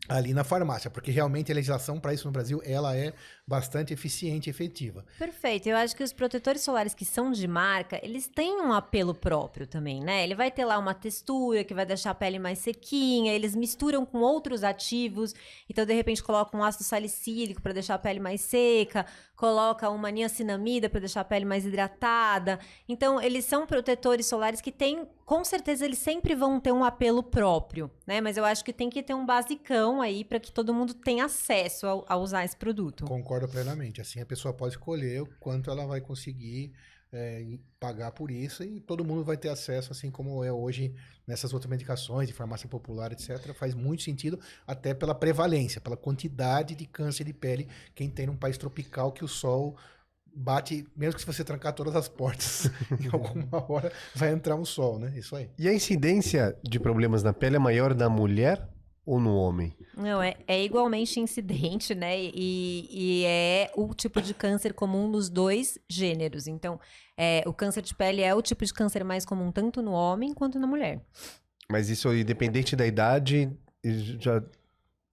ali 0.09 0.33
na 0.33 0.45
farmácia, 0.45 0.91
porque 0.91 1.11
realmente 1.11 1.53
a 1.53 1.55
legislação 1.55 1.99
para 2.01 2.15
isso 2.15 2.27
no 2.27 2.33
Brasil 2.33 2.63
ela 2.65 2.97
é 2.97 3.13
bastante 3.47 3.93
eficiente 3.93 4.49
e 4.49 4.51
efetiva. 4.51 5.05
Perfeito. 5.19 5.69
Eu 5.69 5.77
acho 5.77 5.95
que 5.95 6.03
os 6.03 6.13
protetores 6.13 6.63
solares 6.63 6.95
que 6.95 7.05
são 7.05 7.31
de 7.31 7.47
marca, 7.47 8.01
eles 8.03 8.27
têm 8.27 8.61
um 8.61 8.73
apelo 8.73 9.15
próprio 9.15 9.67
também, 9.67 10.03
né? 10.03 10.25
Ele 10.25 10.35
vai 10.35 10.51
ter 10.51 10.65
lá 10.65 10.79
uma 10.79 10.95
textura 10.95 11.65
que 11.65 11.75
vai 11.75 11.85
deixar 11.85 12.11
a 12.11 12.15
pele 12.15 12.39
mais 12.39 12.59
sequinha, 12.59 13.33
eles 13.33 13.55
misturam 13.55 14.07
com 14.07 14.19
outros 14.19 14.63
ativos, 14.65 15.35
então 15.69 15.85
de 15.85 15.95
repente 15.95 16.23
coloca 16.23 16.57
um 16.57 16.63
ácido 16.63 16.85
salicílico 16.85 17.61
para 17.61 17.73
deixar 17.73 17.95
a 17.95 17.99
pele 17.99 18.21
mais 18.21 18.41
seca, 18.41 19.05
coloca 19.39 19.89
uma 19.89 20.11
niacinamida 20.11 20.91
para 20.91 20.99
deixar 20.99 21.21
a 21.21 21.25
pele 21.25 21.45
mais 21.45 21.65
hidratada. 21.65 22.59
Então, 22.89 23.23
eles 23.23 23.45
são 23.45 23.69
protetores 23.69 24.27
solares 24.27 24.61
que 24.61 24.73
têm, 24.73 25.07
com 25.25 25.45
certeza, 25.45 25.85
eles 25.85 25.99
sempre 25.99 26.35
vão 26.35 26.59
ter 26.59 26.73
um 26.73 26.83
apelo 26.83 27.23
próprio, 27.23 27.89
né? 28.05 28.21
Mas 28.21 28.37
eu 28.37 28.45
acho 28.45 28.65
que 28.65 28.73
tem 28.73 28.91
que 28.91 29.01
ter 29.01 29.15
um 29.15 29.25
basicão 29.25 30.03
aí 30.03 30.25
para 30.25 30.41
que 30.41 30.51
todo 30.51 30.75
mundo 30.75 30.93
tenha 30.93 31.25
acesso 31.25 31.87
a, 31.87 32.15
a, 32.15 32.17
usar 32.17 32.45
esse 32.45 32.57
produto. 32.57 33.05
Concordo 33.05 33.47
plenamente. 33.49 34.01
Assim, 34.01 34.21
a 34.21 34.27
pessoa 34.27 34.53
pode 34.53 34.75
escolher 34.75 35.23
o 35.23 35.29
quanto 35.39 35.71
ela 35.71 35.87
vai 35.87 36.01
conseguir 36.01 36.73
é, 37.13 37.59
pagar 37.81 38.13
por 38.13 38.31
isso 38.31 38.63
e 38.63 38.81
todo 38.81 39.05
mundo 39.05 39.25
vai 39.25 39.37
ter 39.37 39.49
acesso, 39.49 39.93
assim 39.93 40.11
como 40.11 40.45
é 40.45 40.53
hoje 40.53 40.95
nessas 41.27 41.53
outras 41.53 41.71
medicações 41.71 42.29
de 42.29 42.35
farmácia 42.35 42.69
popular, 42.69 43.13
etc. 43.13 43.55
Faz 43.55 43.75
muito 43.75 44.03
sentido, 44.03 44.39
até 44.67 44.95
pela 44.95 45.15
prevalência, 45.15 45.81
pela 45.81 45.97
quantidade 45.97 46.75
de 46.75 46.87
câncer 46.87 47.25
de 47.25 47.33
pele 47.33 47.69
quem 47.95 48.11
tem 48.11 48.27
num 48.27 48.37
país 48.37 48.59
tropical 48.59 49.13
que 49.13 49.25
o 49.25 49.29
sol 49.29 49.77
bate, 50.35 50.87
mesmo 50.97 51.15
que 51.15 51.21
se 51.21 51.27
você 51.27 51.43
trancar 51.43 51.73
todas 51.73 51.97
as 51.97 52.09
portas, 52.09 52.71
em 53.01 53.09
alguma 53.13 53.71
hora 53.71 53.93
vai 54.15 54.31
entrar 54.31 54.57
um 54.57 54.65
sol, 54.65 54.99
né? 54.99 55.13
Isso 55.17 55.35
aí. 55.35 55.51
E 55.59 55.69
a 55.69 55.75
incidência 55.75 56.57
de 56.63 56.79
problemas 56.79 57.23
na 57.23 57.33
pele 57.33 57.57
é 57.57 57.59
maior 57.59 57.95
na 57.95 58.09
mulher 58.09 58.69
ou 59.09 59.19
no 59.19 59.35
homem? 59.35 59.75
Não, 59.97 60.23
é, 60.23 60.37
é 60.47 60.63
igualmente 60.63 61.19
incidente, 61.19 61.95
né? 61.95 62.15
E, 62.21 62.89
e, 62.91 63.25
é 63.25 63.71
o 63.75 63.95
tipo 63.95 64.21
de 64.21 64.35
câncer 64.35 64.75
comum 64.75 65.09
nos 65.09 65.31
dois 65.31 65.79
gêneros. 65.89 66.47
Então, 66.47 66.79
é, 67.17 67.43
o 67.47 67.55
câncer 67.55 67.81
de 67.81 67.95
pele 67.95 68.21
é 68.21 68.35
o 68.35 68.43
tipo 68.43 68.67
de 68.67 68.75
câncer 68.75 69.03
mais 69.03 69.25
comum 69.25 69.51
tanto 69.51 69.81
no 69.81 69.93
homem 69.93 70.35
quanto 70.35 70.59
na 70.59 70.67
mulher. 70.67 71.01
Mas 71.73 71.89
isso, 71.89 72.13
independente 72.15 72.77
da 72.77 72.87
idade, 72.87 73.51
já 74.21 74.43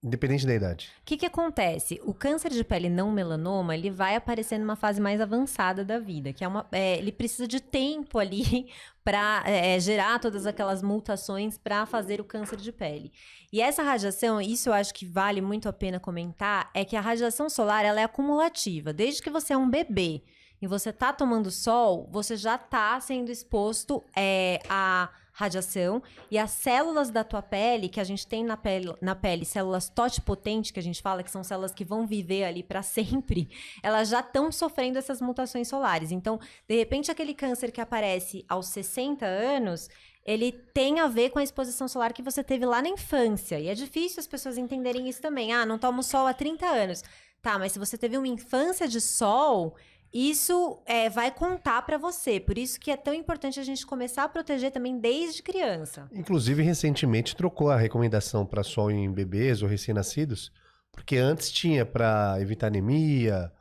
Independente 0.06 0.46
da 0.46 0.54
idade. 0.54 0.92
O 1.00 1.04
que, 1.04 1.16
que 1.16 1.26
acontece? 1.26 2.00
O 2.04 2.14
câncer 2.14 2.52
de 2.52 2.62
pele 2.62 2.88
não 2.88 3.10
melanoma, 3.10 3.74
ele 3.74 3.90
vai 3.90 4.14
aparecer 4.14 4.56
numa 4.56 4.76
fase 4.76 5.00
mais 5.00 5.20
avançada 5.20 5.84
da 5.84 5.98
vida, 5.98 6.32
que 6.32 6.44
é 6.44 6.48
uma. 6.48 6.64
É, 6.70 6.96
ele 6.96 7.10
precisa 7.10 7.48
de 7.48 7.58
tempo 7.58 8.16
ali 8.20 8.70
para 9.02 9.42
é, 9.44 9.80
gerar 9.80 10.20
todas 10.20 10.46
aquelas 10.46 10.80
mutações 10.80 11.58
para 11.58 11.84
fazer 11.86 12.20
o 12.20 12.24
câncer 12.24 12.56
de 12.56 12.70
pele. 12.70 13.10
E 13.52 13.60
essa 13.60 13.82
radiação, 13.82 14.40
isso 14.40 14.68
eu 14.68 14.72
acho 14.72 14.94
que 14.94 15.04
vale 15.04 15.40
muito 15.40 15.68
a 15.68 15.72
pena 15.72 15.98
comentar, 15.98 16.70
é 16.72 16.84
que 16.84 16.94
a 16.94 17.00
radiação 17.00 17.50
solar 17.50 17.84
ela 17.84 18.00
é 18.00 18.04
acumulativa. 18.04 18.92
Desde 18.92 19.20
que 19.20 19.28
você 19.28 19.54
é 19.54 19.56
um 19.56 19.68
bebê 19.68 20.22
e 20.62 20.68
você 20.68 20.92
tá 20.92 21.12
tomando 21.12 21.50
sol, 21.50 22.08
você 22.12 22.36
já 22.36 22.56
tá 22.56 23.00
sendo 23.00 23.32
exposto 23.32 24.04
é, 24.14 24.60
a 24.68 25.10
radiação 25.36 26.02
e 26.30 26.38
as 26.38 26.50
células 26.50 27.10
da 27.10 27.22
tua 27.22 27.42
pele, 27.42 27.90
que 27.90 28.00
a 28.00 28.04
gente 28.04 28.26
tem 28.26 28.42
na 28.42 28.56
pele, 28.56 28.94
na 29.02 29.14
pele 29.14 29.44
células 29.44 29.86
totipotentes, 29.86 30.70
que 30.70 30.80
a 30.80 30.82
gente 30.82 31.02
fala 31.02 31.22
que 31.22 31.30
são 31.30 31.44
células 31.44 31.74
que 31.74 31.84
vão 31.84 32.06
viver 32.06 32.44
ali 32.44 32.62
para 32.62 32.82
sempre, 32.82 33.50
elas 33.82 34.08
já 34.08 34.20
estão 34.20 34.50
sofrendo 34.50 34.98
essas 34.98 35.20
mutações 35.20 35.68
solares. 35.68 36.10
Então, 36.10 36.40
de 36.66 36.74
repente, 36.74 37.10
aquele 37.10 37.34
câncer 37.34 37.70
que 37.70 37.82
aparece 37.82 38.46
aos 38.48 38.68
60 38.68 39.26
anos, 39.26 39.90
ele 40.24 40.50
tem 40.50 41.00
a 41.00 41.06
ver 41.06 41.28
com 41.28 41.38
a 41.38 41.44
exposição 41.44 41.86
solar 41.86 42.14
que 42.14 42.22
você 42.22 42.42
teve 42.42 42.64
lá 42.64 42.80
na 42.80 42.88
infância. 42.88 43.60
E 43.60 43.68
é 43.68 43.74
difícil 43.74 44.20
as 44.20 44.26
pessoas 44.26 44.56
entenderem 44.56 45.06
isso 45.06 45.20
também. 45.20 45.52
Ah, 45.52 45.66
não 45.66 45.78
tomo 45.78 46.02
sol 46.02 46.26
há 46.26 46.32
30 46.32 46.66
anos. 46.66 47.04
Tá, 47.42 47.58
mas 47.58 47.72
se 47.72 47.78
você 47.78 47.98
teve 47.98 48.16
uma 48.16 48.26
infância 48.26 48.88
de 48.88 49.00
sol, 49.00 49.76
isso 50.12 50.78
é, 50.86 51.08
vai 51.08 51.30
contar 51.30 51.82
para 51.82 51.98
você. 51.98 52.40
Por 52.40 52.56
isso 52.56 52.80
que 52.80 52.90
é 52.90 52.96
tão 52.96 53.12
importante 53.12 53.60
a 53.60 53.64
gente 53.64 53.86
começar 53.86 54.24
a 54.24 54.28
proteger 54.28 54.70
também 54.70 54.98
desde 54.98 55.42
criança. 55.42 56.08
Inclusive, 56.12 56.62
recentemente 56.62 57.36
trocou 57.36 57.70
a 57.70 57.76
recomendação 57.76 58.46
para 58.46 58.62
sol 58.62 58.90
em 58.90 59.10
bebês 59.12 59.62
ou 59.62 59.68
recém-nascidos, 59.68 60.52
porque 60.92 61.16
antes 61.16 61.50
tinha 61.50 61.84
para 61.84 62.36
evitar 62.40 62.68
anemia 62.68 63.52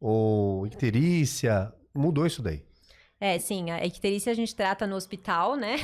ou 0.00 0.66
icterícia. 0.66 1.72
Mudou 1.94 2.26
isso 2.26 2.42
daí. 2.42 2.62
É, 3.22 3.38
sim, 3.38 3.70
a 3.70 3.86
icterícia 3.86 4.32
a 4.32 4.34
gente 4.34 4.52
trata 4.52 4.84
no 4.84 4.96
hospital, 4.96 5.54
né? 5.54 5.76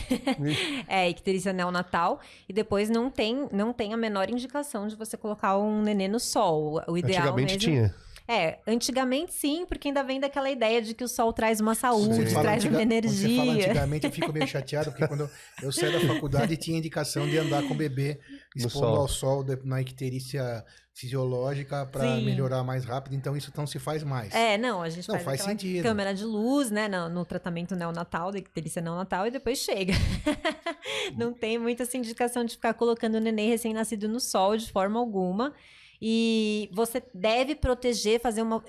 é, 0.89 1.09
icterícia 1.09 1.53
neonatal. 1.53 2.19
E 2.49 2.53
depois 2.53 2.91
não 2.91 3.09
tem, 3.09 3.49
não 3.53 3.73
tem 3.73 3.95
a 3.95 3.97
menor 3.97 4.29
indicação 4.29 4.89
de 4.89 4.97
você 4.97 5.17
colocar 5.17 5.57
um 5.57 5.81
nenê 5.81 6.09
no 6.09 6.19
sol. 6.19 6.83
O 6.89 6.99
ideal 6.99 7.23
Antigamente 7.23 7.55
mesmo... 7.55 7.61
tinha. 7.61 8.08
É, 8.31 8.59
antigamente 8.67 9.33
sim, 9.33 9.65
porque 9.65 9.89
ainda 9.89 10.03
vem 10.03 10.21
daquela 10.21 10.51
ideia 10.51 10.83
de 10.83 10.93
que 10.93 11.03
o 11.03 11.09
sol 11.09 11.33
traz 11.33 11.61
uma 11.61 11.75
saúde, 11.75 12.31
traz 12.35 12.63
antiga, 12.63 12.75
uma 12.77 12.83
energia. 12.83 13.29
Você 13.29 13.37
fala 13.37 13.53
antigamente, 13.53 14.07
eu 14.07 14.13
fico 14.13 14.31
meio 14.31 14.47
chateado, 14.47 14.91
porque 14.91 15.09
quando 15.09 15.31
eu 15.63 15.73
saí 15.73 15.91
da 15.91 16.15
faculdade 16.15 16.55
tinha 16.59 16.77
indicação 16.77 17.27
de 17.27 17.39
andar 17.39 17.63
com 17.63 17.73
o 17.73 17.77
bebê 17.77 18.21
expondo 18.55 18.87
sol. 18.87 18.97
ao 18.97 19.09
sol 19.09 19.47
na 19.65 19.81
icterícia 19.81 20.63
fisiológica 20.93 21.87
para 21.87 22.17
melhorar 22.17 22.63
mais 22.65 22.85
rápido, 22.85 23.15
então 23.15 23.35
isso 23.35 23.51
não 23.57 23.67
se 23.67 23.79
faz 23.79 24.03
mais. 24.03 24.35
É, 24.35 24.59
não, 24.59 24.83
a 24.83 24.91
gente 24.91 25.09
não, 25.09 25.15
faz, 25.15 25.25
faz 25.25 25.43
sentido. 25.43 25.83
câmera 25.83 26.13
de 26.13 26.25
luz, 26.25 26.71
né, 26.71 26.87
no, 26.87 27.09
no 27.09 27.25
tratamento 27.25 27.75
neonatal, 27.75 28.31
da 28.31 28.39
icterícia 28.39 28.83
neonatal, 28.83 29.27
e 29.27 29.31
depois 29.31 29.59
chega. 29.59 29.95
não 31.17 31.33
tem 31.33 31.57
muita 31.57 31.85
essa 31.85 31.97
indicação 31.97 32.45
de 32.45 32.55
ficar 32.55 32.75
colocando 32.75 33.15
o 33.15 33.21
neném 33.21 33.49
recém-nascido 33.49 34.07
no 34.07 34.21
sol 34.21 34.55
de 34.55 34.71
forma 34.71 34.99
alguma. 34.99 35.55
E 36.01 36.71
você 36.73 37.03
deve 37.13 37.57
proteger, 37.57 38.21
fazer 38.21 38.41
uma 38.41 38.63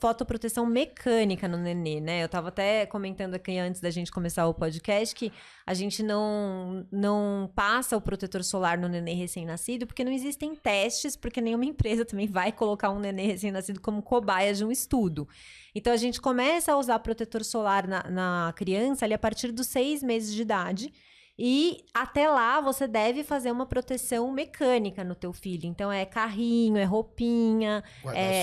fotoproteção 0.00 0.64
mecânica 0.64 1.48
no 1.48 1.56
nenê, 1.56 2.00
né? 2.00 2.22
Eu 2.22 2.26
estava 2.26 2.48
até 2.48 2.86
comentando 2.86 3.34
aqui 3.34 3.58
antes 3.58 3.80
da 3.80 3.90
gente 3.90 4.12
começar 4.12 4.46
o 4.46 4.54
podcast 4.54 5.12
que 5.12 5.32
a 5.66 5.74
gente 5.74 6.00
não, 6.00 6.86
não 6.92 7.50
passa 7.56 7.96
o 7.96 8.00
protetor 8.00 8.44
solar 8.44 8.78
no 8.78 8.88
nenê 8.88 9.14
recém-nascido 9.14 9.84
porque 9.84 10.04
não 10.04 10.12
existem 10.12 10.54
testes, 10.54 11.16
porque 11.16 11.40
nenhuma 11.40 11.64
empresa 11.66 12.04
também 12.04 12.28
vai 12.28 12.52
colocar 12.52 12.90
um 12.90 13.00
nenê 13.00 13.26
recém-nascido 13.26 13.80
como 13.80 14.00
cobaia 14.00 14.54
de 14.54 14.64
um 14.64 14.70
estudo. 14.70 15.28
Então 15.74 15.92
a 15.92 15.96
gente 15.96 16.20
começa 16.20 16.72
a 16.72 16.78
usar 16.78 17.00
protetor 17.00 17.42
solar 17.42 17.88
na, 17.88 18.04
na 18.08 18.54
criança 18.56 19.04
ali 19.04 19.12
a 19.12 19.18
partir 19.18 19.50
dos 19.50 19.66
seis 19.66 20.04
meses 20.04 20.32
de 20.32 20.42
idade. 20.42 20.92
E 21.38 21.84
até 21.92 22.28
lá 22.28 22.60
você 22.60 22.88
deve 22.88 23.22
fazer 23.22 23.50
uma 23.50 23.66
proteção 23.66 24.32
mecânica 24.32 25.04
no 25.04 25.14
teu 25.14 25.34
filho. 25.34 25.66
Então 25.66 25.92
é 25.92 26.06
carrinho, 26.06 26.78
é 26.78 26.84
roupinha, 26.84 27.84
é 28.14 28.42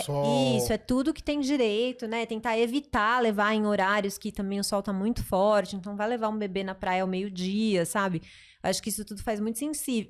isso, 0.57 0.71
é 0.71 0.77
tudo 0.77 1.13
que 1.13 1.23
tem 1.23 1.39
direito, 1.39 2.07
né? 2.07 2.25
Tentar 2.25 2.57
evitar 2.57 3.19
levar 3.19 3.53
em 3.55 3.65
horários 3.65 4.17
que 4.17 4.31
também 4.31 4.59
o 4.59 4.63
sol 4.63 4.83
tá 4.83 4.93
muito 4.93 5.23
forte. 5.23 5.75
Então 5.75 5.95
vai 5.95 6.07
levar 6.07 6.29
um 6.29 6.37
bebê 6.37 6.63
na 6.63 6.75
praia 6.75 7.01
ao 7.01 7.07
meio-dia, 7.07 7.83
sabe? 7.83 8.21
Acho 8.63 8.81
que 8.81 8.87
isso 8.87 9.03
tudo 9.03 9.21
faz 9.21 9.41
muito, 9.41 9.59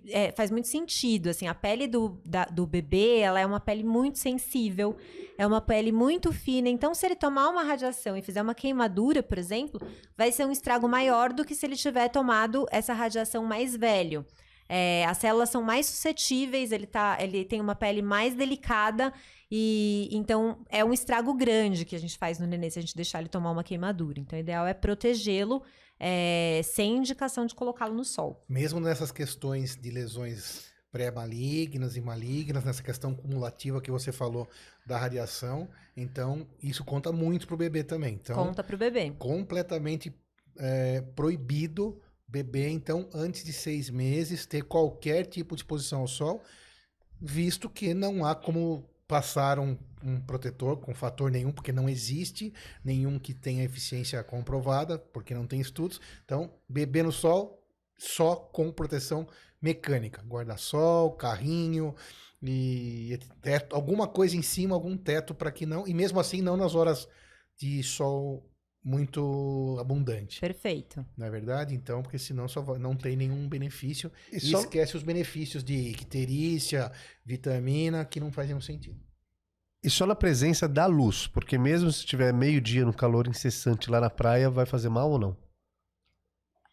é, 0.10 0.32
faz 0.32 0.52
muito 0.52 0.68
sentido. 0.68 1.30
Assim, 1.30 1.48
a 1.48 1.56
pele 1.56 1.88
do, 1.88 2.22
da, 2.24 2.46
do 2.46 2.68
bebê 2.68 3.18
ela 3.18 3.40
é 3.40 3.46
uma 3.46 3.60
pele 3.60 3.84
muito 3.84 4.20
sensível, 4.20 4.96
é 5.36 5.48
uma 5.48 5.60
pele 5.60 5.92
muito 5.92 6.32
fina. 6.32 6.70
Então, 6.70 6.94
se 6.94 7.04
ele 7.04 7.16
tomar 7.16 7.50
uma 7.50 7.64
radiação 7.64 8.16
e 8.16 8.22
fizer 8.22 8.44
uma 8.44 8.54
queimadura, 8.54 9.24
por 9.24 9.40
exemplo, 9.40 9.82
vai 10.16 10.32
ser 10.32 10.46
um 10.46 10.52
estrago 10.52 10.88
maior 10.88 11.34
do 11.34 11.44
que 11.44 11.56
se 11.56 11.66
ele 11.66 11.76
tiver 11.76 12.10
tomado 12.10 12.68
essa 12.70 12.94
radiação 12.94 13.44
mais 13.44 13.76
velho. 13.76 14.24
É, 14.70 15.04
as 15.06 15.18
células 15.18 15.50
são 15.50 15.64
mais 15.64 15.88
suscetíveis, 15.88 16.72
ele, 16.72 16.86
tá, 16.86 17.18
ele 17.20 17.44
tem 17.44 17.60
uma 17.60 17.76
pele 17.76 18.02
mais 18.02 18.36
delicada 18.36 19.12
e 19.52 20.10
então 20.12 20.60
é 20.70 20.86
um 20.86 20.94
estrago 20.94 21.34
grande 21.34 21.86
que 21.86 21.96
a 21.96 22.00
gente 22.00 22.18
faz 22.18 22.40
no 22.40 22.48
nenê 22.48 22.70
se 22.72 22.80
a 22.80 22.82
gente 22.82 22.96
deixar 22.96 23.20
ele 23.20 23.30
tomar 23.30 23.52
uma 23.52 23.64
queimadura. 23.64 24.20
Então, 24.20 24.38
o 24.38 24.40
ideal 24.40 24.66
é 24.66 24.74
protegê-lo 24.74 25.64
é, 26.06 26.62
sem 26.64 26.98
indicação 26.98 27.46
de 27.46 27.56
colocá-lo 27.56 27.96
no 27.96 28.04
sol. 28.04 28.44
Mesmo 28.50 28.78
nessas 28.82 29.10
questões 29.10 29.78
de 29.78 29.90
lesões 29.90 30.66
pré-malignas 30.92 31.96
e 31.96 32.02
malignas, 32.02 32.66
nessa 32.66 32.84
questão 32.84 33.16
cumulativa 33.16 33.82
que 33.82 33.90
você 33.90 34.12
falou 34.12 34.48
da 34.86 34.98
radiação, 34.98 35.70
então 35.96 36.46
isso 36.62 36.84
conta 36.84 37.12
muito 37.14 37.48
para 37.48 37.54
o 37.56 37.58
bebê 37.58 37.84
também. 37.86 38.16
Então, 38.16 38.36
conta 38.36 38.62
para 38.62 38.76
o 38.76 38.78
bebê. 38.78 39.12
Completamente 39.18 40.14
é, 40.58 41.02
proibido 41.16 42.00
bebê, 42.28 42.68
então, 42.68 43.10
antes 43.14 43.44
de 43.44 43.54
seis 43.54 43.90
meses, 43.90 44.46
ter 44.46 44.64
qualquer 44.64 45.26
tipo 45.26 45.56
de 45.56 45.62
exposição 45.62 46.02
ao 46.02 46.08
sol, 46.08 46.44
visto 47.22 47.70
que 47.70 47.94
não 47.94 48.26
há 48.26 48.36
como 48.36 48.84
passar 49.08 49.60
um, 49.60 49.78
protetor 50.26 50.78
com 50.78 50.94
fator 50.94 51.32
nenhum, 51.32 51.52
porque 51.52 51.72
não 51.72 51.88
existe 51.88 52.54
nenhum 52.84 53.20
que 53.20 53.34
tenha 53.34 53.64
eficiência 53.64 54.24
comprovada, 54.24 54.98
porque 54.98 55.34
não 55.34 55.48
tem 55.48 55.62
estudos. 55.62 56.02
Então, 56.26 56.54
beber 56.68 57.04
no 57.04 57.12
sol 57.12 57.64
só 57.98 58.36
com 58.36 58.72
proteção 58.72 59.28
mecânica, 59.62 60.22
guarda-sol, 60.24 61.14
carrinho 61.14 61.96
e 62.42 63.18
teto, 63.42 63.76
alguma 63.76 64.08
coisa 64.08 64.36
em 64.36 64.42
cima, 64.42 64.76
algum 64.76 64.98
teto 64.98 65.34
para 65.34 65.52
que 65.52 65.66
não, 65.66 65.88
e 65.88 65.94
mesmo 65.94 66.20
assim 66.20 66.42
não 66.42 66.58
nas 66.58 66.76
horas 66.76 67.08
de 67.58 67.82
sol 67.82 68.46
muito 68.84 69.78
abundante. 69.80 70.40
Perfeito. 70.42 71.06
Não 71.18 71.26
é 71.26 71.30
verdade? 71.30 71.74
Então, 71.74 72.02
porque 72.04 72.20
senão 72.20 72.48
só 72.48 72.62
não 72.78 72.96
tem 72.96 73.16
nenhum 73.16 73.48
benefício 73.48 74.12
E 74.32 74.38
e, 74.38 74.40
só- 74.42 74.60
esquece 74.60 74.98
os 74.98 75.04
benefícios 75.04 75.64
de 75.64 75.74
icterícia, 75.90 76.92
vitamina, 77.26 78.04
que 78.06 78.20
não 78.20 78.32
faz 78.32 78.48
nenhum 78.50 78.62
sentido. 78.62 79.00
E 79.84 79.90
só 79.90 80.06
na 80.06 80.16
presença 80.16 80.68
da 80.68 80.86
luz, 80.86 81.28
porque 81.28 81.58
mesmo 81.58 81.92
se 81.92 82.06
tiver 82.06 82.34
meio-dia 82.34 82.86
no 82.86 82.94
calor 82.94 83.28
incessante 83.28 83.90
lá 83.90 84.00
na 84.00 84.10
praia, 84.10 84.50
vai 84.50 84.66
fazer 84.66 84.90
mal 84.90 85.10
ou 85.12 85.20
não? 85.20 85.38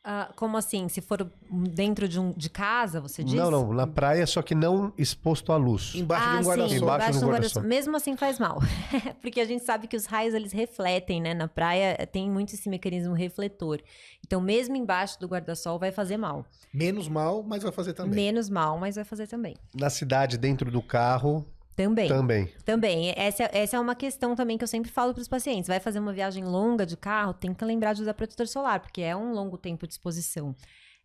Ah, 0.03 0.32
como 0.34 0.57
assim? 0.57 0.88
Se 0.88 1.03
for 1.03 1.30
dentro 1.51 2.09
de, 2.09 2.18
um, 2.18 2.32
de 2.32 2.48
casa, 2.48 3.03
você 3.03 3.22
diz? 3.22 3.34
Não, 3.34 3.51
não, 3.51 3.74
na 3.74 3.86
praia, 3.86 4.26
só 4.26 4.40
que 4.40 4.55
não 4.55 4.94
exposto 4.96 5.53
à 5.53 5.57
luz. 5.57 5.94
Embaixo 5.94 6.24
de 6.24 6.30
ah, 6.30 6.38
um 6.38 6.42
sim, 6.42 6.48
guarda-sol. 6.48 6.76
Embaixo 6.76 6.78
embaixo 6.78 6.78
de 6.78 6.78
um 6.78 6.78
de 6.78 6.84
um 6.84 6.88
guarda-sol. 6.88 7.28
guarda-sol. 7.28 7.62
Mesmo 7.64 7.96
assim 7.96 8.16
faz 8.16 8.38
mal. 8.38 8.61
Porque 9.20 9.40
a 9.40 9.44
gente 9.44 9.62
sabe 9.62 9.86
que 9.86 9.96
os 9.96 10.07
raios 10.07 10.32
eles 10.32 10.53
refletem, 10.53 11.20
né? 11.20 11.34
Na 11.34 11.48
praia 11.48 11.96
eh, 11.98 12.07
tem 12.07 12.30
muito 12.30 12.55
esse 12.55 12.66
mecanismo 12.70 13.12
refletor. 13.12 13.82
Então, 14.24 14.40
mesmo 14.40 14.74
embaixo 14.74 15.20
do 15.20 15.28
guarda-sol 15.28 15.78
vai 15.78 15.92
fazer 15.92 16.16
mal. 16.16 16.46
Menos 16.72 17.07
mal, 17.07 17.42
mas 17.42 17.62
vai 17.62 17.72
fazer 17.72 17.92
também. 17.92 18.14
Menos 18.14 18.48
mal, 18.48 18.78
mas 18.78 18.94
vai 18.94 19.05
fazer 19.05 19.26
também. 19.26 19.55
Na 19.74 19.90
cidade, 19.90 20.38
dentro 20.38 20.70
do 20.70 20.80
carro, 20.80 21.44
Também. 21.85 22.09
também. 22.09 22.49
Também. 22.64 23.14
Essa, 23.16 23.49
essa 23.53 23.76
é 23.76 23.81
uma 23.81 23.95
questão 23.95 24.35
também 24.37 24.59
que 24.59 24.64
eu 24.64 24.68
sempre 24.68 24.91
falo 24.91 25.12
para 25.14 25.20
os 25.22 25.28
pacientes. 25.28 25.68
Vai 25.68 25.81
fazer 25.81 25.99
uma 25.99 26.12
viagem 26.12 26.45
longa 26.45 26.85
de 26.85 26.97
carro, 26.97 27.33
tem 27.35 27.55
que 27.55 27.64
lembrar 27.64 27.93
de 27.95 28.03
usar 28.03 28.14
protetor 28.14 28.47
solar, 28.47 28.81
porque 28.81 29.01
é 29.01 29.16
um 29.16 29.33
longo 29.33 29.57
tempo 29.59 29.87
de 29.87 29.93
exposição. 29.95 30.55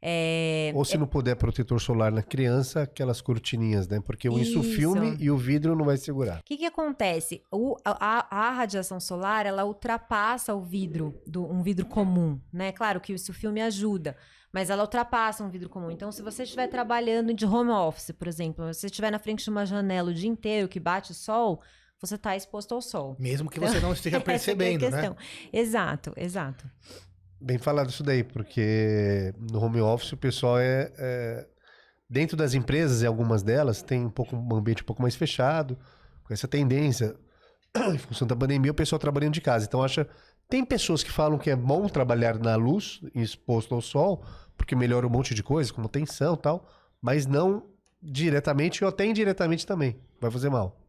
É, 0.07 0.71
Ou 0.75 0.85
se 0.85 0.97
não 0.97 1.07
puder 1.07 1.35
protetor 1.35 1.81
solar 1.81 2.11
na 2.11 2.21
criança, 2.21 2.83
aquelas 2.83 3.21
cortininhas, 3.21 3.87
né? 3.87 3.99
Porque 4.05 4.29
o 4.29 4.37
isso 4.37 4.61
filme 4.61 5.13
Isso. 5.13 5.23
e 5.23 5.31
o 5.31 5.37
vidro 5.37 5.75
não 5.75 5.85
vai 5.85 5.97
segurar. 5.97 6.41
O 6.41 6.43
que, 6.43 6.57
que 6.57 6.65
acontece? 6.65 7.41
O- 7.51 7.75
a, 7.83 8.27
a- 8.29 8.51
radiação 8.51 8.99
solar, 8.99 9.45
ela 9.47 9.65
ultrapassa 9.65 10.53
o 10.53 10.61
vidro, 10.61 11.19
do, 11.25 11.49
um 11.51 11.63
vidro 11.63 11.85
comum, 11.87 12.39
né? 12.53 12.71
Claro 12.71 12.99
que 12.99 13.13
isso 13.13 13.31
o 13.31 13.35
filme 13.35 13.61
ajuda, 13.61 14.15
mas 14.55 14.69
ela 14.69 14.83
ultrapassa 14.83 15.43
um 15.43 15.49
vidro 15.49 15.67
comum. 15.67 15.91
Então, 15.91 16.13
se 16.13 16.21
você 16.21 16.43
estiver 16.43 16.67
trabalhando 16.67 17.33
de 17.33 17.45
home 17.45 17.71
office, 17.71 18.11
por 18.11 18.25
exemplo, 18.25 18.73
se 18.73 18.79
você 18.79 18.85
estiver 18.85 19.11
na 19.11 19.19
frente 19.19 19.43
de 19.43 19.49
uma 19.49 19.65
janela 19.65 20.11
o 20.11 20.13
dia 20.13 20.29
inteiro 20.29 20.69
que 20.69 20.79
bate 20.79 21.13
sol, 21.13 21.61
você 21.99 22.15
está 22.15 22.37
exposto 22.37 22.73
ao 22.73 22.81
sol. 22.81 23.17
Mesmo 23.19 23.49
que 23.49 23.59
você 23.59 23.81
não 23.81 23.91
esteja 23.91 24.15
é 24.15 24.19
percebendo, 24.21 24.89
né? 24.89 24.91
questão. 24.91 25.17
Exato, 25.51 26.13
exato. 26.15 26.71
Bem 27.41 27.57
falado 27.57 27.89
isso 27.89 28.01
daí, 28.01 28.23
porque 28.23 29.33
no 29.51 29.61
home 29.61 29.81
office 29.81 30.13
o 30.13 30.17
pessoal 30.17 30.57
é, 30.57 30.89
é- 30.97 31.47
Dentro 32.09 32.37
das 32.37 32.53
empresas, 32.53 33.01
e 33.01 33.05
algumas 33.05 33.43
delas, 33.43 33.81
tem 33.81 34.05
um, 34.05 34.09
pouco, 34.09 34.37
um 34.37 34.55
ambiente 34.55 34.83
um 34.83 34.85
pouco 34.85 35.01
mais 35.01 35.15
fechado, 35.15 35.77
com 36.23 36.33
essa 36.33 36.47
tendência, 36.47 37.13
em 37.93 37.97
função 37.97 38.25
da 38.25 38.37
pandemia, 38.37 38.71
o 38.71 38.75
pessoal 38.75 38.99
trabalhando 38.99 39.33
de 39.33 39.41
casa. 39.41 39.65
Então, 39.65 39.83
acha. 39.83 40.07
Tem 40.47 40.63
pessoas 40.63 41.03
que 41.03 41.11
falam 41.11 41.39
que 41.39 41.49
é 41.49 41.55
bom 41.55 41.87
trabalhar 41.87 42.37
na 42.37 42.55
luz, 42.55 43.01
exposto 43.15 43.73
ao 43.73 43.81
sol, 43.81 44.23
porque 44.57 44.75
melhora 44.75 45.05
um 45.05 45.09
monte 45.09 45.33
de 45.33 45.43
coisa, 45.43 45.73
como 45.73 45.87
tensão 45.89 46.35
e 46.35 46.37
tal, 46.37 46.67
mas 47.01 47.25
não 47.25 47.63
diretamente 48.01 48.83
ou 48.83 48.89
até 48.89 49.05
indiretamente 49.05 49.65
também. 49.65 49.99
Vai 50.19 50.29
fazer 50.31 50.49
mal. 50.49 50.79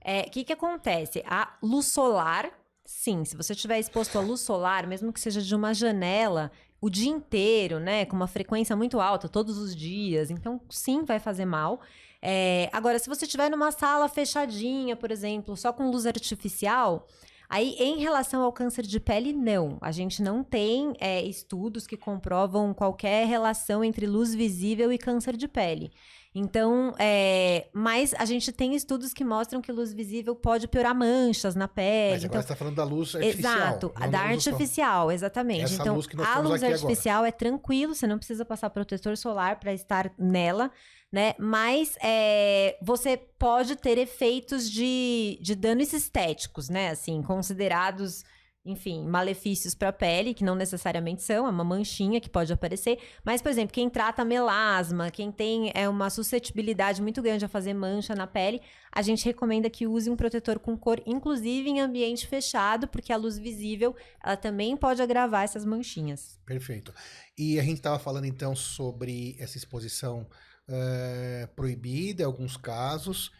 É, 0.00 0.22
O 0.22 0.30
que, 0.30 0.44
que 0.44 0.52
acontece? 0.52 1.22
A 1.26 1.54
luz 1.62 1.86
solar, 1.86 2.50
sim, 2.84 3.24
se 3.24 3.36
você 3.36 3.52
estiver 3.52 3.78
exposto 3.78 4.18
à 4.18 4.20
luz 4.20 4.40
solar, 4.40 4.86
mesmo 4.86 5.12
que 5.12 5.20
seja 5.20 5.40
de 5.40 5.54
uma 5.54 5.72
janela, 5.74 6.50
o 6.80 6.90
dia 6.90 7.10
inteiro, 7.10 7.78
né, 7.78 8.04
com 8.04 8.16
uma 8.16 8.26
frequência 8.26 8.74
muito 8.74 9.00
alta, 9.00 9.28
todos 9.28 9.56
os 9.58 9.74
dias, 9.74 10.30
então 10.30 10.60
sim, 10.68 11.04
vai 11.04 11.20
fazer 11.20 11.44
mal. 11.44 11.80
É, 12.20 12.68
agora, 12.72 12.98
se 12.98 13.08
você 13.08 13.24
estiver 13.24 13.50
numa 13.50 13.70
sala 13.72 14.08
fechadinha, 14.08 14.96
por 14.96 15.10
exemplo, 15.10 15.56
só 15.56 15.72
com 15.72 15.90
luz 15.90 16.06
artificial, 16.06 17.06
aí 17.52 17.76
em 17.78 17.98
relação 17.98 18.42
ao 18.42 18.50
câncer 18.50 18.80
de 18.80 18.98
pele, 18.98 19.30
não. 19.30 19.76
A 19.82 19.92
gente 19.92 20.22
não 20.22 20.42
tem 20.42 20.94
é, 20.98 21.22
estudos 21.22 21.86
que 21.86 21.98
comprovam 21.98 22.72
qualquer 22.72 23.26
relação 23.26 23.84
entre 23.84 24.06
luz 24.06 24.34
visível 24.34 24.90
e 24.90 24.96
câncer 24.96 25.36
de 25.36 25.46
pele. 25.46 25.92
Então, 26.34 26.94
é, 26.98 27.66
mas 27.74 28.14
a 28.14 28.24
gente 28.24 28.50
tem 28.52 28.74
estudos 28.74 29.12
que 29.12 29.22
mostram 29.22 29.60
que 29.60 29.70
luz 29.70 29.92
visível 29.92 30.34
pode 30.34 30.66
piorar 30.66 30.94
manchas 30.94 31.54
na 31.54 31.68
pele. 31.68 32.12
Mas 32.12 32.24
agora 32.24 32.26
então, 32.26 32.40
você 32.40 32.44
está 32.46 32.56
falando 32.56 32.74
da 32.74 32.84
luz 32.84 33.14
artificial. 33.14 33.54
Exato, 33.54 33.92
não 34.00 34.10
da 34.10 34.20
artificial, 34.20 35.12
exatamente. 35.12 35.64
Essa 35.64 35.82
então, 35.82 35.94
luz 35.94 36.06
a 36.06 36.38
luz 36.38 36.54
aqui 36.54 36.64
agora. 36.64 36.72
artificial 36.72 37.24
é 37.26 37.30
tranquilo, 37.30 37.94
você 37.94 38.06
não 38.06 38.16
precisa 38.16 38.46
passar 38.46 38.70
protetor 38.70 39.14
solar 39.18 39.60
para 39.60 39.74
estar 39.74 40.10
nela, 40.18 40.70
né? 41.12 41.34
Mas 41.38 41.94
é, 42.02 42.78
você 42.80 43.18
pode 43.38 43.76
ter 43.76 43.98
efeitos 43.98 44.70
de, 44.70 45.38
de 45.42 45.54
danos 45.54 45.92
estéticos, 45.92 46.70
né? 46.70 46.88
Assim, 46.88 47.22
considerados, 47.22 48.24
enfim, 48.64 49.04
malefícios 49.06 49.74
para 49.74 49.90
a 49.90 49.92
pele, 49.92 50.32
que 50.32 50.42
não 50.42 50.54
necessariamente 50.54 51.22
são, 51.22 51.46
é 51.46 51.50
uma 51.50 51.64
manchinha 51.64 52.18
que 52.18 52.30
pode 52.30 52.50
aparecer. 52.50 52.98
Mas, 53.22 53.42
por 53.42 53.50
exemplo, 53.50 53.74
quem 53.74 53.90
trata 53.90 54.24
melasma, 54.24 55.10
quem 55.10 55.30
tem 55.30 55.70
é, 55.74 55.86
uma 55.86 56.08
suscetibilidade 56.08 57.02
muito 57.02 57.20
grande 57.20 57.44
a 57.44 57.48
fazer 57.48 57.74
mancha 57.74 58.14
na 58.14 58.26
pele, 58.26 58.62
a 58.90 59.02
gente 59.02 59.26
recomenda 59.26 59.68
que 59.68 59.86
use 59.86 60.08
um 60.08 60.16
protetor 60.16 60.58
com 60.58 60.78
cor, 60.78 61.02
inclusive 61.04 61.68
em 61.68 61.80
ambiente 61.80 62.26
fechado, 62.26 62.88
porque 62.88 63.12
a 63.12 63.18
luz 63.18 63.36
visível, 63.36 63.94
ela 64.24 64.36
também 64.36 64.78
pode 64.78 65.02
agravar 65.02 65.44
essas 65.44 65.66
manchinhas. 65.66 66.40
Perfeito. 66.46 66.94
E 67.36 67.60
a 67.60 67.62
gente 67.62 67.76
estava 67.76 67.98
falando 67.98 68.24
então 68.24 68.56
sobre 68.56 69.36
essa 69.38 69.58
exposição 69.58 70.26
eh, 70.72 71.48
proibida 71.54 72.22
em 72.22 72.26
alguns 72.26 72.56
casos. 72.56 73.30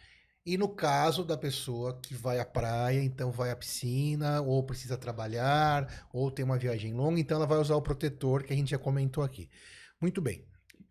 E 0.44 0.58
no 0.58 0.68
caso 0.68 1.24
da 1.24 1.36
pessoa 1.36 1.98
que 2.02 2.14
vai 2.14 2.40
à 2.40 2.44
praia, 2.44 3.02
então 3.02 3.30
vai 3.30 3.50
à 3.50 3.56
piscina, 3.56 4.40
ou 4.40 4.62
precisa 4.64 4.96
trabalhar, 4.98 6.08
ou 6.12 6.30
tem 6.30 6.44
uma 6.44 6.58
viagem 6.58 6.92
longa, 6.94 7.20
então 7.20 7.36
ela 7.36 7.46
vai 7.46 7.58
usar 7.58 7.76
o 7.76 7.82
protetor 7.82 8.42
que 8.42 8.52
a 8.52 8.56
gente 8.56 8.72
já 8.72 8.78
comentou 8.78 9.22
aqui. 9.22 9.48
Muito 10.00 10.20
bem. 10.20 10.44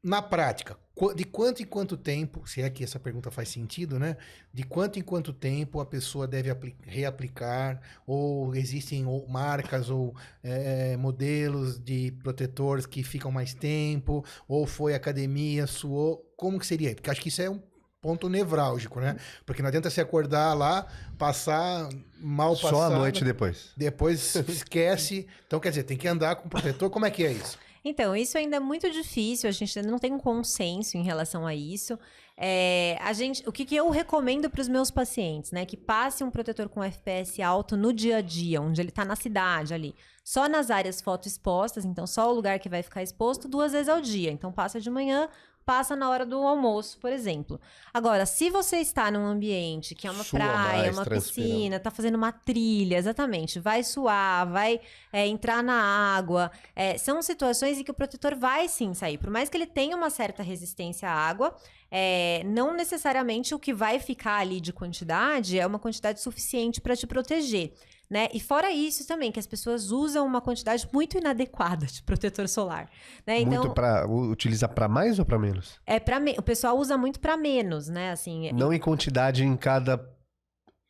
Na 0.04 0.20
prática, 0.20 0.76
de 1.16 1.24
quanto 1.26 1.62
em 1.62 1.66
quanto 1.66 1.96
tempo, 1.96 2.48
se 2.48 2.60
é 2.60 2.70
que 2.72 2.84
essa 2.84 3.00
pergunta 3.00 3.30
faz 3.30 3.50
sentido, 3.50 4.00
né? 4.00 4.18
De 4.52 4.64
quanto 4.64 4.98
em 4.98 5.04
quanto 5.04 5.32
tempo 5.32 5.80
a 5.80 5.86
pessoa 5.86 6.28
deve 6.28 6.50
apli- 6.50 6.76
reaplicar, 6.82 7.80
ou 8.08 8.56
existem 8.56 9.06
ou 9.06 9.28
marcas 9.28 9.92
ou 9.92 10.16
eh, 10.44 10.98
modelos 10.98 11.80
de 11.80 12.12
protetores 12.24 12.88
que 12.88 13.04
ficam 13.04 13.32
mais 13.32 13.54
tempo, 13.54 14.26
ou 14.48 14.66
foi 14.66 14.96
academia, 14.96 15.68
suou, 15.68 16.34
como 16.36 16.58
que 16.60 16.66
seria? 16.66 16.96
Porque 16.96 17.10
acho 17.12 17.22
que 17.22 17.30
isso 17.30 17.44
é 17.44 17.50
um 17.50 17.62
ponto 18.02 18.28
nevrálgico, 18.28 19.00
né? 19.00 19.18
Porque 19.46 19.62
não 19.62 19.68
adianta 19.70 19.88
você 19.88 20.02
acordar 20.02 20.56
lá, 20.56 20.88
passar 21.16 21.88
mal 22.20 22.56
passado, 22.56 22.72
Só 22.72 22.84
à 22.86 22.90
noite 22.90 23.24
depois. 23.24 23.70
depois 23.78 24.34
esquece. 24.50 25.28
Então, 25.46 25.60
quer 25.60 25.70
dizer, 25.70 25.84
tem 25.84 25.96
que 25.96 26.08
andar 26.08 26.38
com 26.38 26.50
protetor. 26.50 26.90
Como 26.90 27.06
é 27.06 27.12
que 27.12 27.24
é 27.24 27.32
isso? 27.32 27.60
Então, 27.84 28.16
isso 28.16 28.38
ainda 28.38 28.58
é 28.58 28.60
muito 28.60 28.90
difícil, 28.92 29.50
a 29.50 29.52
gente 29.52 29.78
ainda 29.78 29.90
não 29.90 29.98
tem 29.98 30.14
um 30.14 30.20
consenso 30.20 30.98
em 30.98 31.04
relação 31.04 31.48
a 31.48 31.56
isso. 31.56 31.98
É, 32.38 32.98
a 33.02 33.12
gente, 33.14 33.48
o 33.48 33.52
que, 33.52 33.66
que 33.66 33.76
eu 33.76 33.90
recomendo 33.90 34.50
para 34.50 34.62
os 34.62 34.68
meus 34.68 34.90
pacientes, 34.90 35.52
né? 35.52 35.66
Que 35.66 35.78
passe 35.78 36.24
um 36.24 36.32
protetor 36.32 36.70
com 36.70 36.84
FPS 36.84 37.42
alto 37.42 37.76
no 37.76 37.92
dia 37.92 38.18
a 38.18 38.22
dia, 38.22 38.62
onde 38.62 38.82
ele 38.82 38.90
está 38.90 39.04
na 39.04 39.16
cidade 39.16 39.74
ali. 39.74 39.96
Só 40.24 40.48
nas 40.48 40.70
áreas 40.70 41.02
fotoexpostas, 41.02 41.86
então 41.86 42.06
só 42.06 42.32
o 42.32 42.34
lugar 42.34 42.60
que 42.60 42.70
vai 42.70 42.84
ficar 42.84 43.02
exposto 43.04 43.48
duas 43.48 43.72
vezes 43.72 43.90
ao 43.90 44.00
dia. 44.00 44.32
Então 44.32 44.52
passa 44.52 44.80
de 44.80 44.90
manhã, 44.90 45.28
passa 45.66 45.96
na 45.96 46.10
hora 46.10 46.26
do 46.26 46.38
almoço, 46.38 46.98
por 47.00 47.12
exemplo. 47.12 47.60
Agora, 47.94 48.26
se 48.26 48.50
você 48.50 48.78
está 48.78 49.10
num 49.12 49.26
ambiente 49.26 49.96
que 49.96 50.08
é 50.08 50.12
uma 50.12 50.24
Sua 50.24 50.40
praia, 50.40 50.84
mais, 50.84 50.98
uma 50.98 51.06
transpirando. 51.06 51.54
piscina, 51.54 51.80
tá 51.80 51.92
fazendo 51.92 52.16
uma 52.16 52.32
trilha, 52.32 52.98
exatamente, 52.98 53.60
vai 53.60 53.84
suar, 53.84 54.50
vai 54.50 54.80
é, 55.12 55.28
entrar 55.28 55.64
na 55.64 55.82
água, 56.16 56.52
é, 56.76 56.98
são 56.98 57.22
situações 57.22 57.80
em 57.80 57.84
que 57.84 57.92
o 57.92 57.94
protetor 57.94 58.36
vai 58.36 58.68
sim 58.68 58.94
sair. 58.94 59.18
Por 59.18 59.30
mais 59.30 59.50
que 59.50 59.58
ele 59.58 59.68
tenha 59.68 59.96
uma 59.96 60.10
certa 60.10 60.42
resistência 60.44 61.10
à 61.10 61.14
água, 61.14 61.56
é, 61.90 62.42
não 62.46 62.74
necessariamente 62.74 63.54
o 63.54 63.60
que 63.60 63.74
vai 63.74 64.00
ficar 64.00 64.38
ali 64.38 64.62
de 64.62 64.72
quantidade 64.72 65.60
é 65.60 65.68
uma 65.68 65.80
quantidade 65.80 66.22
suficiente 66.22 66.80
para 66.80 66.96
te 66.96 67.06
proteger. 67.06 67.74
Né? 68.12 68.28
E 68.34 68.42
fora 68.42 68.70
isso 68.70 69.08
também, 69.08 69.32
que 69.32 69.40
as 69.40 69.48
pessoas 69.48 69.90
usam 69.90 70.26
uma 70.26 70.42
quantidade 70.42 70.86
muito 70.92 71.18
inadequada 71.18 71.86
de 71.86 72.04
protetor 72.04 72.46
solar. 72.50 72.90
Né? 73.26 73.40
Então, 73.40 73.62
Muito 73.62 73.74
pra, 73.74 74.06
utiliza 74.06 74.68
para 74.68 74.90
mais 74.90 75.18
ou 75.18 75.24
para 75.24 75.40
menos? 75.40 75.80
é 75.88 75.98
para 75.98 76.22
o 76.38 76.42
pessoal 76.42 76.78
usa 76.78 76.98
muito 76.98 77.22
para 77.22 77.38
menos, 77.38 77.88
né? 77.88 78.12
Assim, 78.12 78.52
Não 78.52 78.74
em 78.74 78.80
quantidade 78.80 79.46
em 79.46 79.56
cada, 79.56 80.06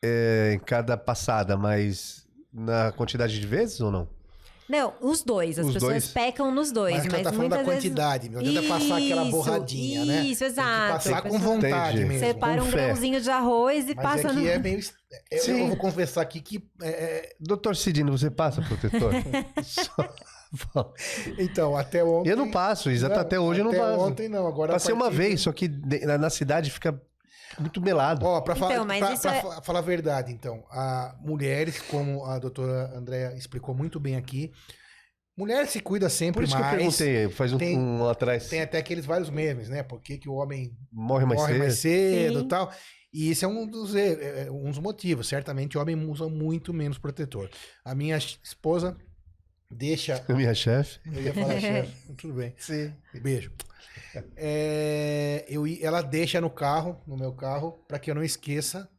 é, 0.04 0.54
em 0.56 0.60
cada 0.60 0.98
passada, 0.98 1.56
mas 1.56 2.28
na 2.52 2.92
quantidade 2.92 3.40
de 3.40 3.46
vezes 3.46 3.80
ou 3.82 3.92
não? 3.92 4.10
Não, 4.72 4.94
os 5.02 5.22
dois. 5.22 5.60
As 5.60 5.68
Os 5.68 5.74
pessoas 5.74 5.92
dois. 5.92 6.08
pecam 6.08 6.50
nos 6.50 6.72
dois. 6.72 6.96
Mas 7.04 7.08
Mas, 7.12 7.24
tá 7.24 7.34
falando 7.34 7.50
da 7.50 7.58
vezes... 7.58 7.74
quantidade, 7.74 8.30
não 8.30 8.40
adianta 8.40 8.66
passar 8.70 8.98
aquela 9.00 9.24
Isso, 9.24 9.32
borradinha, 9.32 10.06
né? 10.06 10.22
Isso, 10.22 10.40
Tem 10.46 10.54
que 10.54 10.60
exato. 10.62 10.94
passar 10.94 11.22
com 11.24 11.38
vontade 11.38 11.98
Entendi. 11.98 12.08
mesmo. 12.14 12.26
Separa 12.26 12.64
um 12.64 12.66
fé. 12.68 12.86
grãozinho 12.86 13.20
de 13.20 13.30
arroz 13.30 13.90
e 13.90 13.96
Mas 13.96 14.04
passa 14.04 14.28
aqui 14.30 14.40
no... 14.40 14.48
é 14.48 14.58
meio. 14.58 14.80
Eu, 15.30 15.40
Sim. 15.40 15.60
eu 15.60 15.68
vou 15.68 15.76
confessar 15.76 16.22
aqui 16.22 16.40
que. 16.40 16.64
é, 16.82 16.88
é, 16.90 17.36
Doutor 17.38 17.76
Cidino, 17.76 18.18
você 18.18 18.32
passa 18.32 18.62
protetor? 18.62 19.12
Só- 19.62 20.94
então, 21.38 21.76
até 21.76 22.02
ontem. 22.02 22.30
eu 22.30 22.38
não 22.38 22.50
passo, 22.50 22.90
exato. 22.90 23.16
Não, 23.16 23.22
Até 23.22 23.40
hoje 23.40 23.60
eu 23.60 23.66
não 23.66 23.72
até 23.72 23.80
passo. 23.82 24.00
ontem 24.00 24.30
não, 24.30 24.48
agora. 24.48 24.72
Passei 24.74 24.94
uma 24.94 25.10
vez, 25.10 25.42
só 25.42 25.52
que 25.52 25.68
na 25.68 26.30
cidade 26.30 26.72
fica 26.72 26.98
muito 27.60 27.82
melado. 27.82 28.26
Ó, 28.26 28.42
pra, 28.42 28.56
falar, 28.56 28.74
Então, 28.74 28.86
mas 28.86 29.00
pra- 29.00 29.18
pra 29.18 29.36
é- 29.36 29.42
fa- 29.42 29.62
falar 29.62 29.80
a 29.80 29.84
verdade, 29.84 30.32
então, 30.32 30.64
a 30.72 31.16
mulheres, 31.22 31.82
como 31.82 32.26
a 32.26 32.40
doutora 32.40 32.92
Andréa 32.96 33.34
explicou 33.36 33.74
muito 33.76 34.00
bem 34.00 34.16
aqui, 34.16 34.52
mulher 35.38 35.66
se 35.68 35.80
cuida 35.80 36.08
Por 36.08 36.12
sempre 36.12 36.44
isso 36.46 36.54
que 36.56 36.60
eu 36.62 36.66
mais. 36.66 36.78
perguntei, 36.78 37.30
faz 37.30 37.54
um, 37.54 37.58
tem- 37.58 37.78
um 37.78 38.08
atrás, 38.08 38.48
Tem 38.50 38.62
até 38.62 38.78
aqueles 38.78 39.06
vários 39.06 39.30
memes, 39.30 39.70
né? 39.70 39.84
Por 39.84 40.02
que, 40.02 40.18
que 40.18 40.30
o 40.30 40.34
homem 40.36 40.76
morre 40.92 41.26
mais 41.26 41.40
morre 41.40 41.54
cedo. 41.54 41.60
mais 41.60 41.74
cedo 41.80 42.40
e 42.42 42.48
tal. 42.48 42.72
E 43.14 43.30
esse 43.30 43.44
é 43.44 43.48
um 43.48 43.68
dos, 43.68 43.94
é, 43.94 44.46
é, 44.46 44.52
um 44.52 44.70
dos 44.70 44.80
motivos. 44.80 45.28
Certamente 45.28 45.78
o 45.78 45.82
homem 45.82 45.96
usa 46.10 46.30
muito 46.30 46.74
menos 46.74 46.98
protetor. 46.98 47.50
A 47.84 47.94
minha 47.94 48.16
esposa 48.18 48.96
deixa. 49.70 50.24
Minha 50.30 50.54
chefe. 50.54 51.00
Eu 51.06 51.22
ia 51.22 51.34
falar 51.34 51.60
chefe, 51.60 52.14
tudo 52.18 52.34
bem. 52.36 52.54
Sim. 52.58 52.94
Beijo. 53.22 53.52
É, 54.36 55.46
eu, 55.48 55.66
ela 55.82 56.02
deixa 56.02 56.42
no 56.42 56.50
carro, 56.50 57.02
no 57.08 57.18
meu 57.18 57.34
carro, 57.34 57.74
para 57.88 58.00
que 58.00 58.10
eu 58.12 58.16
não 58.16 58.24
esqueça, 58.24 58.90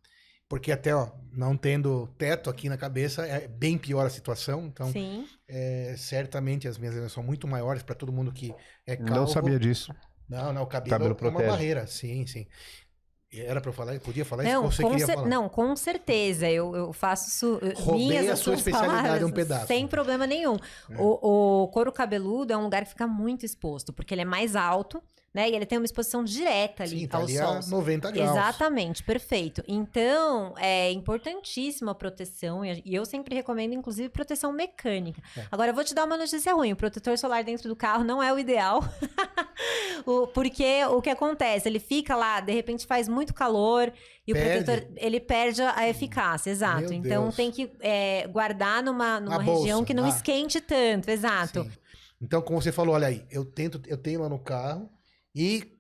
porque 0.49 0.71
até 0.73 0.95
ó, 0.95 1.11
não 1.33 1.57
tendo 1.57 2.07
teto 2.19 2.51
aqui 2.51 2.69
na 2.69 2.77
cabeça 2.77 3.27
é 3.27 3.49
bem 3.49 3.79
pior 3.79 4.07
a 4.07 4.11
situação. 4.11 4.67
Então, 4.67 4.91
Sim. 4.93 5.27
é, 5.49 5.95
certamente 5.97 6.69
as 6.69 6.79
minhas 6.79 6.95
lesões 6.95 7.13
são 7.13 7.23
muito 7.23 7.47
maiores 7.49 7.83
para 7.83 7.95
todo 7.95 8.13
mundo 8.13 8.33
que 8.33 8.55
é 8.87 8.97
calvo. 8.97 9.15
Não 9.15 9.27
sabia 9.27 9.59
disso. 9.59 9.95
Não, 10.29 10.53
não, 10.53 10.63
o 10.63 10.67
cabelo, 10.67 10.91
Cabelo 10.91 11.11
é 11.11 11.25
uma 11.29 11.33
protege. 11.33 11.51
barreira, 11.51 11.87
sim, 11.87 12.27
sim. 12.27 12.47
Era 13.35 13.61
para 13.62 13.70
eu 13.70 13.72
falar, 13.72 13.99
podia 14.01 14.24
falar 14.24 14.43
Não, 14.43 14.66
isso 14.68 14.76
você 14.76 14.83
com 14.83 14.99
cer- 14.99 15.14
falar. 15.14 15.26
não, 15.28 15.49
com 15.49 15.74
certeza. 15.74 16.49
Eu, 16.51 16.76
eu 16.76 16.93
faço 16.93 17.30
su- 17.30 17.61
Roubei 17.76 18.09
minhas 18.09 18.28
a 18.28 18.37
sua 18.37 18.55
especialidade 18.55 19.03
palavras, 19.03 19.28
um 19.28 19.33
pedaço. 19.33 19.66
Sem 19.68 19.87
problema 19.87 20.26
nenhum. 20.26 20.57
É. 20.91 20.97
O, 21.01 21.62
o 21.64 21.68
couro 21.68 21.91
cabeludo 21.91 22.53
é 22.53 22.57
um 22.57 22.64
lugar 22.64 22.83
que 22.85 22.91
fica 22.91 23.07
muito 23.07 23.47
exposto, 23.47 23.93
porque 23.93 24.12
ele 24.12 24.20
é 24.20 24.26
mais 24.26 24.55
alto, 24.55 25.03
né? 25.35 25.49
E 25.49 25.55
ele 25.55 25.64
tem 25.64 25.78
uma 25.78 25.85
exposição 25.85 26.22
direta 26.22 26.83
ali 26.83 27.01
Sim, 27.01 27.09
tá 27.09 27.18
ao 27.18 27.24
ali 27.24 27.37
sol. 27.37 27.47
a 27.47 27.61
90 27.66 28.11
graus. 28.11 28.30
Exatamente, 28.30 29.03
perfeito. 29.03 29.62
Então, 29.66 30.55
é 30.59 30.91
importantíssima 30.93 31.93
a 31.93 31.95
proteção, 31.95 32.64
e 32.64 32.83
eu 32.87 33.05
sempre 33.05 33.35
recomendo, 33.35 33.72
inclusive, 33.72 34.09
proteção 34.09 34.53
mecânica. 34.53 35.22
É. 35.37 35.47
Agora, 35.51 35.70
eu 35.70 35.74
vou 35.74 35.85
te 35.85 35.95
dar 35.95 36.05
uma 36.05 36.16
notícia 36.16 36.53
ruim: 36.53 36.72
o 36.72 36.76
protetor 36.76 37.16
solar 37.16 37.43
dentro 37.45 37.68
do 37.68 37.76
carro 37.76 38.05
não 38.05 38.22
é 38.22 38.33
o 38.33 38.39
ideal, 38.39 38.80
O- 40.05 40.26
porque 40.26 40.85
o 40.87 41.01
que 41.01 41.11
acontece? 41.11 41.68
Ele 41.68 41.78
fica 41.78 42.16
lá, 42.16 42.41
de 42.41 42.53
repente 42.53 42.87
faz 42.87 43.09
muito 43.09 43.33
calor. 43.33 43.93
E 44.26 44.33
Perde. 44.33 44.49
o 44.49 44.64
protetor, 44.64 44.93
ele 44.97 45.18
perde 45.18 45.62
a 45.62 45.89
eficácia, 45.89 46.51
exato. 46.51 46.91
Meu 46.91 46.93
então 46.93 47.24
Deus. 47.24 47.37
tem 47.37 47.51
que 47.51 47.70
é, 47.80 48.26
guardar 48.28 48.83
numa, 48.83 49.18
numa 49.18 49.39
bolsa, 49.41 49.61
região 49.61 49.85
que 49.85 49.93
não 49.93 50.05
ah. 50.05 50.09
esquente 50.09 50.61
tanto, 50.61 51.09
exato. 51.09 51.64
Sim. 51.64 51.70
Então, 52.20 52.41
como 52.41 52.62
você 52.62 52.70
falou, 52.70 52.95
olha 52.95 53.09
aí, 53.09 53.26
eu 53.30 53.45
tento, 53.45 53.83
eu 53.87 53.97
tenho 53.97 54.20
lá 54.20 54.28
no 54.28 54.39
carro 54.39 54.89
e 55.35 55.78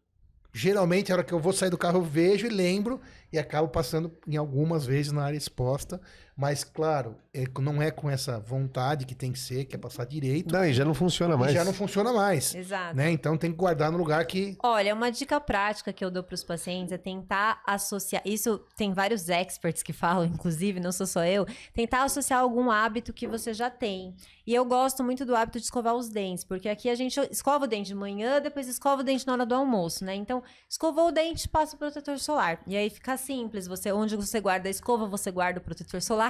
geralmente 0.54 1.10
a 1.10 1.14
hora 1.14 1.24
que 1.24 1.32
eu 1.32 1.40
vou 1.40 1.52
sair 1.52 1.70
do 1.70 1.78
carro 1.78 1.98
eu 1.98 2.04
vejo 2.04 2.46
e 2.46 2.50
lembro 2.50 3.00
e 3.32 3.38
acabo 3.38 3.68
passando 3.68 4.12
em 4.26 4.36
algumas 4.36 4.84
vezes 4.84 5.12
na 5.12 5.24
área 5.24 5.36
exposta, 5.36 6.00
mas 6.36 6.64
claro, 6.64 7.16
é- 7.34 7.44
não 7.60 7.80
é 7.82 7.90
com 7.90 8.08
essa 8.10 8.38
vontade 8.40 9.04
que 9.06 9.14
tem 9.14 9.32
que 9.32 9.38
ser, 9.38 9.64
que 9.66 9.74
é 9.74 9.78
passar 9.78 10.04
direito, 10.06 10.52
Não, 10.52 10.64
e 10.64 10.72
já 10.72 10.84
não 10.84 10.94
funciona 10.94 11.34
e 11.34 11.38
mais. 11.38 11.52
já 11.52 11.64
não 11.64 11.72
funciona 11.72 12.12
mais, 12.12 12.54
Exato. 12.54 12.96
né? 12.96 13.10
Então 13.10 13.36
tem 13.36 13.50
que 13.50 13.56
guardar 13.56 13.90
no 13.92 13.98
lugar 13.98 14.24
que 14.26 14.56
Olha, 14.62 14.94
uma 14.94 15.10
dica 15.10 15.40
prática 15.40 15.92
que 15.92 16.04
eu 16.04 16.10
dou 16.10 16.22
para 16.22 16.34
os 16.34 16.42
pacientes 16.44 16.92
é 16.92 16.98
tentar 16.98 17.62
associar. 17.66 18.22
Isso 18.24 18.60
tem 18.76 18.92
vários 18.92 19.28
experts 19.28 19.82
que 19.82 19.92
falam, 19.92 20.24
inclusive, 20.42 20.80
não 20.80 20.92
sou 20.92 21.06
só 21.06 21.24
eu. 21.24 21.46
Tentar 21.74 22.04
associar 22.04 22.40
algum 22.40 22.70
hábito 22.70 23.12
que 23.12 23.26
você 23.26 23.52
já 23.52 23.68
tem. 23.70 24.14
E 24.46 24.54
eu 24.54 24.64
gosto 24.64 25.04
muito 25.04 25.24
do 25.24 25.36
hábito 25.36 25.58
de 25.58 25.64
escovar 25.66 25.94
os 25.94 26.08
dentes, 26.08 26.42
porque 26.42 26.68
aqui 26.68 26.88
a 26.90 26.94
gente 26.96 27.18
escova 27.30 27.64
o 27.64 27.68
dente 27.68 27.88
de 27.88 27.94
manhã, 27.94 28.40
depois 28.40 28.66
escova 28.66 29.02
o 29.02 29.04
dente 29.04 29.24
na 29.26 29.34
hora 29.34 29.46
do 29.46 29.54
almoço, 29.54 30.04
né? 30.04 30.14
Então, 30.16 30.42
escovou 30.68 31.08
o 31.08 31.12
dente, 31.12 31.48
passa 31.48 31.76
o 31.76 31.78
protetor 31.78 32.18
solar. 32.18 32.60
E 32.66 32.76
aí 32.76 32.90
fica 32.90 33.16
simples. 33.16 33.68
Você, 33.68 33.92
onde 33.92 34.16
você 34.16 34.40
guarda 34.40 34.68
a 34.68 34.70
escova, 34.70 35.06
você 35.06 35.30
guarda 35.30 35.60
o 35.60 35.62
protetor 35.62 36.02
solar 36.02 36.21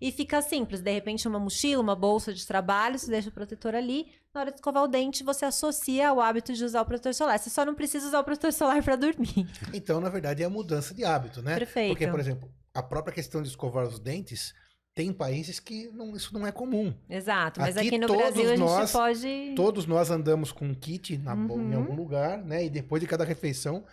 e 0.00 0.10
fica 0.12 0.42
simples. 0.42 0.80
De 0.80 0.90
repente, 0.92 1.26
uma 1.28 1.38
mochila, 1.38 1.80
uma 1.82 1.94
bolsa 1.96 2.32
de 2.34 2.46
trabalho, 2.46 2.98
você 2.98 3.10
deixa 3.10 3.28
o 3.28 3.32
protetor 3.32 3.74
ali. 3.74 4.06
Na 4.34 4.40
hora 4.40 4.50
de 4.50 4.56
escovar 4.56 4.82
o 4.82 4.88
dente, 4.88 5.22
você 5.22 5.44
associa 5.44 6.12
o 6.12 6.20
hábito 6.20 6.52
de 6.54 6.64
usar 6.64 6.80
o 6.80 6.86
protetor 6.86 7.14
solar. 7.14 7.38
Você 7.38 7.50
só 7.50 7.64
não 7.64 7.74
precisa 7.74 8.08
usar 8.08 8.20
o 8.20 8.24
protetor 8.24 8.52
solar 8.52 8.82
para 8.82 8.96
dormir. 8.96 9.46
Então, 9.72 10.00
na 10.00 10.08
verdade, 10.08 10.42
é 10.42 10.46
a 10.46 10.50
mudança 10.50 10.92
de 10.94 11.04
hábito, 11.04 11.42
né? 11.42 11.58
Perfeito. 11.58 11.90
Porque, 11.90 12.08
por 12.08 12.18
exemplo, 12.18 12.50
a 12.74 12.82
própria 12.82 13.14
questão 13.14 13.42
de 13.42 13.48
escovar 13.48 13.86
os 13.86 13.98
dentes, 13.98 14.54
tem 14.94 15.12
países 15.12 15.58
que 15.60 15.88
não- 15.92 16.14
isso 16.16 16.34
não 16.34 16.46
é 16.46 16.52
comum. 16.52 16.94
Exato. 17.08 17.60
Mas 17.60 17.76
Aqui 17.78 17.88
aqui, 17.88 17.98
no 17.98 18.06
Brasil 18.08 18.44
a 18.44 18.46
gente 18.48 18.58
nós- 18.58 18.92
pode. 18.92 19.52
Todos 19.56 19.86
nós 19.86 20.10
andamos 20.10 20.50
com 20.52 20.66
um 20.66 20.74
kit 20.74 21.16
na 21.18 21.34
bo- 21.36 21.54
em 21.60 21.74
Uhum. 21.74 21.76
algum 21.78 21.94
lugar, 21.94 22.38
né? 22.44 22.64
E 22.64 22.70
depois 22.70 23.00
de 23.00 23.06
cada 23.06 23.24
refeição, 23.24 23.84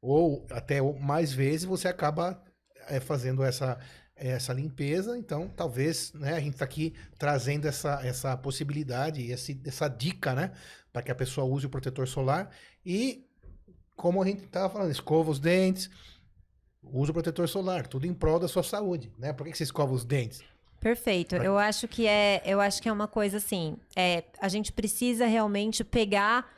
ou 0.00 0.46
até 0.50 0.80
mais 0.80 1.32
vezes, 1.32 1.64
você 1.64 1.88
acaba 1.88 2.42
é, 2.90 2.98
fazendo 3.00 3.42
essa, 3.42 3.78
essa 4.18 4.52
limpeza. 4.52 5.16
Então, 5.16 5.48
talvez, 5.48 6.12
né? 6.12 6.34
A 6.34 6.40
gente 6.40 6.54
está 6.54 6.64
aqui 6.64 6.94
trazendo 7.18 7.66
essa, 7.66 8.00
essa 8.04 8.36
possibilidade, 8.36 9.30
esse, 9.30 9.60
essa 9.64 9.88
dica, 9.88 10.34
né? 10.34 10.52
Para 10.92 11.02
que 11.02 11.10
a 11.10 11.14
pessoa 11.14 11.46
use 11.46 11.66
o 11.66 11.70
protetor 11.70 12.06
solar. 12.08 12.50
E, 12.84 13.26
como 13.96 14.22
a 14.22 14.26
gente 14.26 14.44
estava 14.44 14.68
falando, 14.68 14.90
escova 14.90 15.30
os 15.30 15.38
dentes, 15.38 15.90
usa 16.82 17.10
o 17.10 17.14
protetor 17.14 17.48
solar, 17.48 17.86
tudo 17.86 18.06
em 18.06 18.14
prol 18.14 18.38
da 18.38 18.48
sua 18.48 18.62
saúde, 18.62 19.12
né? 19.18 19.32
Por 19.32 19.44
que, 19.44 19.52
que 19.52 19.58
você 19.58 19.64
escova 19.64 19.92
os 19.92 20.04
dentes? 20.04 20.42
Perfeito. 20.80 21.34
Eu 21.34 21.58
acho 21.58 21.88
que 21.88 22.06
é, 22.06 22.40
eu 22.44 22.60
acho 22.60 22.80
que 22.80 22.88
é 22.88 22.92
uma 22.92 23.08
coisa 23.08 23.38
assim. 23.38 23.76
É, 23.96 24.24
a 24.40 24.48
gente 24.48 24.72
precisa 24.72 25.26
realmente 25.26 25.82
pegar 25.82 26.48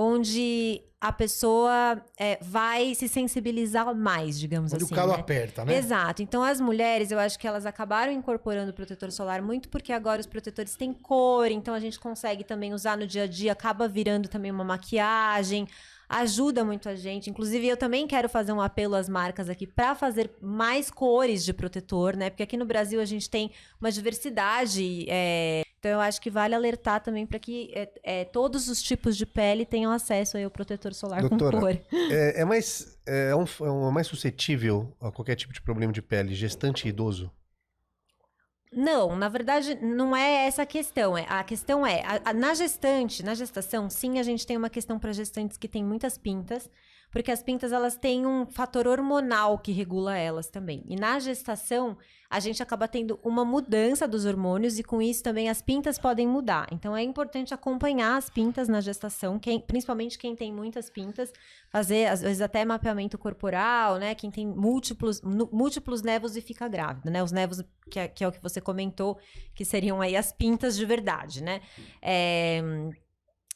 onde 0.00 0.80
a 1.00 1.12
pessoa 1.12 2.00
é, 2.16 2.38
vai 2.40 2.94
se 2.94 3.08
sensibilizar 3.08 3.92
mais, 3.96 4.38
digamos 4.38 4.72
Onde 4.72 4.84
assim. 4.84 4.94
o 4.94 4.96
calo 4.96 5.12
né? 5.12 5.18
aperta, 5.18 5.64
né? 5.64 5.76
Exato. 5.76 6.22
Então, 6.22 6.40
as 6.40 6.60
mulheres, 6.60 7.10
eu 7.10 7.18
acho 7.18 7.36
que 7.36 7.46
elas 7.46 7.66
acabaram 7.66 8.12
incorporando 8.12 8.70
o 8.70 8.74
protetor 8.74 9.10
solar 9.10 9.42
muito 9.42 9.68
porque 9.68 9.92
agora 9.92 10.20
os 10.20 10.26
protetores 10.26 10.76
têm 10.76 10.92
cor, 10.92 11.50
então 11.50 11.74
a 11.74 11.80
gente 11.80 11.98
consegue 11.98 12.44
também 12.44 12.72
usar 12.72 12.96
no 12.96 13.08
dia 13.08 13.24
a 13.24 13.26
dia, 13.26 13.50
acaba 13.52 13.88
virando 13.88 14.28
também 14.28 14.52
uma 14.52 14.64
maquiagem, 14.64 15.66
ajuda 16.08 16.64
muito 16.64 16.88
a 16.88 16.94
gente. 16.94 17.28
Inclusive, 17.28 17.66
eu 17.66 17.76
também 17.76 18.06
quero 18.06 18.28
fazer 18.28 18.52
um 18.52 18.60
apelo 18.60 18.94
às 18.94 19.08
marcas 19.08 19.48
aqui 19.48 19.66
para 19.66 19.96
fazer 19.96 20.30
mais 20.40 20.92
cores 20.92 21.44
de 21.44 21.52
protetor, 21.52 22.16
né? 22.16 22.30
Porque 22.30 22.44
aqui 22.44 22.56
no 22.56 22.64
Brasil 22.64 23.00
a 23.00 23.04
gente 23.04 23.28
tem 23.28 23.50
uma 23.80 23.90
diversidade. 23.90 25.06
é, 25.08 25.62
Então, 25.78 25.92
eu 25.92 26.00
acho 26.00 26.20
que 26.20 26.28
vale 26.28 26.54
alertar 26.56 27.00
também 27.00 27.24
para 27.24 27.38
que 27.38 27.70
é, 27.72 27.88
é, 28.02 28.24
todos 28.24 28.68
os 28.68 28.82
tipos 28.82 29.16
de 29.16 29.24
pele 29.24 29.64
tenham 29.64 29.92
acesso 29.92 30.36
aí 30.36 30.42
ao 30.44 30.50
protetor 30.50 30.92
solar 30.92 31.20
Doutora, 31.20 31.52
com 31.52 31.60
cor. 31.60 31.78
É, 32.10 32.40
é 32.40 32.44
mais, 32.44 32.98
é, 33.06 33.34
um, 33.34 33.44
é 33.44 33.70
um- 33.70 33.88
é 33.88 33.92
mais 33.92 34.06
suscetível 34.08 34.92
a 35.00 35.12
qualquer 35.12 35.36
tipo 35.36 35.52
de 35.52 35.62
problema 35.62 35.92
de 35.92 36.02
pele, 36.02 36.34
gestante 36.34 36.86
e 36.86 36.88
idoso? 36.88 37.30
Não, 38.72 39.16
na 39.16 39.28
verdade, 39.28 39.76
não 39.80 40.14
é 40.14 40.46
essa 40.46 40.62
a 40.62 40.66
questão. 40.66 41.16
É, 41.16 41.24
a 41.28 41.42
questão 41.42 41.86
é, 41.86 42.02
a- 42.04 42.20
a- 42.30 42.34
na 42.34 42.52
gestante, 42.54 43.22
na 43.22 43.34
gestação, 43.34 43.88
sim, 43.88 44.18
a 44.18 44.22
gente 44.22 44.46
tem 44.46 44.56
uma 44.56 44.68
questão 44.68 44.98
para 44.98 45.12
gestantes 45.12 45.56
que 45.56 45.68
tem 45.68 45.82
muitas 45.84 46.18
pintas, 46.18 46.68
porque 47.10 47.30
as 47.30 47.42
pintas 47.42 47.72
elas 47.72 47.96
têm 47.96 48.26
um 48.26 48.46
fator 48.46 48.86
hormonal 48.86 49.58
que 49.58 49.72
regula 49.72 50.16
elas 50.16 50.48
também. 50.48 50.84
E 50.86 50.96
na 50.96 51.18
gestação, 51.18 51.96
a 52.30 52.38
gente 52.40 52.62
acaba 52.62 52.86
tendo 52.86 53.18
uma 53.22 53.44
mudança 53.44 54.06
dos 54.06 54.26
hormônios 54.26 54.78
e 54.78 54.82
com 54.82 55.00
isso 55.00 55.22
também 55.22 55.48
as 55.48 55.62
pintas 55.62 55.98
podem 55.98 56.26
mudar. 56.28 56.66
Então 56.70 56.94
é 56.94 57.02
importante 57.02 57.54
acompanhar 57.54 58.16
as 58.18 58.28
pintas 58.28 58.68
na 58.68 58.80
gestação, 58.82 59.38
quem- 59.38 59.58
principalmente 59.60 60.18
quem 60.18 60.36
tem 60.36 60.52
muitas 60.52 60.90
pintas, 60.90 61.32
fazer 61.70 62.06
às 62.06 62.20
vezes 62.20 62.42
até 62.42 62.64
mapeamento 62.64 63.16
corporal, 63.16 63.96
né? 63.96 64.14
Quem 64.14 64.30
tem 64.30 64.46
múltiplos, 64.46 65.22
múltiplos 65.22 66.02
nevos 66.02 66.36
e 66.36 66.42
fica 66.42 66.68
grávida, 66.68 67.10
né? 67.10 67.22
Os 67.22 67.32
nevos 67.32 67.62
que 67.90 67.98
é, 67.98 68.06
que 68.08 68.22
é 68.22 68.28
o 68.28 68.32
que 68.32 68.42
você 68.42 68.60
comentou, 68.60 69.18
que 69.54 69.64
seriam 69.64 70.00
aí 70.02 70.14
as 70.14 70.30
pintas 70.30 70.76
de 70.76 70.84
verdade, 70.84 71.42
né? 71.42 71.62
É, 72.02 72.60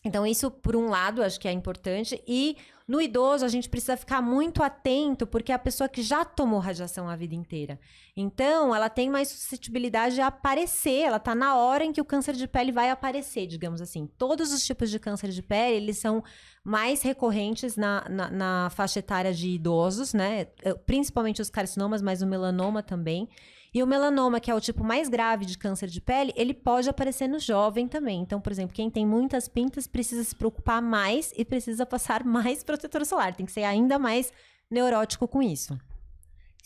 Então, 0.05 0.26
isso, 0.26 0.50
por 0.50 0.74
um 0.74 0.88
lado, 0.88 1.22
acho 1.22 1.38
que 1.38 1.46
é 1.46 1.53
importante. 1.53 2.20
E 2.26 2.57
no 2.88 3.00
idoso, 3.00 3.44
a 3.44 3.48
gente 3.48 3.68
precisa 3.68 3.96
ficar 3.96 4.20
muito 4.20 4.61
atento, 4.61 5.28
porque 5.28 5.53
é 5.53 5.55
a 5.55 5.59
pessoa 5.59 5.88
que 5.88 6.03
já 6.03 6.24
tomou 6.24 6.59
radiação 6.59 7.09
a 7.09 7.14
vida 7.14 7.36
inteira. 7.36 7.78
Então, 8.16 8.74
ela 8.74 8.88
tem 8.88 9.09
mais 9.09 9.28
suscetibilidade 9.28 10.20
a 10.20 10.26
aparecer. 10.26 11.03
Ela 11.03 11.20
tá 11.20 11.36
na 11.36 11.57
hora 11.57 11.84
em 11.84 11.92
que 11.92 12.00
o 12.00 12.05
câncer 12.05 12.34
de 12.34 12.48
pele 12.48 12.72
vai 12.72 12.90
aparecer, 12.90 13.46
digamos 13.46 13.80
assim. 13.80 14.09
Todos 14.18 14.53
os 14.53 14.64
tipos 14.66 14.90
de 14.90 14.98
câncer 14.98 15.30
de 15.30 15.42
pele, 15.42 15.76
eles 15.76 15.98
são 15.98 16.24
mais 16.64 17.00
recorrentes 17.03 17.76
na, 17.76 18.05
na, 18.09 18.30
na 18.30 18.70
faixa 18.70 18.98
etária 18.98 19.32
de 19.32 19.50
idosos, 19.50 20.12
né? 20.12 20.46
Principalmente 20.84 21.40
os 21.40 21.48
carcinomas, 21.48 22.03
mas 22.03 22.22
o 22.22 22.26
melanoma 22.26 22.82
também. 22.82 23.28
E 23.74 23.82
o 23.82 23.86
melanoma, 23.86 24.38
que 24.38 24.50
é 24.50 24.54
o 24.54 24.60
tipo 24.60 24.84
mais 24.84 25.08
grave 25.08 25.46
de 25.46 25.56
câncer 25.56 25.88
de 25.88 26.00
pele, 26.00 26.32
ele 26.36 26.52
pode 26.52 26.90
aparecer 26.90 27.26
no 27.26 27.38
jovem 27.38 27.88
também. 27.88 28.20
Então, 28.20 28.38
por 28.38 28.52
exemplo, 28.52 28.74
quem 28.74 28.90
tem 28.90 29.06
muitas 29.06 29.48
pintas 29.48 29.86
precisa 29.86 30.22
se 30.22 30.34
preocupar 30.34 30.82
mais 30.82 31.32
e 31.36 31.44
precisa 31.44 31.86
passar 31.86 32.22
mais 32.24 32.62
protetor 32.62 33.06
solar. 33.06 33.34
Tem 33.34 33.46
que 33.46 33.52
ser 33.52 33.64
ainda 33.64 33.98
mais 33.98 34.30
neurótico 34.70 35.26
com 35.26 35.42
isso. 35.42 35.78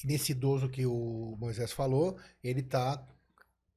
E 0.03 0.07
nesse 0.07 0.33
idoso 0.33 0.69
que 0.69 0.85
o 0.85 1.37
Moisés 1.39 1.73
falou, 1.73 2.19
ele 2.43 2.61
está 2.61 3.07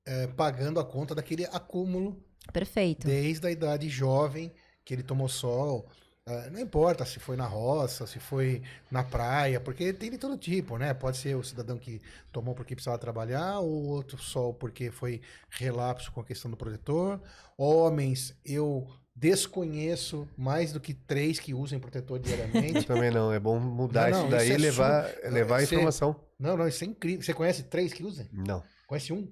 é, 0.05 0.27
pagando 0.27 0.80
a 0.80 0.86
conta 0.86 1.13
daquele 1.13 1.45
acúmulo 1.45 2.21
Perfeito. 2.51 3.05
desde 3.05 3.45
a 3.45 3.51
idade 3.51 3.88
jovem 3.89 4.51
que 4.84 4.93
ele 4.93 5.03
tomou 5.03 5.30
sol. 5.30 5.88
É, 6.30 6.49
não 6.51 6.59
importa 6.59 7.03
se 7.05 7.19
foi 7.19 7.36
na 7.36 7.47
roça, 7.47 8.05
se 8.05 8.19
foi 8.19 8.61
na 8.91 9.03
praia, 9.03 9.59
porque 9.59 9.91
tem 9.91 10.11
de 10.11 10.17
todo 10.19 10.38
tipo, 10.38 10.77
né? 10.77 10.93
Pode 10.93 11.17
ser 11.17 11.36
o 11.36 11.43
cidadão 11.43 11.77
que 11.77 11.99
tomou 12.32 12.53
porque 12.53 12.75
precisava 12.75 12.97
trabalhar, 12.99 13.59
ou 13.59 13.88
outro 13.88 14.17
sol 14.17 14.53
porque 14.53 14.91
foi 14.91 15.21
relapso 15.49 16.11
com 16.11 16.21
a 16.21 16.23
questão 16.23 16.51
do 16.51 16.55
protetor. 16.57 17.19
Homens, 17.57 18.36
eu 18.45 18.88
desconheço 19.15 20.27
mais 20.38 20.71
do 20.71 20.80
que 20.80 20.93
três 20.93 21.39
que 21.39 21.53
usem 21.53 21.80
protetor 21.80 22.17
Eu 22.17 22.23
diariamente. 22.23 22.86
também 22.86 23.09
não. 23.11 23.34
É 23.34 23.39
bom 23.39 23.59
mudar 23.59 24.11
Não, 24.11 24.19
não, 24.19 24.21
isso 24.27 24.32
daí 24.32 24.47
isso 24.47 24.51
e 24.51 24.55
é 24.55 24.57
levar, 24.59 25.09
su- 25.09 25.30
levar 25.30 25.55
a 25.55 25.59
Você- 25.65 25.75
informação. 25.75 26.15
não, 26.39 26.55
não, 26.55 26.67
isso 26.67 26.84
é 26.84 26.88
incrível. 26.88 27.21
Você 27.23 27.34
conhece 27.34 27.63
três 27.63 27.91
que 27.91 28.03
usem? 28.03 28.27
Não. 28.32 28.63
Conhece 28.88 29.11
um? 29.11 29.27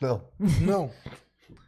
Não. 0.00 0.28
Não. 0.60 0.90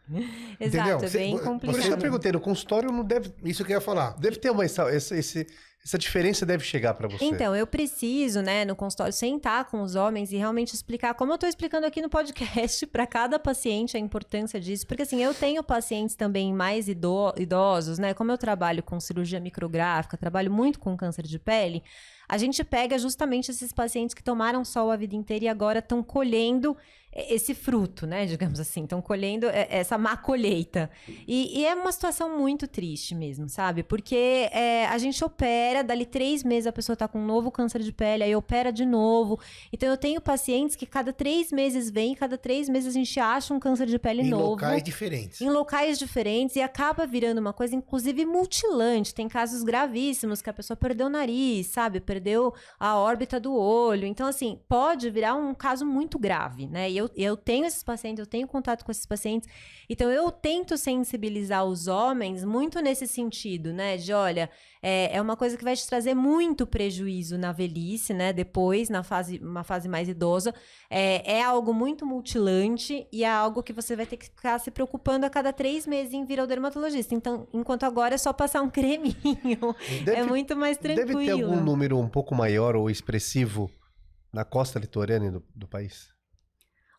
Exato, 0.60 0.60
Entendeu? 0.60 0.98
é 0.98 1.10
bem 1.10 1.36
por 1.38 1.42
isso 1.42 1.42
Por 1.42 1.42
isso 1.42 1.42
que 1.42 1.42
eu 1.42 1.42
complicado. 1.50 2.00
perguntei, 2.00 2.32
no 2.32 2.40
consultório 2.40 2.90
não 2.92 3.04
deve, 3.04 3.32
Isso 3.44 3.64
que 3.64 3.72
eu 3.72 3.76
ia 3.76 3.80
falar. 3.80 4.10
deve 4.18 4.36
ter 4.36 4.50
uma... 4.50 4.64
Essa, 4.64 4.92
esse, 4.94 5.46
essa 5.84 5.98
diferença 5.98 6.46
deve 6.46 6.62
chegar 6.64 6.94
pra 6.94 7.08
você. 7.08 7.24
Então, 7.24 7.56
eu 7.56 7.66
preciso, 7.66 8.40
né, 8.40 8.64
no 8.64 8.76
consultório, 8.76 9.12
sentar 9.12 9.64
com 9.64 9.82
os 9.82 9.96
homens 9.96 10.30
e 10.30 10.36
realmente 10.36 10.74
explicar, 10.74 11.12
como 11.14 11.32
eu 11.32 11.38
tô 11.38 11.46
explicando 11.46 11.86
aqui 11.86 12.00
no 12.00 12.08
podcast, 12.08 12.86
para 12.88 13.04
cada 13.06 13.36
paciente 13.38 13.96
a 13.96 14.00
importância 14.00 14.60
disso. 14.60 14.86
Porque, 14.86 15.02
assim, 15.02 15.22
eu 15.22 15.34
tenho 15.34 15.60
pacientes 15.62 16.14
também 16.14 16.52
mais 16.54 16.86
ido- 16.88 17.34
idosos, 17.36 17.98
né? 17.98 18.14
Como 18.14 18.30
eu 18.30 18.38
trabalho 18.38 18.80
com 18.82 19.00
cirurgia 19.00 19.40
micrográfica, 19.40 20.16
trabalho 20.16 20.52
muito 20.52 20.78
com 20.78 20.96
câncer 20.96 21.26
de 21.26 21.38
pele, 21.38 21.82
a 22.28 22.38
gente 22.38 22.62
pega 22.62 22.96
justamente 22.96 23.50
esses 23.50 23.72
pacientes 23.72 24.14
que 24.14 24.22
tomaram 24.22 24.64
sol 24.64 24.90
a 24.90 24.96
vida 24.96 25.16
inteira 25.16 25.46
e 25.46 25.48
agora 25.48 25.80
estão 25.80 26.00
colhendo 26.02 26.76
esse 27.14 27.54
fruto, 27.54 28.06
né? 28.06 28.24
Digamos 28.26 28.58
assim, 28.58 28.84
estão 28.84 29.02
colhendo 29.02 29.46
eh, 29.46 29.66
essa 29.70 29.98
má 29.98 30.16
colheita. 30.16 30.90
E, 31.26 31.60
e 31.60 31.64
é 31.66 31.74
uma 31.74 31.92
situação 31.92 32.38
muito 32.38 32.66
triste 32.66 33.14
mesmo, 33.14 33.48
sabe? 33.48 33.82
Porque 33.82 34.48
eh, 34.52 34.86
a 34.86 34.96
gente 34.98 35.22
opera, 35.24 35.82
dali 35.84 36.06
três 36.06 36.42
meses 36.42 36.66
a 36.66 36.72
pessoa 36.72 36.96
tá 36.96 37.06
com 37.06 37.18
um 37.18 37.26
novo 37.26 37.50
câncer 37.50 37.80
de 37.82 37.92
pele, 37.92 38.22
aí 38.24 38.34
opera 38.34 38.72
de 38.72 38.84
novo. 38.86 39.38
Então 39.72 39.88
eu 39.88 39.96
tenho 39.96 40.20
pacientes 40.20 40.76
que 40.76 40.86
cada 40.86 41.12
três 41.12 41.52
meses 41.52 41.90
vem, 41.90 42.14
cada 42.14 42.38
três 42.38 42.68
meses 42.68 42.88
a 42.94 42.98
gente 42.98 43.18
acha 43.20 43.52
um 43.52 43.60
câncer 43.60 43.86
de 43.86 43.98
pele 43.98 44.22
Em 44.22 44.30
novo 44.30 44.50
locais 44.50 44.82
diferentes. 44.82 45.40
em 45.40 45.50
locais 45.50 45.98
diferentes 45.98 46.56
e 46.56 46.62
acaba 46.62 47.06
virando 47.06 47.38
uma 47.38 47.52
coisa, 47.52 47.74
inclusive, 47.76 48.24
mutilante. 48.24 49.14
Tem 49.14 49.28
casos 49.28 49.62
gravíssimos 49.62 50.40
que 50.40 50.48
a 50.50 50.52
pessoa 50.52 50.76
perdeu 50.76 51.06
o 51.06 51.10
nariz, 51.10 51.66
sabe? 51.68 52.00
Perdeu 52.00 52.54
a 52.78 52.96
órbita 52.96 53.38
do 53.38 53.54
olho. 53.54 54.06
Então, 54.06 54.26
assim, 54.26 54.58
pode 54.68 55.10
virar 55.10 55.34
um 55.34 55.54
caso 55.54 55.84
muito 55.84 56.18
grave, 56.18 56.66
né? 56.66 56.90
E 56.90 56.96
eu, 56.96 57.01
eu 57.16 57.36
tenho 57.36 57.66
esses 57.66 57.82
pacientes, 57.82 58.20
eu 58.20 58.26
tenho 58.26 58.46
contato 58.46 58.84
com 58.84 58.90
esses 58.90 59.06
pacientes. 59.06 59.48
Então, 59.88 60.10
eu 60.10 60.30
tento 60.30 60.76
sensibilizar 60.76 61.64
os 61.64 61.86
homens 61.86 62.44
muito 62.44 62.80
nesse 62.80 63.06
sentido, 63.06 63.72
né? 63.72 63.96
De, 63.96 64.12
olha, 64.12 64.50
é, 64.82 65.16
é 65.16 65.20
uma 65.20 65.36
coisa 65.36 65.56
que 65.56 65.62
vai 65.62 65.76
te 65.76 65.86
trazer 65.86 66.14
muito 66.14 66.66
prejuízo 66.66 67.38
na 67.38 67.52
velhice, 67.52 68.12
né? 68.12 68.32
Depois, 68.32 68.88
na 68.88 69.02
fase, 69.02 69.38
uma 69.38 69.62
fase 69.62 69.88
mais 69.88 70.08
idosa. 70.08 70.52
É, 70.90 71.38
é 71.38 71.42
algo 71.42 71.72
muito 71.72 72.04
mutilante 72.04 73.06
e 73.12 73.22
é 73.22 73.30
algo 73.30 73.62
que 73.62 73.72
você 73.72 73.94
vai 73.94 74.06
ter 74.06 74.16
que 74.16 74.26
ficar 74.26 74.58
se 74.58 74.70
preocupando 74.70 75.24
a 75.24 75.30
cada 75.30 75.52
três 75.52 75.86
meses 75.86 76.12
em 76.12 76.24
vir 76.24 76.40
ao 76.40 76.46
dermatologista. 76.46 77.14
Então, 77.14 77.46
enquanto 77.52 77.84
agora 77.84 78.14
é 78.14 78.18
só 78.18 78.32
passar 78.32 78.60
um 78.62 78.70
creminho. 78.70 79.76
Deve, 80.04 80.20
é 80.20 80.22
muito 80.24 80.56
mais 80.56 80.76
tranquilo. 80.76 81.06
deve 81.06 81.26
ter 81.26 81.30
algum 81.30 81.60
número 81.60 81.96
um 81.98 82.08
pouco 82.08 82.34
maior 82.34 82.74
ou 82.74 82.90
expressivo 82.90 83.70
na 84.32 84.44
costa 84.44 84.78
litorânea 84.78 85.30
do, 85.30 85.44
do 85.54 85.68
país? 85.68 86.08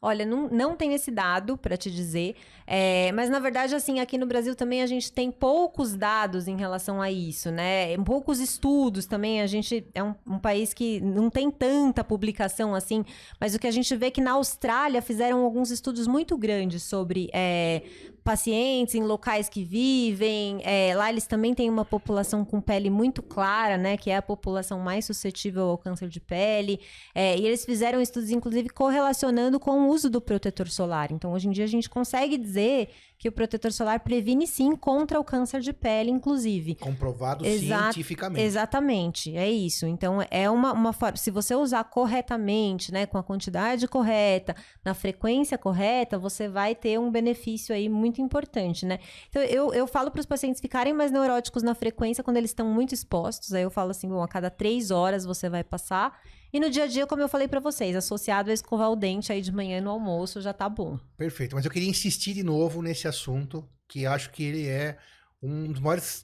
Olha, 0.06 0.26
não, 0.26 0.50
não 0.50 0.76
esse 0.92 1.10
dado 1.10 1.56
para 1.58 1.78
te 1.78 1.90
dizer, 1.90 2.36
é, 2.68 3.10
mas 3.14 3.30
na 3.30 3.40
verdade, 3.40 3.74
assim, 3.74 4.02
aqui 4.02 4.18
no 4.18 4.26
Brasil 4.26 4.54
também 4.54 4.82
a 4.82 4.86
gente 4.86 5.10
tem 5.10 5.32
poucos 5.32 5.96
dados 5.96 6.46
em 6.46 6.58
relação 6.58 7.02
a 7.02 7.10
isso, 7.10 7.50
né? 7.50 7.98
Poucos 8.00 8.42
estudos 8.42 9.06
também. 9.06 9.40
A 9.40 9.48
gente 9.48 9.88
é 9.96 10.04
um, 10.04 10.14
um 10.28 10.38
país 10.38 10.74
que 10.74 11.00
não 11.00 11.30
tem 11.30 11.50
tanta 11.50 12.04
publicação 12.04 12.76
assim, 12.76 13.06
mas 13.40 13.56
o 13.56 13.60
que 13.60 13.66
a 13.66 13.72
gente 13.72 13.96
vê 13.96 14.08
é 14.08 14.12
que 14.12 14.20
na 14.20 14.34
Austrália 14.34 15.02
fizeram 15.02 15.42
alguns 15.42 15.72
estudos 15.72 16.06
muito 16.06 16.38
grandes 16.38 16.84
sobre 16.84 17.30
é, 17.32 17.84
pacientes 18.24 18.96
em 18.96 19.04
locais 19.04 19.50
que 19.50 19.64
vivem. 19.64 20.62
é, 20.64 20.96
lá 20.96 21.10
eles 21.10 21.28
também 21.28 21.54
têm 21.54 21.70
uma 21.70 21.86
população 21.86 22.46
com 22.46 22.62
pele 22.62 22.90
muito 22.90 23.22
clara, 23.22 23.78
né? 23.78 23.98
Que 23.98 24.10
é 24.10 24.18
a 24.18 24.22
população 24.22 24.80
mais 24.80 25.06
suscetível 25.06 25.64
ao 25.66 25.78
câncer 25.78 26.08
de 26.08 26.20
pele. 26.20 26.80
É, 27.14 27.38
e 27.38 27.46
eles 27.46 27.66
fizeram 27.66 28.02
estudos, 28.02 28.30
inclusive, 28.32 28.70
correlacionando 28.70 29.60
com 29.60 29.72
o 29.72 29.90
uso 29.90 30.10
do 30.10 30.22
protetor 30.22 30.70
solar. 30.70 31.12
Então, 31.12 31.34
hoje 31.34 31.48
em 31.48 31.52
dia, 31.52 31.66
a 31.66 31.68
gente 31.68 31.90
consegue 31.90 32.38
dizer 32.38 32.90
que 33.24 33.30
o 33.30 33.32
protetor 33.32 33.72
solar 33.72 34.02
previne 34.02 34.46
sim 34.46 34.76
contra 34.76 35.18
o 35.18 35.24
câncer 35.24 35.62
de 35.62 35.72
pele, 35.72 36.12
inclusive. 36.12 36.76
Comprovado 36.76 37.46
Exa- 37.46 37.84
cientificamente. 37.84 38.44
Exatamente, 38.44 39.34
é 39.34 39.50
isso. 39.50 39.86
Então, 39.86 40.18
é 40.30 40.50
uma, 40.50 40.74
uma 40.74 40.92
forma. 40.92 41.16
Se 41.16 41.32
você 41.32 41.56
usar 41.56 41.86
corretamente, 41.86 42.92
né, 42.92 43.06
com 43.06 43.18
a 43.18 43.24
quantidade 43.24 43.88
correta, 43.88 44.54
na 44.84 44.94
frequência 44.94 45.58
correta, 45.58 46.20
você 46.20 46.50
vai 46.50 46.76
ter 46.76 47.00
um 47.00 47.10
benefício 47.10 47.74
aí 47.74 47.88
muito 47.88 48.22
importante, 48.22 48.86
né? 48.86 49.00
Então, 49.30 49.42
eu, 49.42 49.74
eu 49.74 49.88
falo 49.88 50.12
para 50.12 50.20
os 50.20 50.26
pacientes 50.26 50.60
ficarem 50.60 50.92
mais 50.92 51.10
neuróticos 51.10 51.64
na 51.64 51.74
frequência 51.74 52.26
quando 52.26 52.36
eles 52.36 52.50
estão 52.50 52.68
muito 52.68 52.94
expostos. 52.94 53.54
Aí 53.54 53.64
eu 53.64 53.72
falo 53.72 53.92
assim, 53.92 54.10
bom, 54.10 54.22
a 54.22 54.28
cada 54.28 54.50
três 54.50 54.92
horas 54.92 55.24
você 55.24 55.48
vai 55.48 55.64
passar. 55.64 56.20
E 56.54 56.60
no 56.60 56.70
dia 56.70 56.84
a 56.84 56.88
dia, 56.88 57.08
como 57.08 57.20
eu 57.20 57.28
falei 57.28 57.48
para 57.48 57.60
vocês, 57.60 57.96
associado 57.96 58.52
a 58.52 58.54
escovar 58.54 58.92
o 58.92 58.96
dente 58.96 59.32
aí 59.32 59.42
de 59.42 59.52
manhã 59.52 59.82
no 59.82 59.90
almoço, 59.90 60.40
já 60.40 60.54
tá 60.54 60.70
bom. 60.70 61.00
Perfeito. 61.18 61.56
Mas 61.56 61.66
eu 61.66 61.72
queria 61.72 61.90
insistir 61.90 62.36
de 62.36 62.44
novo 62.44 62.80
nesse 62.84 63.08
assunto, 63.08 63.68
que 63.88 64.06
acho 64.06 64.30
que 64.30 64.44
ele 64.44 64.68
é 64.68 65.00
um 65.42 65.72
dos 65.72 65.82
maiores 65.82 66.24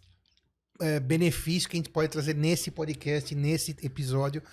é, 0.80 1.00
benefícios 1.00 1.66
que 1.66 1.76
a 1.76 1.80
gente 1.80 1.90
pode 1.90 2.10
trazer 2.10 2.36
nesse 2.36 2.70
podcast, 2.70 3.34
nesse 3.34 3.76
episódio, 3.82 4.44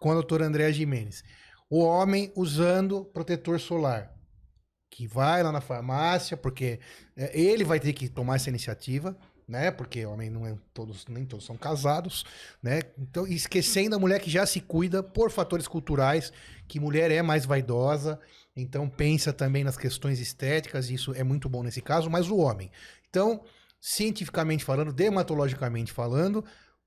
com 0.00 0.10
a 0.10 0.14
doutora 0.14 0.46
Andréa 0.46 0.72
Jimenez. 0.72 1.22
O 1.68 1.80
homem 1.80 2.32
usando 2.34 3.04
protetor 3.04 3.60
solar, 3.60 4.10
que 4.90 5.06
vai 5.06 5.42
lá 5.42 5.52
na 5.52 5.60
farmácia, 5.60 6.34
porque 6.34 6.80
é, 7.14 7.38
ele 7.38 7.62
vai 7.62 7.78
ter 7.78 7.92
que 7.92 8.08
tomar 8.08 8.36
essa 8.36 8.48
iniciativa, 8.48 9.14
né? 9.46 9.70
Porque 9.70 10.04
homem 10.04 10.28
não 10.28 10.46
é 10.46 10.56
todos, 10.74 11.06
nem 11.06 11.24
todos 11.24 11.46
são 11.46 11.56
casados, 11.56 12.24
né? 12.62 12.80
Então, 12.98 13.26
esquecendo 13.26 13.94
a 13.94 13.98
mulher 13.98 14.20
que 14.20 14.30
já 14.30 14.44
se 14.44 14.60
cuida 14.60 15.02
por 15.02 15.30
fatores 15.30 15.68
culturais, 15.68 16.32
que 16.66 16.80
mulher 16.80 17.10
é 17.10 17.22
mais 17.22 17.44
vaidosa, 17.44 18.18
então 18.56 18.88
pensa 18.88 19.32
também 19.32 19.62
nas 19.62 19.76
questões 19.76 20.18
estéticas, 20.18 20.90
isso 20.90 21.14
é 21.14 21.22
muito 21.22 21.48
bom 21.48 21.62
nesse 21.62 21.80
caso, 21.80 22.10
mas 22.10 22.28
o 22.28 22.36
homem. 22.38 22.70
Então, 23.08 23.44
cientificamente 23.80 24.64
falando, 24.64 24.92
dermatologicamente 24.92 25.92
falando, 25.92 26.44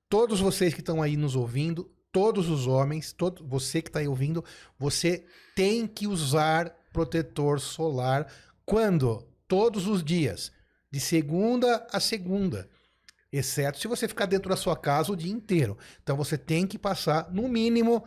todos 0.08 0.40
vocês 0.40 0.74
que 0.74 0.80
estão 0.80 1.00
aí 1.00 1.16
nos 1.16 1.34
ouvindo, 1.34 1.90
todos 2.12 2.48
os 2.48 2.66
homens, 2.66 3.12
todo, 3.12 3.46
você 3.46 3.80
que 3.80 3.88
está 3.88 4.00
aí 4.00 4.08
ouvindo, 4.08 4.44
você 4.78 5.24
tem 5.54 5.86
que 5.86 6.06
usar 6.06 6.76
protetor 6.92 7.60
solar 7.60 8.30
quando? 8.66 9.26
Todos 9.48 9.86
os 9.86 10.04
dias, 10.04 10.52
de 10.90 11.00
segunda 11.00 11.86
a 11.92 12.00
segunda. 12.00 12.68
Exceto 13.32 13.78
se 13.78 13.86
você 13.86 14.08
ficar 14.08 14.26
dentro 14.26 14.48
da 14.48 14.56
sua 14.56 14.76
casa 14.76 15.12
o 15.12 15.16
dia 15.16 15.32
inteiro. 15.32 15.78
Então 16.02 16.16
você 16.16 16.36
tem 16.36 16.66
que 16.66 16.76
passar, 16.76 17.30
no 17.30 17.48
mínimo, 17.48 18.04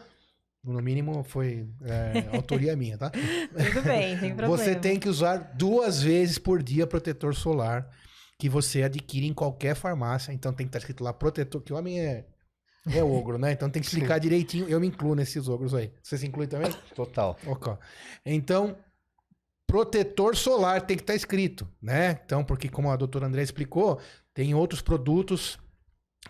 no 0.63 0.81
mínimo 0.81 1.23
foi 1.23 1.67
é, 1.81 2.27
autoria 2.35 2.75
minha, 2.75 2.97
tá? 2.97 3.09
Tudo 3.09 3.83
bem, 3.83 4.17
tem 4.17 4.29
problema. 4.35 4.57
Você 4.57 4.75
tem 4.75 4.99
que 4.99 5.07
usar 5.07 5.37
duas 5.55 6.01
vezes 6.01 6.37
por 6.37 6.61
dia 6.61 6.85
protetor 6.85 7.33
solar 7.33 7.89
que 8.37 8.49
você 8.49 8.83
adquire 8.83 9.25
em 9.25 9.33
qualquer 9.33 9.75
farmácia. 9.75 10.33
Então 10.33 10.51
tem 10.51 10.65
que 10.65 10.69
estar 10.69 10.79
escrito 10.79 11.03
lá 11.03 11.13
protetor, 11.13 11.61
que 11.61 11.71
o 11.71 11.77
homem 11.77 12.01
é, 12.01 12.25
é 12.91 13.01
ogro, 13.01 13.37
né? 13.37 13.53
Então 13.53 13.69
tem 13.69 13.81
que 13.81 13.87
explicar 13.89 14.19
direitinho. 14.19 14.67
Eu 14.67 14.81
me 14.81 14.87
incluo 14.87 15.15
nesses 15.15 15.47
ogros 15.47 15.73
aí. 15.73 15.89
Você 16.01 16.17
se 16.17 16.27
inclui 16.27 16.47
também? 16.47 16.69
Total. 16.93 17.37
Ok. 17.47 17.73
Então, 18.25 18.75
protetor 19.73 20.35
solar 20.35 20.83
tem 20.83 20.95
que 20.95 21.01
estar 21.01 21.15
escrito, 21.15 21.67
né? 21.81 22.19
Então, 22.23 22.43
porque 22.43 22.69
como 22.69 22.91
a 22.91 22.95
doutora 22.95 23.25
André 23.25 23.41
explicou, 23.41 23.99
tem 24.31 24.53
outros 24.53 24.83
produtos 24.83 25.57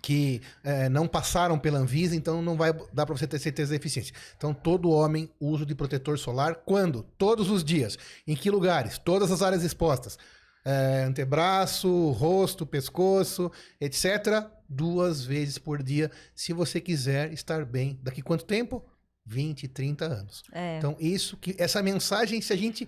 que 0.02 0.42
eh, 0.64 0.88
não 0.88 1.10
passaram 1.10 1.60
pela 1.60 1.78
Anvisa, 1.78 2.16
então 2.16 2.42
não 2.42 2.56
vai 2.56 2.72
dar 2.94 3.06
para 3.06 3.18
você 3.18 3.28
ter 3.28 3.38
certeza 3.40 3.72
da 3.72 3.76
eficiência. 3.76 4.16
Então, 4.38 4.54
todo 4.54 4.90
homem 4.90 5.30
uso 5.42 5.66
de 5.66 5.76
protetor 5.76 6.18
solar 6.18 6.56
quando? 6.66 7.04
Todos 7.18 7.50
os 7.50 7.66
dias. 7.66 7.98
Em 8.26 8.34
que 8.34 8.50
lugares? 8.50 8.98
Todas 8.98 9.30
as 9.30 9.42
áreas 9.42 9.62
expostas. 9.62 10.18
Eh, 10.64 11.04
antebraço, 11.06 12.12
rosto, 12.12 12.66
pescoço, 12.66 13.52
etc. 13.82 14.48
Duas 14.70 15.26
vezes 15.26 15.58
por 15.58 15.84
dia, 15.84 16.10
se 16.34 16.54
você 16.54 16.80
quiser 16.80 17.34
estar 17.34 17.66
bem. 17.66 18.00
Daqui 18.02 18.22
quanto 18.22 18.46
tempo? 18.46 18.86
20, 19.26 19.68
30 19.68 20.06
anos. 20.06 20.44
É. 20.52 20.78
Então, 20.78 20.96
isso 21.00 21.38
que 21.38 21.56
essa 21.58 21.82
mensagem, 21.82 22.42
se 22.42 22.54
a 22.54 22.56
gente 22.56 22.88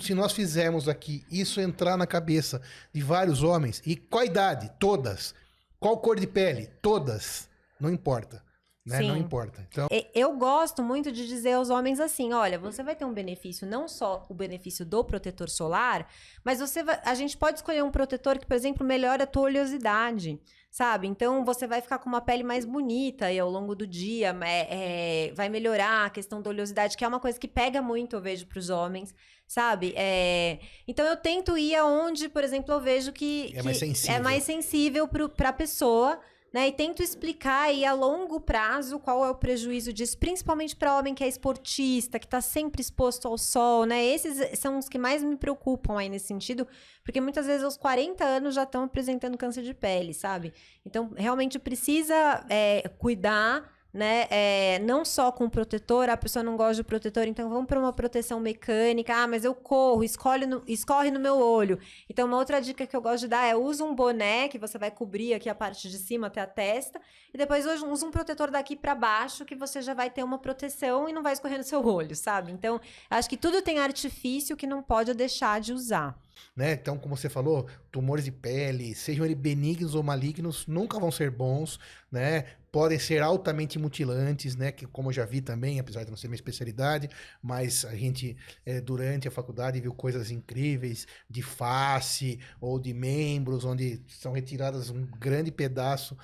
se 0.00 0.14
nós 0.14 0.32
fizermos 0.32 0.88
aqui 0.88 1.24
isso 1.28 1.60
entrar 1.60 1.96
na 1.96 2.06
cabeça 2.06 2.62
de 2.92 3.02
vários 3.02 3.42
homens, 3.42 3.82
e 3.84 3.96
qual 3.96 4.24
idade? 4.24 4.70
Todas. 4.78 5.34
Qual 5.80 5.98
cor 5.98 6.20
de 6.20 6.26
pele? 6.26 6.70
Todas. 6.80 7.48
Não 7.80 7.90
importa. 7.90 8.45
Né? 8.86 9.02
Não 9.02 9.16
importa. 9.16 9.66
Então, 9.68 9.88
E- 9.90 10.06
Eu 10.14 10.36
gosto 10.36 10.82
muito 10.82 11.10
de 11.10 11.26
dizer 11.26 11.54
aos 11.54 11.70
homens 11.70 11.98
assim: 11.98 12.32
olha, 12.32 12.58
você 12.58 12.82
vai 12.82 12.94
ter 12.94 13.04
um 13.04 13.12
benefício, 13.12 13.66
não 13.66 13.88
só 13.88 14.24
o 14.28 14.34
benefício 14.34 14.86
do 14.86 15.02
protetor 15.04 15.48
solar, 15.50 16.08
mas 16.44 16.60
você 16.60 16.82
vai- 16.84 17.00
a 17.04 17.14
gente 17.14 17.36
pode 17.36 17.58
escolher 17.58 17.82
um 17.82 17.90
protetor 17.90 18.38
que, 18.38 18.46
por 18.46 18.54
exemplo, 18.54 18.86
melhora 18.86 19.24
a 19.24 19.26
tua 19.26 19.42
oleosidade. 19.44 20.40
Sabe? 20.70 21.06
Então 21.08 21.42
você 21.42 21.66
vai 21.66 21.80
ficar 21.80 21.98
com 21.98 22.06
uma 22.08 22.20
pele 22.20 22.42
mais 22.44 22.66
bonita 22.66 23.26
aí 23.26 23.38
ao 23.38 23.48
longo 23.48 23.74
do 23.74 23.86
dia, 23.86 24.36
é, 24.44 25.28
é, 25.28 25.32
vai 25.32 25.48
melhorar 25.48 26.04
a 26.04 26.10
questão 26.10 26.42
da 26.42 26.50
oleosidade, 26.50 26.98
que 26.98 27.04
é 27.04 27.08
uma 27.08 27.18
coisa 27.18 27.40
que 27.40 27.48
pega 27.48 27.80
muito, 27.80 28.14
eu 28.14 28.20
vejo, 28.20 28.46
para 28.46 28.58
os 28.58 28.68
homens, 28.68 29.14
sabe? 29.46 29.94
É, 29.96 30.58
então 30.86 31.06
eu 31.06 31.16
tento 31.16 31.56
ir 31.56 31.74
aonde, 31.76 32.28
por 32.28 32.44
exemplo, 32.44 32.74
eu 32.74 32.80
vejo 32.80 33.10
que, 33.10 33.54
É 33.56 33.62
mais 33.62 33.78
que 33.78 33.86
sensível. 33.86 34.16
é 34.16 34.20
mais 34.20 34.42
sensível 34.42 35.08
para 35.08 35.48
a 35.48 35.52
pessoa, 35.52 36.20
né? 36.56 36.68
E 36.68 36.72
tento 36.72 37.02
explicar 37.02 37.64
aí 37.64 37.84
a 37.84 37.92
longo 37.92 38.40
prazo 38.40 38.98
qual 38.98 39.22
é 39.22 39.28
o 39.28 39.34
prejuízo 39.34 39.92
disso, 39.92 40.16
principalmente 40.16 40.74
para 40.74 40.96
homem 40.96 41.14
que 41.14 41.22
é 41.22 41.28
esportista, 41.28 42.18
que 42.18 42.24
está 42.24 42.40
sempre 42.40 42.80
exposto 42.80 43.28
ao 43.28 43.36
sol, 43.36 43.84
né? 43.84 44.02
Esses 44.02 44.58
são 44.58 44.78
os 44.78 44.88
que 44.88 44.96
mais 44.96 45.22
me 45.22 45.36
preocupam 45.36 45.98
aí 45.98 46.08
nesse 46.08 46.28
sentido, 46.28 46.66
porque 47.04 47.20
muitas 47.20 47.44
vezes 47.44 47.62
aos 47.62 47.76
40 47.76 48.24
anos 48.24 48.54
já 48.54 48.62
estão 48.62 48.84
apresentando 48.84 49.36
câncer 49.36 49.64
de 49.64 49.74
pele, 49.74 50.14
sabe? 50.14 50.54
Então, 50.86 51.12
realmente 51.14 51.58
precisa 51.58 52.42
é, 52.48 52.88
cuidar. 52.96 53.75
Né? 53.96 54.26
É, 54.28 54.78
não 54.80 55.06
só 55.06 55.32
com 55.32 55.48
protetor, 55.48 56.10
a 56.10 56.18
pessoa 56.18 56.42
não 56.42 56.54
gosta 56.54 56.74
de 56.74 56.84
protetor, 56.84 57.26
então 57.26 57.48
vamos 57.48 57.64
para 57.66 57.80
uma 57.80 57.94
proteção 57.94 58.38
mecânica. 58.38 59.14
Ah, 59.16 59.26
mas 59.26 59.42
eu 59.42 59.54
corro, 59.54 60.04
escolhe 60.04 60.44
no- 60.44 60.62
escorre 60.66 61.10
no 61.10 61.18
meu 61.18 61.38
olho. 61.38 61.78
Então, 62.06 62.26
uma 62.28 62.36
outra 62.36 62.60
dica 62.60 62.86
que 62.86 62.94
eu 62.94 63.00
gosto 63.00 63.20
de 63.20 63.28
dar 63.28 63.46
é 63.46 63.56
usa 63.56 63.82
um 63.82 63.94
boné 63.94 64.48
que 64.48 64.58
você 64.58 64.76
vai 64.76 64.90
cobrir 64.90 65.32
aqui 65.32 65.48
a 65.48 65.54
parte 65.54 65.88
de 65.88 65.96
cima 65.96 66.26
até 66.26 66.42
a 66.42 66.46
testa, 66.46 67.00
e 67.32 67.38
depois 67.38 67.64
usa 67.64 68.04
um 68.06 68.10
protetor 68.10 68.50
daqui 68.50 68.76
para 68.76 68.94
baixo 68.94 69.46
que 69.46 69.54
você 69.56 69.80
já 69.80 69.94
vai 69.94 70.10
ter 70.10 70.22
uma 70.22 70.38
proteção 70.38 71.08
e 71.08 71.12
não 71.14 71.22
vai 71.22 71.32
escorrer 71.32 71.56
no 71.56 71.64
seu 71.64 71.82
olho, 71.82 72.14
sabe? 72.14 72.52
Então, 72.52 72.78
acho 73.08 73.30
que 73.30 73.36
tudo 73.38 73.62
tem 73.62 73.78
artifício 73.78 74.58
que 74.58 74.66
não 74.66 74.82
pode 74.82 75.14
deixar 75.14 75.58
de 75.58 75.72
usar. 75.72 76.14
né? 76.54 76.72
Então, 76.72 76.98
como 76.98 77.16
você 77.16 77.30
falou, 77.30 77.66
tumores 77.90 78.26
de 78.26 78.30
pele, 78.30 78.94
sejam 78.94 79.24
eles 79.24 79.38
benignos 79.38 79.94
ou 79.94 80.02
malignos, 80.02 80.66
nunca 80.66 80.98
vão 81.00 81.10
ser 81.10 81.30
bons, 81.30 81.80
né? 82.12 82.44
Podem 82.76 82.98
ser 82.98 83.22
altamente 83.22 83.78
mutilantes, 83.78 84.54
né? 84.54 84.70
Que, 84.70 84.86
como 84.86 85.08
eu 85.08 85.12
já 85.14 85.24
vi 85.24 85.40
também, 85.40 85.80
apesar 85.80 86.04
de 86.04 86.10
não 86.10 86.16
ser 86.18 86.28
minha 86.28 86.36
especialidade, 86.36 87.08
mas 87.42 87.86
a 87.86 87.96
gente, 87.96 88.36
eh, 88.66 88.82
durante 88.82 89.26
a 89.26 89.30
faculdade, 89.30 89.80
viu 89.80 89.94
coisas 89.94 90.30
incríveis 90.30 91.06
de 91.26 91.40
face 91.40 92.38
ou 92.60 92.78
de 92.78 92.92
membros, 92.92 93.64
onde 93.64 94.02
são 94.08 94.32
retiradas 94.32 94.90
um 94.90 95.06
grande 95.06 95.50
pedaço, 95.50 96.18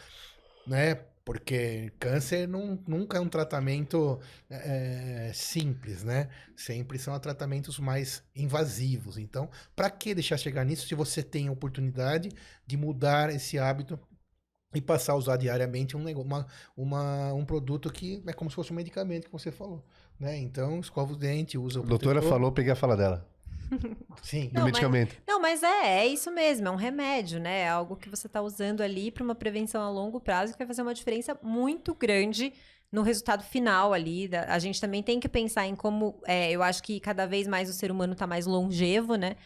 né? 0.66 0.96
Porque 1.24 1.90
câncer 1.98 2.46
não, 2.46 2.78
nunca 2.86 3.16
é 3.16 3.20
um 3.22 3.30
tratamento 3.30 4.20
eh, 4.50 5.32
simples, 5.34 6.04
né? 6.04 6.28
Sempre 6.54 6.98
são 6.98 7.18
tratamentos 7.18 7.78
mais 7.78 8.22
invasivos. 8.36 9.16
Então, 9.16 9.48
para 9.74 9.88
que 9.88 10.14
deixar 10.14 10.36
chegar 10.36 10.66
nisso 10.66 10.86
se 10.86 10.94
você 10.94 11.22
tem 11.22 11.48
a 11.48 11.52
oportunidade 11.52 12.28
de 12.66 12.76
mudar 12.76 13.30
esse 13.30 13.58
hábito 13.58 13.98
e 14.74 14.80
passar 14.80 15.12
a 15.12 15.16
usar 15.16 15.36
diariamente 15.36 15.96
um, 15.96 16.08
uma, 16.20 16.46
uma- 16.76 17.32
um 17.34 17.44
produto 17.44 17.92
que 17.92 18.22
é 18.26 18.32
como 18.32 18.50
se 18.50 18.56
fosse 18.56 18.72
um 18.72 18.76
medicamento 18.76 19.26
que 19.26 19.32
você 19.32 19.50
falou, 19.52 19.84
né? 20.18 20.36
Então, 20.38 20.80
escova 20.80 21.12
o 21.12 21.16
dente, 21.16 21.58
usa 21.58 21.80
o 21.80 21.82
A 21.82 21.86
doutora 21.86 22.14
protetor. 22.20 22.30
falou, 22.38 22.52
peguei 22.52 22.72
a 22.72 22.76
fala 22.76 22.96
dela. 22.96 23.28
Sim. 24.22 24.48
Do 24.48 24.54
Não, 24.54 24.62
mas- 24.62 24.72
medicamento. 24.72 25.16
Não, 25.26 25.40
mas 25.40 25.62
é, 25.62 26.00
é 26.00 26.06
isso 26.06 26.30
mesmo, 26.30 26.68
é 26.68 26.70
um 26.70 26.76
remédio, 26.76 27.40
né? 27.40 27.60
É 27.62 27.68
algo 27.68 27.96
que 27.96 28.08
você 28.08 28.26
está 28.26 28.40
usando 28.42 28.80
ali 28.82 29.10
para 29.10 29.22
uma 29.24 29.34
prevenção 29.34 29.82
a 29.82 29.90
longo 29.90 30.20
prazo 30.20 30.52
que 30.52 30.58
vai 30.58 30.66
fazer 30.66 30.82
uma 30.82 30.94
diferença 30.94 31.38
muito 31.42 31.94
grande 31.94 32.52
no 32.90 33.00
resultado 33.02 33.42
final 33.42 33.92
ali. 33.94 34.28
da- 34.28 34.44
A 34.44 34.58
gente 34.58 34.80
também 34.80 35.02
tem 35.02 35.18
que 35.18 35.28
pensar 35.28 35.66
em 35.66 35.74
como, 35.74 36.20
é, 36.26 36.50
eu 36.50 36.62
acho 36.62 36.82
que 36.82 37.00
cada 37.00 37.26
vez 37.26 37.46
mais 37.48 37.70
o 37.70 37.72
ser 37.72 37.90
humano 37.90 38.12
está 38.12 38.26
mais 38.26 38.44
longevo, 38.46 39.14
né? 39.16 39.36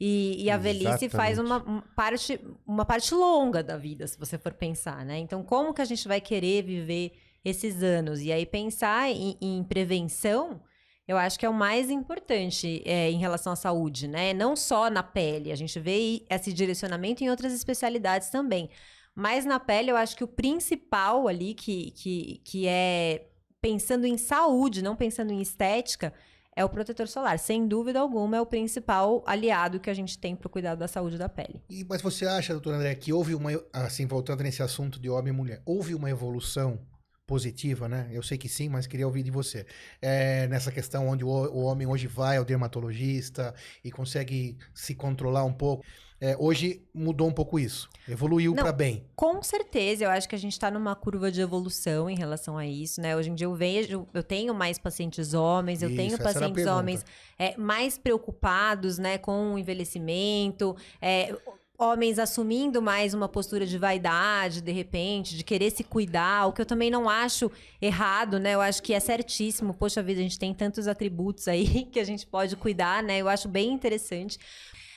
E, 0.00 0.44
e 0.44 0.50
a 0.50 0.56
velhice 0.56 1.08
faz 1.08 1.38
uma, 1.38 1.62
uma 1.62 1.82
parte, 1.94 2.40
uma 2.66 2.84
parte 2.84 3.14
longa 3.14 3.62
da 3.62 3.76
vida, 3.76 4.06
se 4.06 4.18
você 4.18 4.36
for 4.36 4.52
pensar, 4.52 5.04
né? 5.04 5.18
Então, 5.18 5.42
como 5.42 5.72
que 5.72 5.80
a 5.80 5.84
gente 5.84 6.06
vai 6.08 6.20
querer 6.20 6.62
viver 6.62 7.12
esses 7.44 7.82
anos? 7.82 8.20
E 8.20 8.32
aí, 8.32 8.44
pensar 8.44 9.08
em, 9.10 9.36
em 9.40 9.62
prevenção, 9.62 10.60
eu 11.06 11.16
acho 11.16 11.38
que 11.38 11.46
é 11.46 11.48
o 11.48 11.54
mais 11.54 11.90
importante 11.90 12.82
é, 12.84 13.10
em 13.10 13.18
relação 13.18 13.52
à 13.52 13.56
saúde, 13.56 14.08
né? 14.08 14.32
Não 14.32 14.56
só 14.56 14.90
na 14.90 15.02
pele, 15.02 15.52
a 15.52 15.56
gente 15.56 15.78
vê 15.78 16.24
esse 16.28 16.52
direcionamento 16.52 17.22
em 17.22 17.30
outras 17.30 17.52
especialidades 17.52 18.30
também. 18.30 18.70
Mas 19.14 19.44
na 19.44 19.60
pele, 19.60 19.90
eu 19.90 19.96
acho 19.96 20.16
que 20.16 20.24
o 20.24 20.28
principal 20.28 21.28
ali, 21.28 21.54
que, 21.54 21.92
que, 21.92 22.40
que 22.44 22.66
é 22.66 23.28
pensando 23.60 24.06
em 24.06 24.18
saúde, 24.18 24.82
não 24.82 24.96
pensando 24.96 25.32
em 25.32 25.40
estética, 25.40 26.12
é 26.56 26.64
o 26.64 26.68
protetor 26.68 27.08
solar. 27.08 27.38
Sem 27.38 27.66
dúvida 27.66 28.00
alguma, 28.00 28.36
é 28.36 28.40
o 28.40 28.46
principal 28.46 29.22
aliado 29.26 29.80
que 29.80 29.90
a 29.90 29.94
gente 29.94 30.18
tem 30.18 30.34
para 30.36 30.46
o 30.46 30.50
cuidado 30.50 30.78
da 30.78 30.88
saúde 30.88 31.18
da 31.18 31.28
pele. 31.28 31.62
E, 31.68 31.84
mas 31.88 32.02
você 32.02 32.26
acha, 32.26 32.52
doutor 32.52 32.74
André, 32.74 32.94
que 32.94 33.12
houve 33.12 33.34
uma, 33.34 33.50
assim, 33.72 34.06
voltando 34.06 34.42
nesse 34.42 34.62
assunto 34.62 35.00
de 35.00 35.08
homem 35.08 35.32
e 35.32 35.36
mulher, 35.36 35.62
houve 35.64 35.94
uma 35.94 36.10
evolução 36.10 36.78
positiva, 37.26 37.88
né? 37.88 38.08
Eu 38.12 38.22
sei 38.22 38.36
que 38.36 38.48
sim, 38.48 38.68
mas 38.68 38.86
queria 38.86 39.06
ouvir 39.06 39.22
de 39.22 39.30
você. 39.30 39.66
É, 40.00 40.46
nessa 40.48 40.70
questão 40.70 41.08
onde 41.08 41.24
o, 41.24 41.28
o 41.28 41.64
homem 41.64 41.86
hoje 41.86 42.06
vai 42.06 42.36
ao 42.36 42.44
dermatologista 42.44 43.54
e 43.82 43.90
consegue 43.90 44.58
se 44.74 44.94
controlar 44.94 45.44
um 45.44 45.52
pouco. 45.52 45.84
É, 46.24 46.34
hoje 46.38 46.80
mudou 46.94 47.28
um 47.28 47.32
pouco 47.32 47.58
isso. 47.58 47.86
Evoluiu 48.08 48.54
para 48.54 48.72
bem. 48.72 49.04
Com 49.14 49.42
certeza, 49.42 50.04
eu 50.04 50.10
acho 50.10 50.26
que 50.26 50.34
a 50.34 50.38
gente 50.38 50.52
está 50.52 50.70
numa 50.70 50.96
curva 50.96 51.30
de 51.30 51.42
evolução 51.42 52.08
em 52.08 52.16
relação 52.16 52.56
a 52.56 52.66
isso, 52.66 52.98
né? 52.98 53.14
Hoje 53.14 53.28
em 53.28 53.34
dia 53.34 53.46
eu 53.46 53.54
vejo, 53.54 54.06
eu 54.14 54.22
tenho 54.22 54.54
mais 54.54 54.78
pacientes 54.78 55.34
homens, 55.34 55.82
eu 55.82 55.90
Isso, 55.90 55.98
tenho 55.98 56.16
pacientes 56.16 56.66
homens 56.66 57.04
é, 57.38 57.54
mais 57.58 57.98
preocupados, 57.98 58.96
né, 58.96 59.18
com 59.18 59.52
o 59.52 59.58
envelhecimento, 59.58 60.74
é, 60.98 61.36
homens 61.76 62.18
assumindo 62.18 62.80
mais 62.80 63.12
uma 63.12 63.28
postura 63.28 63.66
de 63.66 63.76
vaidade, 63.76 64.62
de 64.62 64.72
repente, 64.72 65.36
de 65.36 65.44
querer 65.44 65.70
se 65.70 65.84
cuidar, 65.84 66.46
o 66.46 66.54
que 66.54 66.62
eu 66.62 66.66
também 66.66 66.90
não 66.90 67.06
acho 67.06 67.52
errado, 67.82 68.38
né? 68.38 68.54
Eu 68.54 68.62
acho 68.62 68.82
que 68.82 68.94
é 68.94 69.00
certíssimo. 69.00 69.74
Poxa 69.74 70.02
vida, 70.02 70.20
a 70.20 70.22
gente 70.22 70.38
tem 70.38 70.54
tantos 70.54 70.88
atributos 70.88 71.48
aí 71.48 71.84
que 71.92 72.00
a 72.00 72.04
gente 72.04 72.26
pode 72.26 72.56
cuidar, 72.56 73.02
né? 73.02 73.18
Eu 73.18 73.28
acho 73.28 73.46
bem 73.46 73.72
interessante. 73.72 74.38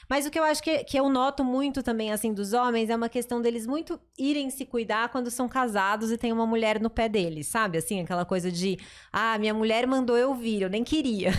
Mas 0.09 0.25
o 0.25 0.31
que 0.31 0.39
eu 0.39 0.43
acho 0.43 0.63
que, 0.63 0.83
que 0.85 0.97
eu 0.97 1.09
noto 1.09 1.43
muito 1.43 1.83
também, 1.83 2.11
assim, 2.11 2.33
dos 2.33 2.53
homens 2.53 2.89
é 2.89 2.95
uma 2.95 3.09
questão 3.09 3.41
deles 3.41 3.67
muito 3.67 3.99
irem 4.17 4.49
se 4.49 4.65
cuidar 4.65 5.09
quando 5.09 5.29
são 5.29 5.49
casados 5.49 6.11
e 6.11 6.17
tem 6.17 6.31
uma 6.31 6.45
mulher 6.47 6.79
no 6.79 6.89
pé 6.89 7.09
deles, 7.09 7.47
sabe? 7.47 7.77
Assim, 7.77 7.99
aquela 8.01 8.23
coisa 8.23 8.51
de, 8.51 8.77
ah, 9.11 9.37
minha 9.37 9.53
mulher 9.53 9.85
mandou 9.85 10.17
eu 10.17 10.33
vir, 10.33 10.61
eu 10.61 10.69
nem 10.69 10.83
queria. 10.83 11.31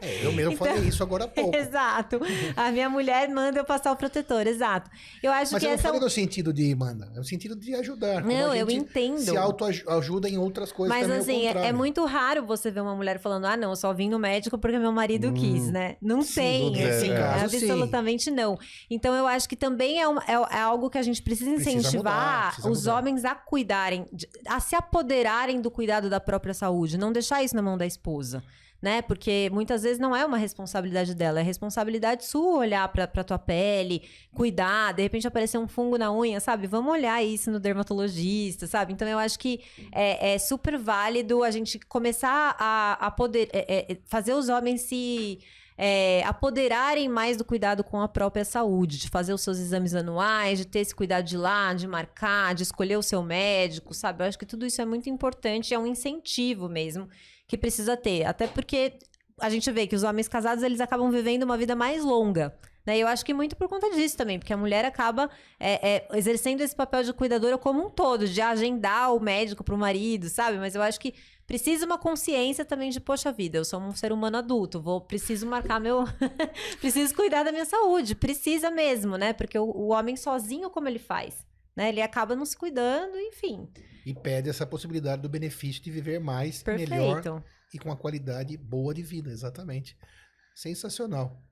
É, 0.00 0.24
eu 0.24 0.32
mesmo 0.32 0.52
Então- 0.52 0.66
falei 0.66 0.88
isso 0.88 1.02
agora 1.02 1.24
há 1.24 1.28
pouco. 1.28 1.54
exato. 1.56 2.18
A 2.56 2.70
minha 2.70 2.88
mulher 2.88 3.28
manda 3.28 3.58
eu 3.60 3.64
passar 3.64 3.92
o 3.92 3.96
protetor, 3.96 4.46
exato. 4.46 4.90
Eu 5.22 5.30
acho 5.30 5.52
Mas 5.52 5.60
que 5.60 5.66
eu 5.66 5.70
não 5.70 5.74
essa. 5.74 5.82
falei 5.88 6.00
no 6.00 6.08
sentido 6.10 6.52
de 6.52 6.74
manda, 6.74 7.10
é 7.14 7.18
no 7.18 7.24
sentido 7.24 7.54
de 7.56 7.74
ajudar. 7.74 8.22
como 8.22 8.32
Não, 8.32 8.50
a 8.52 8.56
eu 8.56 8.68
gente 8.70 8.84
entendo. 8.84 9.18
Se 9.18 9.36
autoajuda 9.36 10.28
em 10.28 10.38
outras 10.38 10.72
coisas 10.72 10.96
Mas 10.96 11.06
também. 11.06 11.46
assim, 11.48 11.58
o 11.58 11.62
é, 11.62 11.68
é 11.68 11.72
muito 11.72 12.04
raro 12.06 12.44
você 12.46 12.70
ver 12.70 12.80
uma 12.80 12.94
mulher 12.94 13.18
falando, 13.18 13.44
ah, 13.46 13.56
não, 13.56 13.70
eu 13.70 13.76
só 13.76 13.92
vim 13.92 14.08
no 14.08 14.18
médico 14.18 14.56
porque 14.56 14.78
meu 14.78 14.92
marido 14.92 15.28
Hum. 15.28 15.34
quis, 15.34 15.70
né? 15.70 15.96
Não 16.00 16.22
Sim, 16.22 16.34
tem. 16.34 16.70
nesse 16.72 16.88
assim, 17.04 17.08
caso, 17.14 17.48
sim. 17.50 17.56
absolutamente 17.56 17.97
não. 18.30 18.58
Então 18.90 19.14
eu 19.14 19.26
acho 19.26 19.48
que 19.48 19.56
também 19.56 20.00
é, 20.02 20.04
é- 20.06 20.56
é 20.56 20.60
algo 20.60 20.88
que 20.90 20.98
a 20.98 21.02
gente 21.02 21.22
precisa 21.22 21.50
Precisa 21.52 21.70
incentivar 21.70 22.14
mudar, 22.14 22.46
precisa 22.48 22.70
os 22.70 22.78
mudar. 22.80 22.96
homens 22.98 23.24
a 23.24 23.34
cuidarem, 23.34 24.06
a 24.46 24.60
se 24.60 24.74
apoderarem 24.74 25.60
do 25.60 25.70
cuidado 25.70 26.10
da 26.10 26.20
própria 26.20 26.54
saúde, 26.54 26.98
não 26.98 27.12
deixar 27.12 27.42
isso 27.42 27.54
na 27.56 27.62
mão 27.62 27.76
da 27.78 27.86
esposa. 27.86 28.42
Né? 28.80 29.02
Porque 29.02 29.50
muitas 29.52 29.82
vezes 29.82 29.98
não 29.98 30.14
é 30.14 30.24
uma 30.24 30.36
responsabilidade 30.36 31.12
dela, 31.12 31.40
é 31.40 31.42
responsabilidade 31.42 32.24
sua 32.24 32.58
olhar 32.58 32.86
pra, 32.90 33.08
pra 33.08 33.24
tua 33.24 33.36
pele, 33.36 34.08
cuidar, 34.32 34.92
de 34.94 35.02
repente 35.02 35.26
aparecer 35.26 35.58
um 35.58 35.66
fungo 35.66 35.98
na 35.98 36.12
unha, 36.12 36.38
sabe? 36.38 36.68
Vamos 36.68 36.92
olhar 36.92 37.20
isso 37.20 37.50
no 37.50 37.58
dermatologista, 37.58 38.68
sabe? 38.68 38.92
Então 38.92 39.08
eu 39.08 39.18
acho 39.18 39.36
que 39.36 39.60
é, 39.90 40.34
é 40.34 40.38
super 40.38 40.78
válido 40.78 41.42
a 41.42 41.50
gente 41.50 41.76
começar 41.80 42.54
a, 42.56 42.92
a 43.04 43.10
poder 43.10 43.48
é, 43.52 43.92
é, 43.92 43.98
fazer 44.06 44.34
os 44.34 44.48
homens 44.48 44.82
se 44.82 45.40
é, 45.80 46.24
apoderarem 46.24 47.08
mais 47.08 47.36
do 47.36 47.44
cuidado 47.44 47.84
com 47.84 48.00
a 48.00 48.08
própria 48.08 48.44
saúde, 48.44 48.98
de 48.98 49.08
fazer 49.08 49.32
os 49.32 49.40
seus 49.40 49.58
exames 49.58 49.94
anuais, 49.94 50.58
de 50.58 50.64
ter 50.66 50.80
esse 50.80 50.92
cuidado 50.92 51.24
de 51.24 51.36
lá, 51.36 51.72
de 51.72 51.86
marcar, 51.86 52.52
de 52.52 52.64
escolher 52.64 52.96
o 52.96 53.02
seu 53.02 53.22
médico, 53.22 53.94
sabe? 53.94 54.24
Eu 54.24 54.28
acho 54.28 54.38
que 54.38 54.44
tudo 54.44 54.66
isso 54.66 54.82
é 54.82 54.84
muito 54.84 55.08
importante, 55.08 55.72
é 55.72 55.78
um 55.78 55.86
incentivo 55.86 56.68
mesmo 56.68 57.08
que 57.46 57.56
precisa 57.56 57.96
ter. 57.96 58.24
Até 58.24 58.48
porque 58.48 58.98
a 59.40 59.48
gente 59.48 59.70
vê 59.70 59.86
que 59.86 59.94
os 59.94 60.02
homens 60.02 60.26
casados 60.26 60.64
eles 60.64 60.80
acabam 60.80 61.12
vivendo 61.12 61.44
uma 61.44 61.56
vida 61.56 61.76
mais 61.76 62.04
longa. 62.04 62.52
Né? 62.88 62.96
E 62.96 63.00
eu 63.02 63.06
acho 63.06 63.22
que 63.22 63.34
muito 63.34 63.54
por 63.54 63.68
conta 63.68 63.90
disso 63.90 64.16
também, 64.16 64.38
porque 64.38 64.50
a 64.50 64.56
mulher 64.56 64.82
acaba 64.82 65.28
é, 65.60 66.06
é, 66.06 66.08
exercendo 66.16 66.62
esse 66.62 66.74
papel 66.74 67.02
de 67.02 67.12
cuidadora 67.12 67.58
como 67.58 67.84
um 67.84 67.90
todo, 67.90 68.26
de 68.26 68.40
agendar 68.40 69.14
o 69.14 69.20
médico 69.20 69.62
para 69.62 69.74
o 69.74 69.78
marido, 69.78 70.26
sabe? 70.30 70.56
Mas 70.56 70.74
eu 70.74 70.80
acho 70.80 70.98
que 70.98 71.12
precisa 71.46 71.84
uma 71.84 71.98
consciência 71.98 72.64
também 72.64 72.88
de, 72.88 72.98
poxa 72.98 73.30
vida, 73.30 73.58
eu 73.58 73.64
sou 73.66 73.78
um 73.78 73.94
ser 73.94 74.10
humano 74.10 74.38
adulto, 74.38 74.80
vou 74.80 75.02
preciso 75.02 75.46
marcar 75.46 75.78
meu. 75.78 76.04
preciso 76.80 77.14
cuidar 77.14 77.42
da 77.42 77.52
minha 77.52 77.66
saúde. 77.66 78.14
Precisa 78.14 78.70
mesmo, 78.70 79.18
né? 79.18 79.34
Porque 79.34 79.58
o, 79.58 79.64
o 79.64 79.88
homem 79.88 80.16
sozinho, 80.16 80.70
como 80.70 80.88
ele 80.88 80.98
faz? 80.98 81.46
Né? 81.76 81.90
Ele 81.90 82.00
acaba 82.00 82.34
não 82.34 82.46
se 82.46 82.56
cuidando, 82.56 83.18
enfim. 83.18 83.68
E 84.06 84.14
pede 84.14 84.48
essa 84.48 84.66
possibilidade 84.66 85.20
do 85.20 85.28
benefício 85.28 85.82
de 85.82 85.90
viver 85.90 86.20
mais, 86.20 86.62
Perfeito. 86.62 86.90
melhor 86.90 87.42
e 87.74 87.78
com 87.78 87.90
uma 87.90 87.96
qualidade 87.98 88.56
boa 88.56 88.94
de 88.94 89.02
vida, 89.02 89.30
exatamente. 89.30 89.94
Sensacional. 90.54 91.46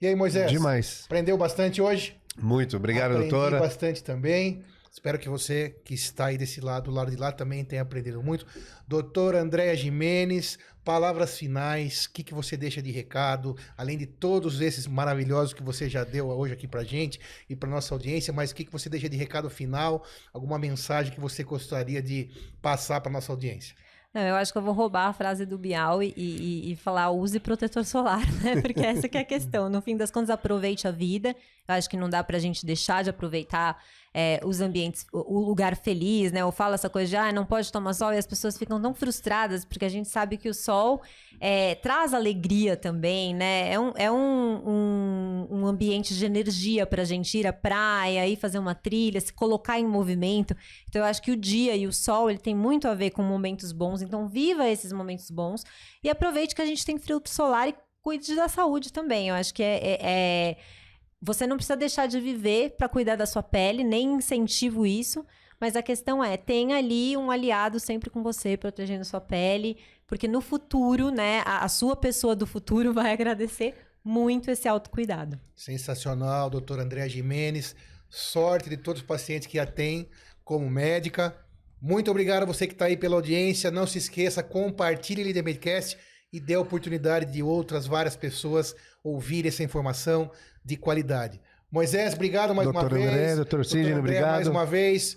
E 0.00 0.06
aí, 0.06 0.14
Moisés? 0.14 0.50
Demais. 0.50 1.02
Aprendeu 1.06 1.36
bastante 1.36 1.80
hoje? 1.80 2.16
Muito. 2.36 2.76
Obrigado, 2.76 3.12
Aprendi 3.12 3.30
doutora. 3.30 3.60
bastante 3.60 4.02
também. 4.02 4.62
Espero 4.92 5.18
que 5.18 5.28
você 5.28 5.74
que 5.84 5.92
está 5.94 6.26
aí 6.26 6.38
desse 6.38 6.60
lado, 6.60 6.84
do 6.84 6.90
lado 6.92 7.10
de 7.10 7.16
lá, 7.16 7.32
também 7.32 7.64
tenha 7.64 7.82
aprendido 7.82 8.22
muito. 8.22 8.46
Doutora 8.86 9.40
Andréa 9.40 9.74
Jimenez, 9.74 10.56
palavras 10.84 11.36
finais, 11.36 12.04
o 12.04 12.12
que, 12.12 12.22
que 12.22 12.32
você 12.32 12.56
deixa 12.56 12.80
de 12.80 12.92
recado, 12.92 13.56
além 13.76 13.98
de 13.98 14.06
todos 14.06 14.60
esses 14.60 14.86
maravilhosos 14.86 15.52
que 15.52 15.64
você 15.64 15.88
já 15.88 16.04
deu 16.04 16.28
hoje 16.28 16.54
aqui 16.54 16.68
pra 16.68 16.84
gente 16.84 17.18
e 17.50 17.56
pra 17.56 17.68
nossa 17.68 17.92
audiência, 17.92 18.32
mas 18.32 18.52
o 18.52 18.54
que, 18.54 18.64
que 18.64 18.70
você 18.70 18.88
deixa 18.88 19.08
de 19.08 19.16
recado 19.16 19.50
final, 19.50 20.04
alguma 20.32 20.60
mensagem 20.60 21.12
que 21.12 21.20
você 21.20 21.42
gostaria 21.42 22.00
de 22.00 22.30
passar 22.62 23.00
pra 23.00 23.10
nossa 23.10 23.32
audiência? 23.32 23.74
Não, 24.14 24.22
eu 24.22 24.36
acho 24.36 24.52
que 24.52 24.58
eu 24.58 24.62
vou 24.62 24.72
roubar 24.72 25.08
a 25.08 25.12
frase 25.12 25.44
do 25.44 25.58
Bial 25.58 26.00
e, 26.00 26.14
e, 26.16 26.72
e 26.72 26.76
falar 26.76 27.10
use 27.10 27.40
protetor 27.40 27.84
solar, 27.84 28.24
né? 28.40 28.62
Porque 28.62 28.78
essa 28.80 29.08
que 29.08 29.18
é 29.18 29.22
a 29.22 29.24
questão. 29.24 29.68
No 29.68 29.82
fim 29.82 29.96
das 29.96 30.08
contas, 30.08 30.30
aproveite 30.30 30.86
a 30.86 30.92
vida. 30.92 31.34
Eu 31.66 31.74
acho 31.74 31.90
que 31.90 31.96
não 31.96 32.08
dá 32.08 32.22
pra 32.22 32.38
gente 32.38 32.64
deixar 32.64 33.02
de 33.02 33.10
aproveitar 33.10 33.82
é, 34.14 34.40
os 34.44 34.60
ambientes, 34.60 35.04
o, 35.12 35.38
o 35.38 35.44
lugar 35.44 35.74
feliz, 35.74 36.30
né? 36.30 36.42
Eu 36.42 36.52
falo 36.52 36.74
essa 36.74 36.88
coisa 36.88 37.10
de, 37.10 37.16
ah, 37.16 37.32
não 37.32 37.44
pode 37.44 37.72
tomar 37.72 37.92
sol 37.92 38.12
e 38.12 38.16
as 38.16 38.26
pessoas 38.26 38.56
ficam 38.56 38.80
tão 38.80 38.94
frustradas 38.94 39.64
porque 39.64 39.84
a 39.84 39.88
gente 39.88 40.08
sabe 40.08 40.36
que 40.36 40.48
o 40.48 40.54
sol 40.54 41.02
é, 41.40 41.74
traz 41.76 42.14
alegria 42.14 42.76
também, 42.76 43.34
né? 43.34 43.72
É 43.72 43.78
um, 43.78 43.92
é 43.96 44.10
um, 44.10 44.62
um, 44.66 45.46
um 45.50 45.66
ambiente 45.66 46.14
de 46.14 46.24
energia 46.24 46.86
pra 46.86 47.04
gente 47.04 47.38
ir 47.38 47.46
à 47.46 47.52
praia, 47.52 48.26
ir 48.26 48.36
fazer 48.36 48.58
uma 48.58 48.74
trilha, 48.74 49.20
se 49.20 49.32
colocar 49.32 49.78
em 49.78 49.86
movimento. 49.86 50.56
Então, 50.88 51.02
eu 51.02 51.06
acho 51.06 51.22
que 51.22 51.30
o 51.30 51.36
dia 51.36 51.76
e 51.76 51.86
o 51.86 51.92
sol, 51.92 52.30
ele 52.30 52.38
tem 52.38 52.54
muito 52.54 52.88
a 52.88 52.94
ver 52.94 53.10
com 53.10 53.22
momentos 53.22 53.72
bons. 53.72 54.02
Então, 54.02 54.28
viva 54.28 54.68
esses 54.68 54.92
momentos 54.92 55.30
bons 55.30 55.64
e 56.02 56.08
aproveite 56.08 56.54
que 56.54 56.62
a 56.62 56.66
gente 56.66 56.84
tem 56.84 56.98
filtro 56.98 57.32
solar 57.32 57.68
e 57.68 57.74
cuide 58.02 58.34
da 58.34 58.48
saúde 58.48 58.92
também. 58.92 59.28
Eu 59.28 59.34
acho 59.34 59.52
que 59.54 59.62
é, 59.62 59.76
é, 59.76 59.98
é 60.00 60.56
você 61.20 61.46
não 61.46 61.56
precisa 61.56 61.76
deixar 61.76 62.06
de 62.06 62.20
viver 62.20 62.76
para 62.76 62.88
cuidar 62.88 63.16
da 63.16 63.24
sua 63.24 63.42
pele, 63.42 63.82
nem 63.82 64.12
incentivo 64.14 64.84
isso. 64.84 65.24
Mas 65.60 65.76
a 65.76 65.82
questão 65.82 66.22
é, 66.22 66.36
tenha 66.36 66.76
ali 66.76 67.16
um 67.16 67.30
aliado 67.30 67.78
sempre 67.80 68.10
com 68.10 68.22
você, 68.22 68.56
protegendo 68.56 69.04
sua 69.04 69.20
pele, 69.20 69.78
porque 70.06 70.28
no 70.28 70.40
futuro, 70.40 71.10
né, 71.10 71.42
a, 71.44 71.64
a 71.64 71.68
sua 71.68 71.96
pessoa 71.96 72.36
do 72.36 72.46
futuro 72.46 72.92
vai 72.92 73.12
agradecer 73.12 73.74
muito 74.04 74.50
esse 74.50 74.68
autocuidado. 74.68 75.40
Sensacional, 75.56 76.50
doutora 76.50 76.82
Andréa 76.82 77.08
Jimenez. 77.08 77.74
Sorte 78.08 78.68
de 78.68 78.76
todos 78.76 79.00
os 79.00 79.06
pacientes 79.06 79.48
que 79.48 79.58
a 79.58 79.66
tem 79.66 80.08
como 80.44 80.68
médica. 80.68 81.34
Muito 81.80 82.10
obrigado 82.10 82.44
a 82.44 82.46
você 82.46 82.66
que 82.66 82.74
está 82.74 82.84
aí 82.86 82.96
pela 82.96 83.16
audiência. 83.16 83.70
Não 83.70 83.86
se 83.86 83.98
esqueça, 83.98 84.42
compartilhe 84.42 85.22
o 85.22 85.24
Líder 85.24 85.42
Medcast 85.42 85.98
e 86.32 86.38
dê 86.38 86.54
a 86.54 86.60
oportunidade 86.60 87.32
de 87.32 87.42
outras 87.42 87.86
várias 87.86 88.16
pessoas 88.16 88.74
ouvir 89.02 89.46
essa 89.46 89.62
informação 89.62 90.30
de 90.64 90.76
qualidade. 90.76 91.40
Moisés, 91.70 92.14
obrigado 92.14 92.54
mais 92.54 92.70
Doutor 92.70 92.92
uma 92.92 92.98
André, 92.98 93.16
vez. 93.16 93.36
doutor 93.36 93.64
Sidney, 93.64 93.94
obrigado. 93.94 94.32
Mais 94.32 94.46
uma 94.46 94.64
vez. 94.64 95.16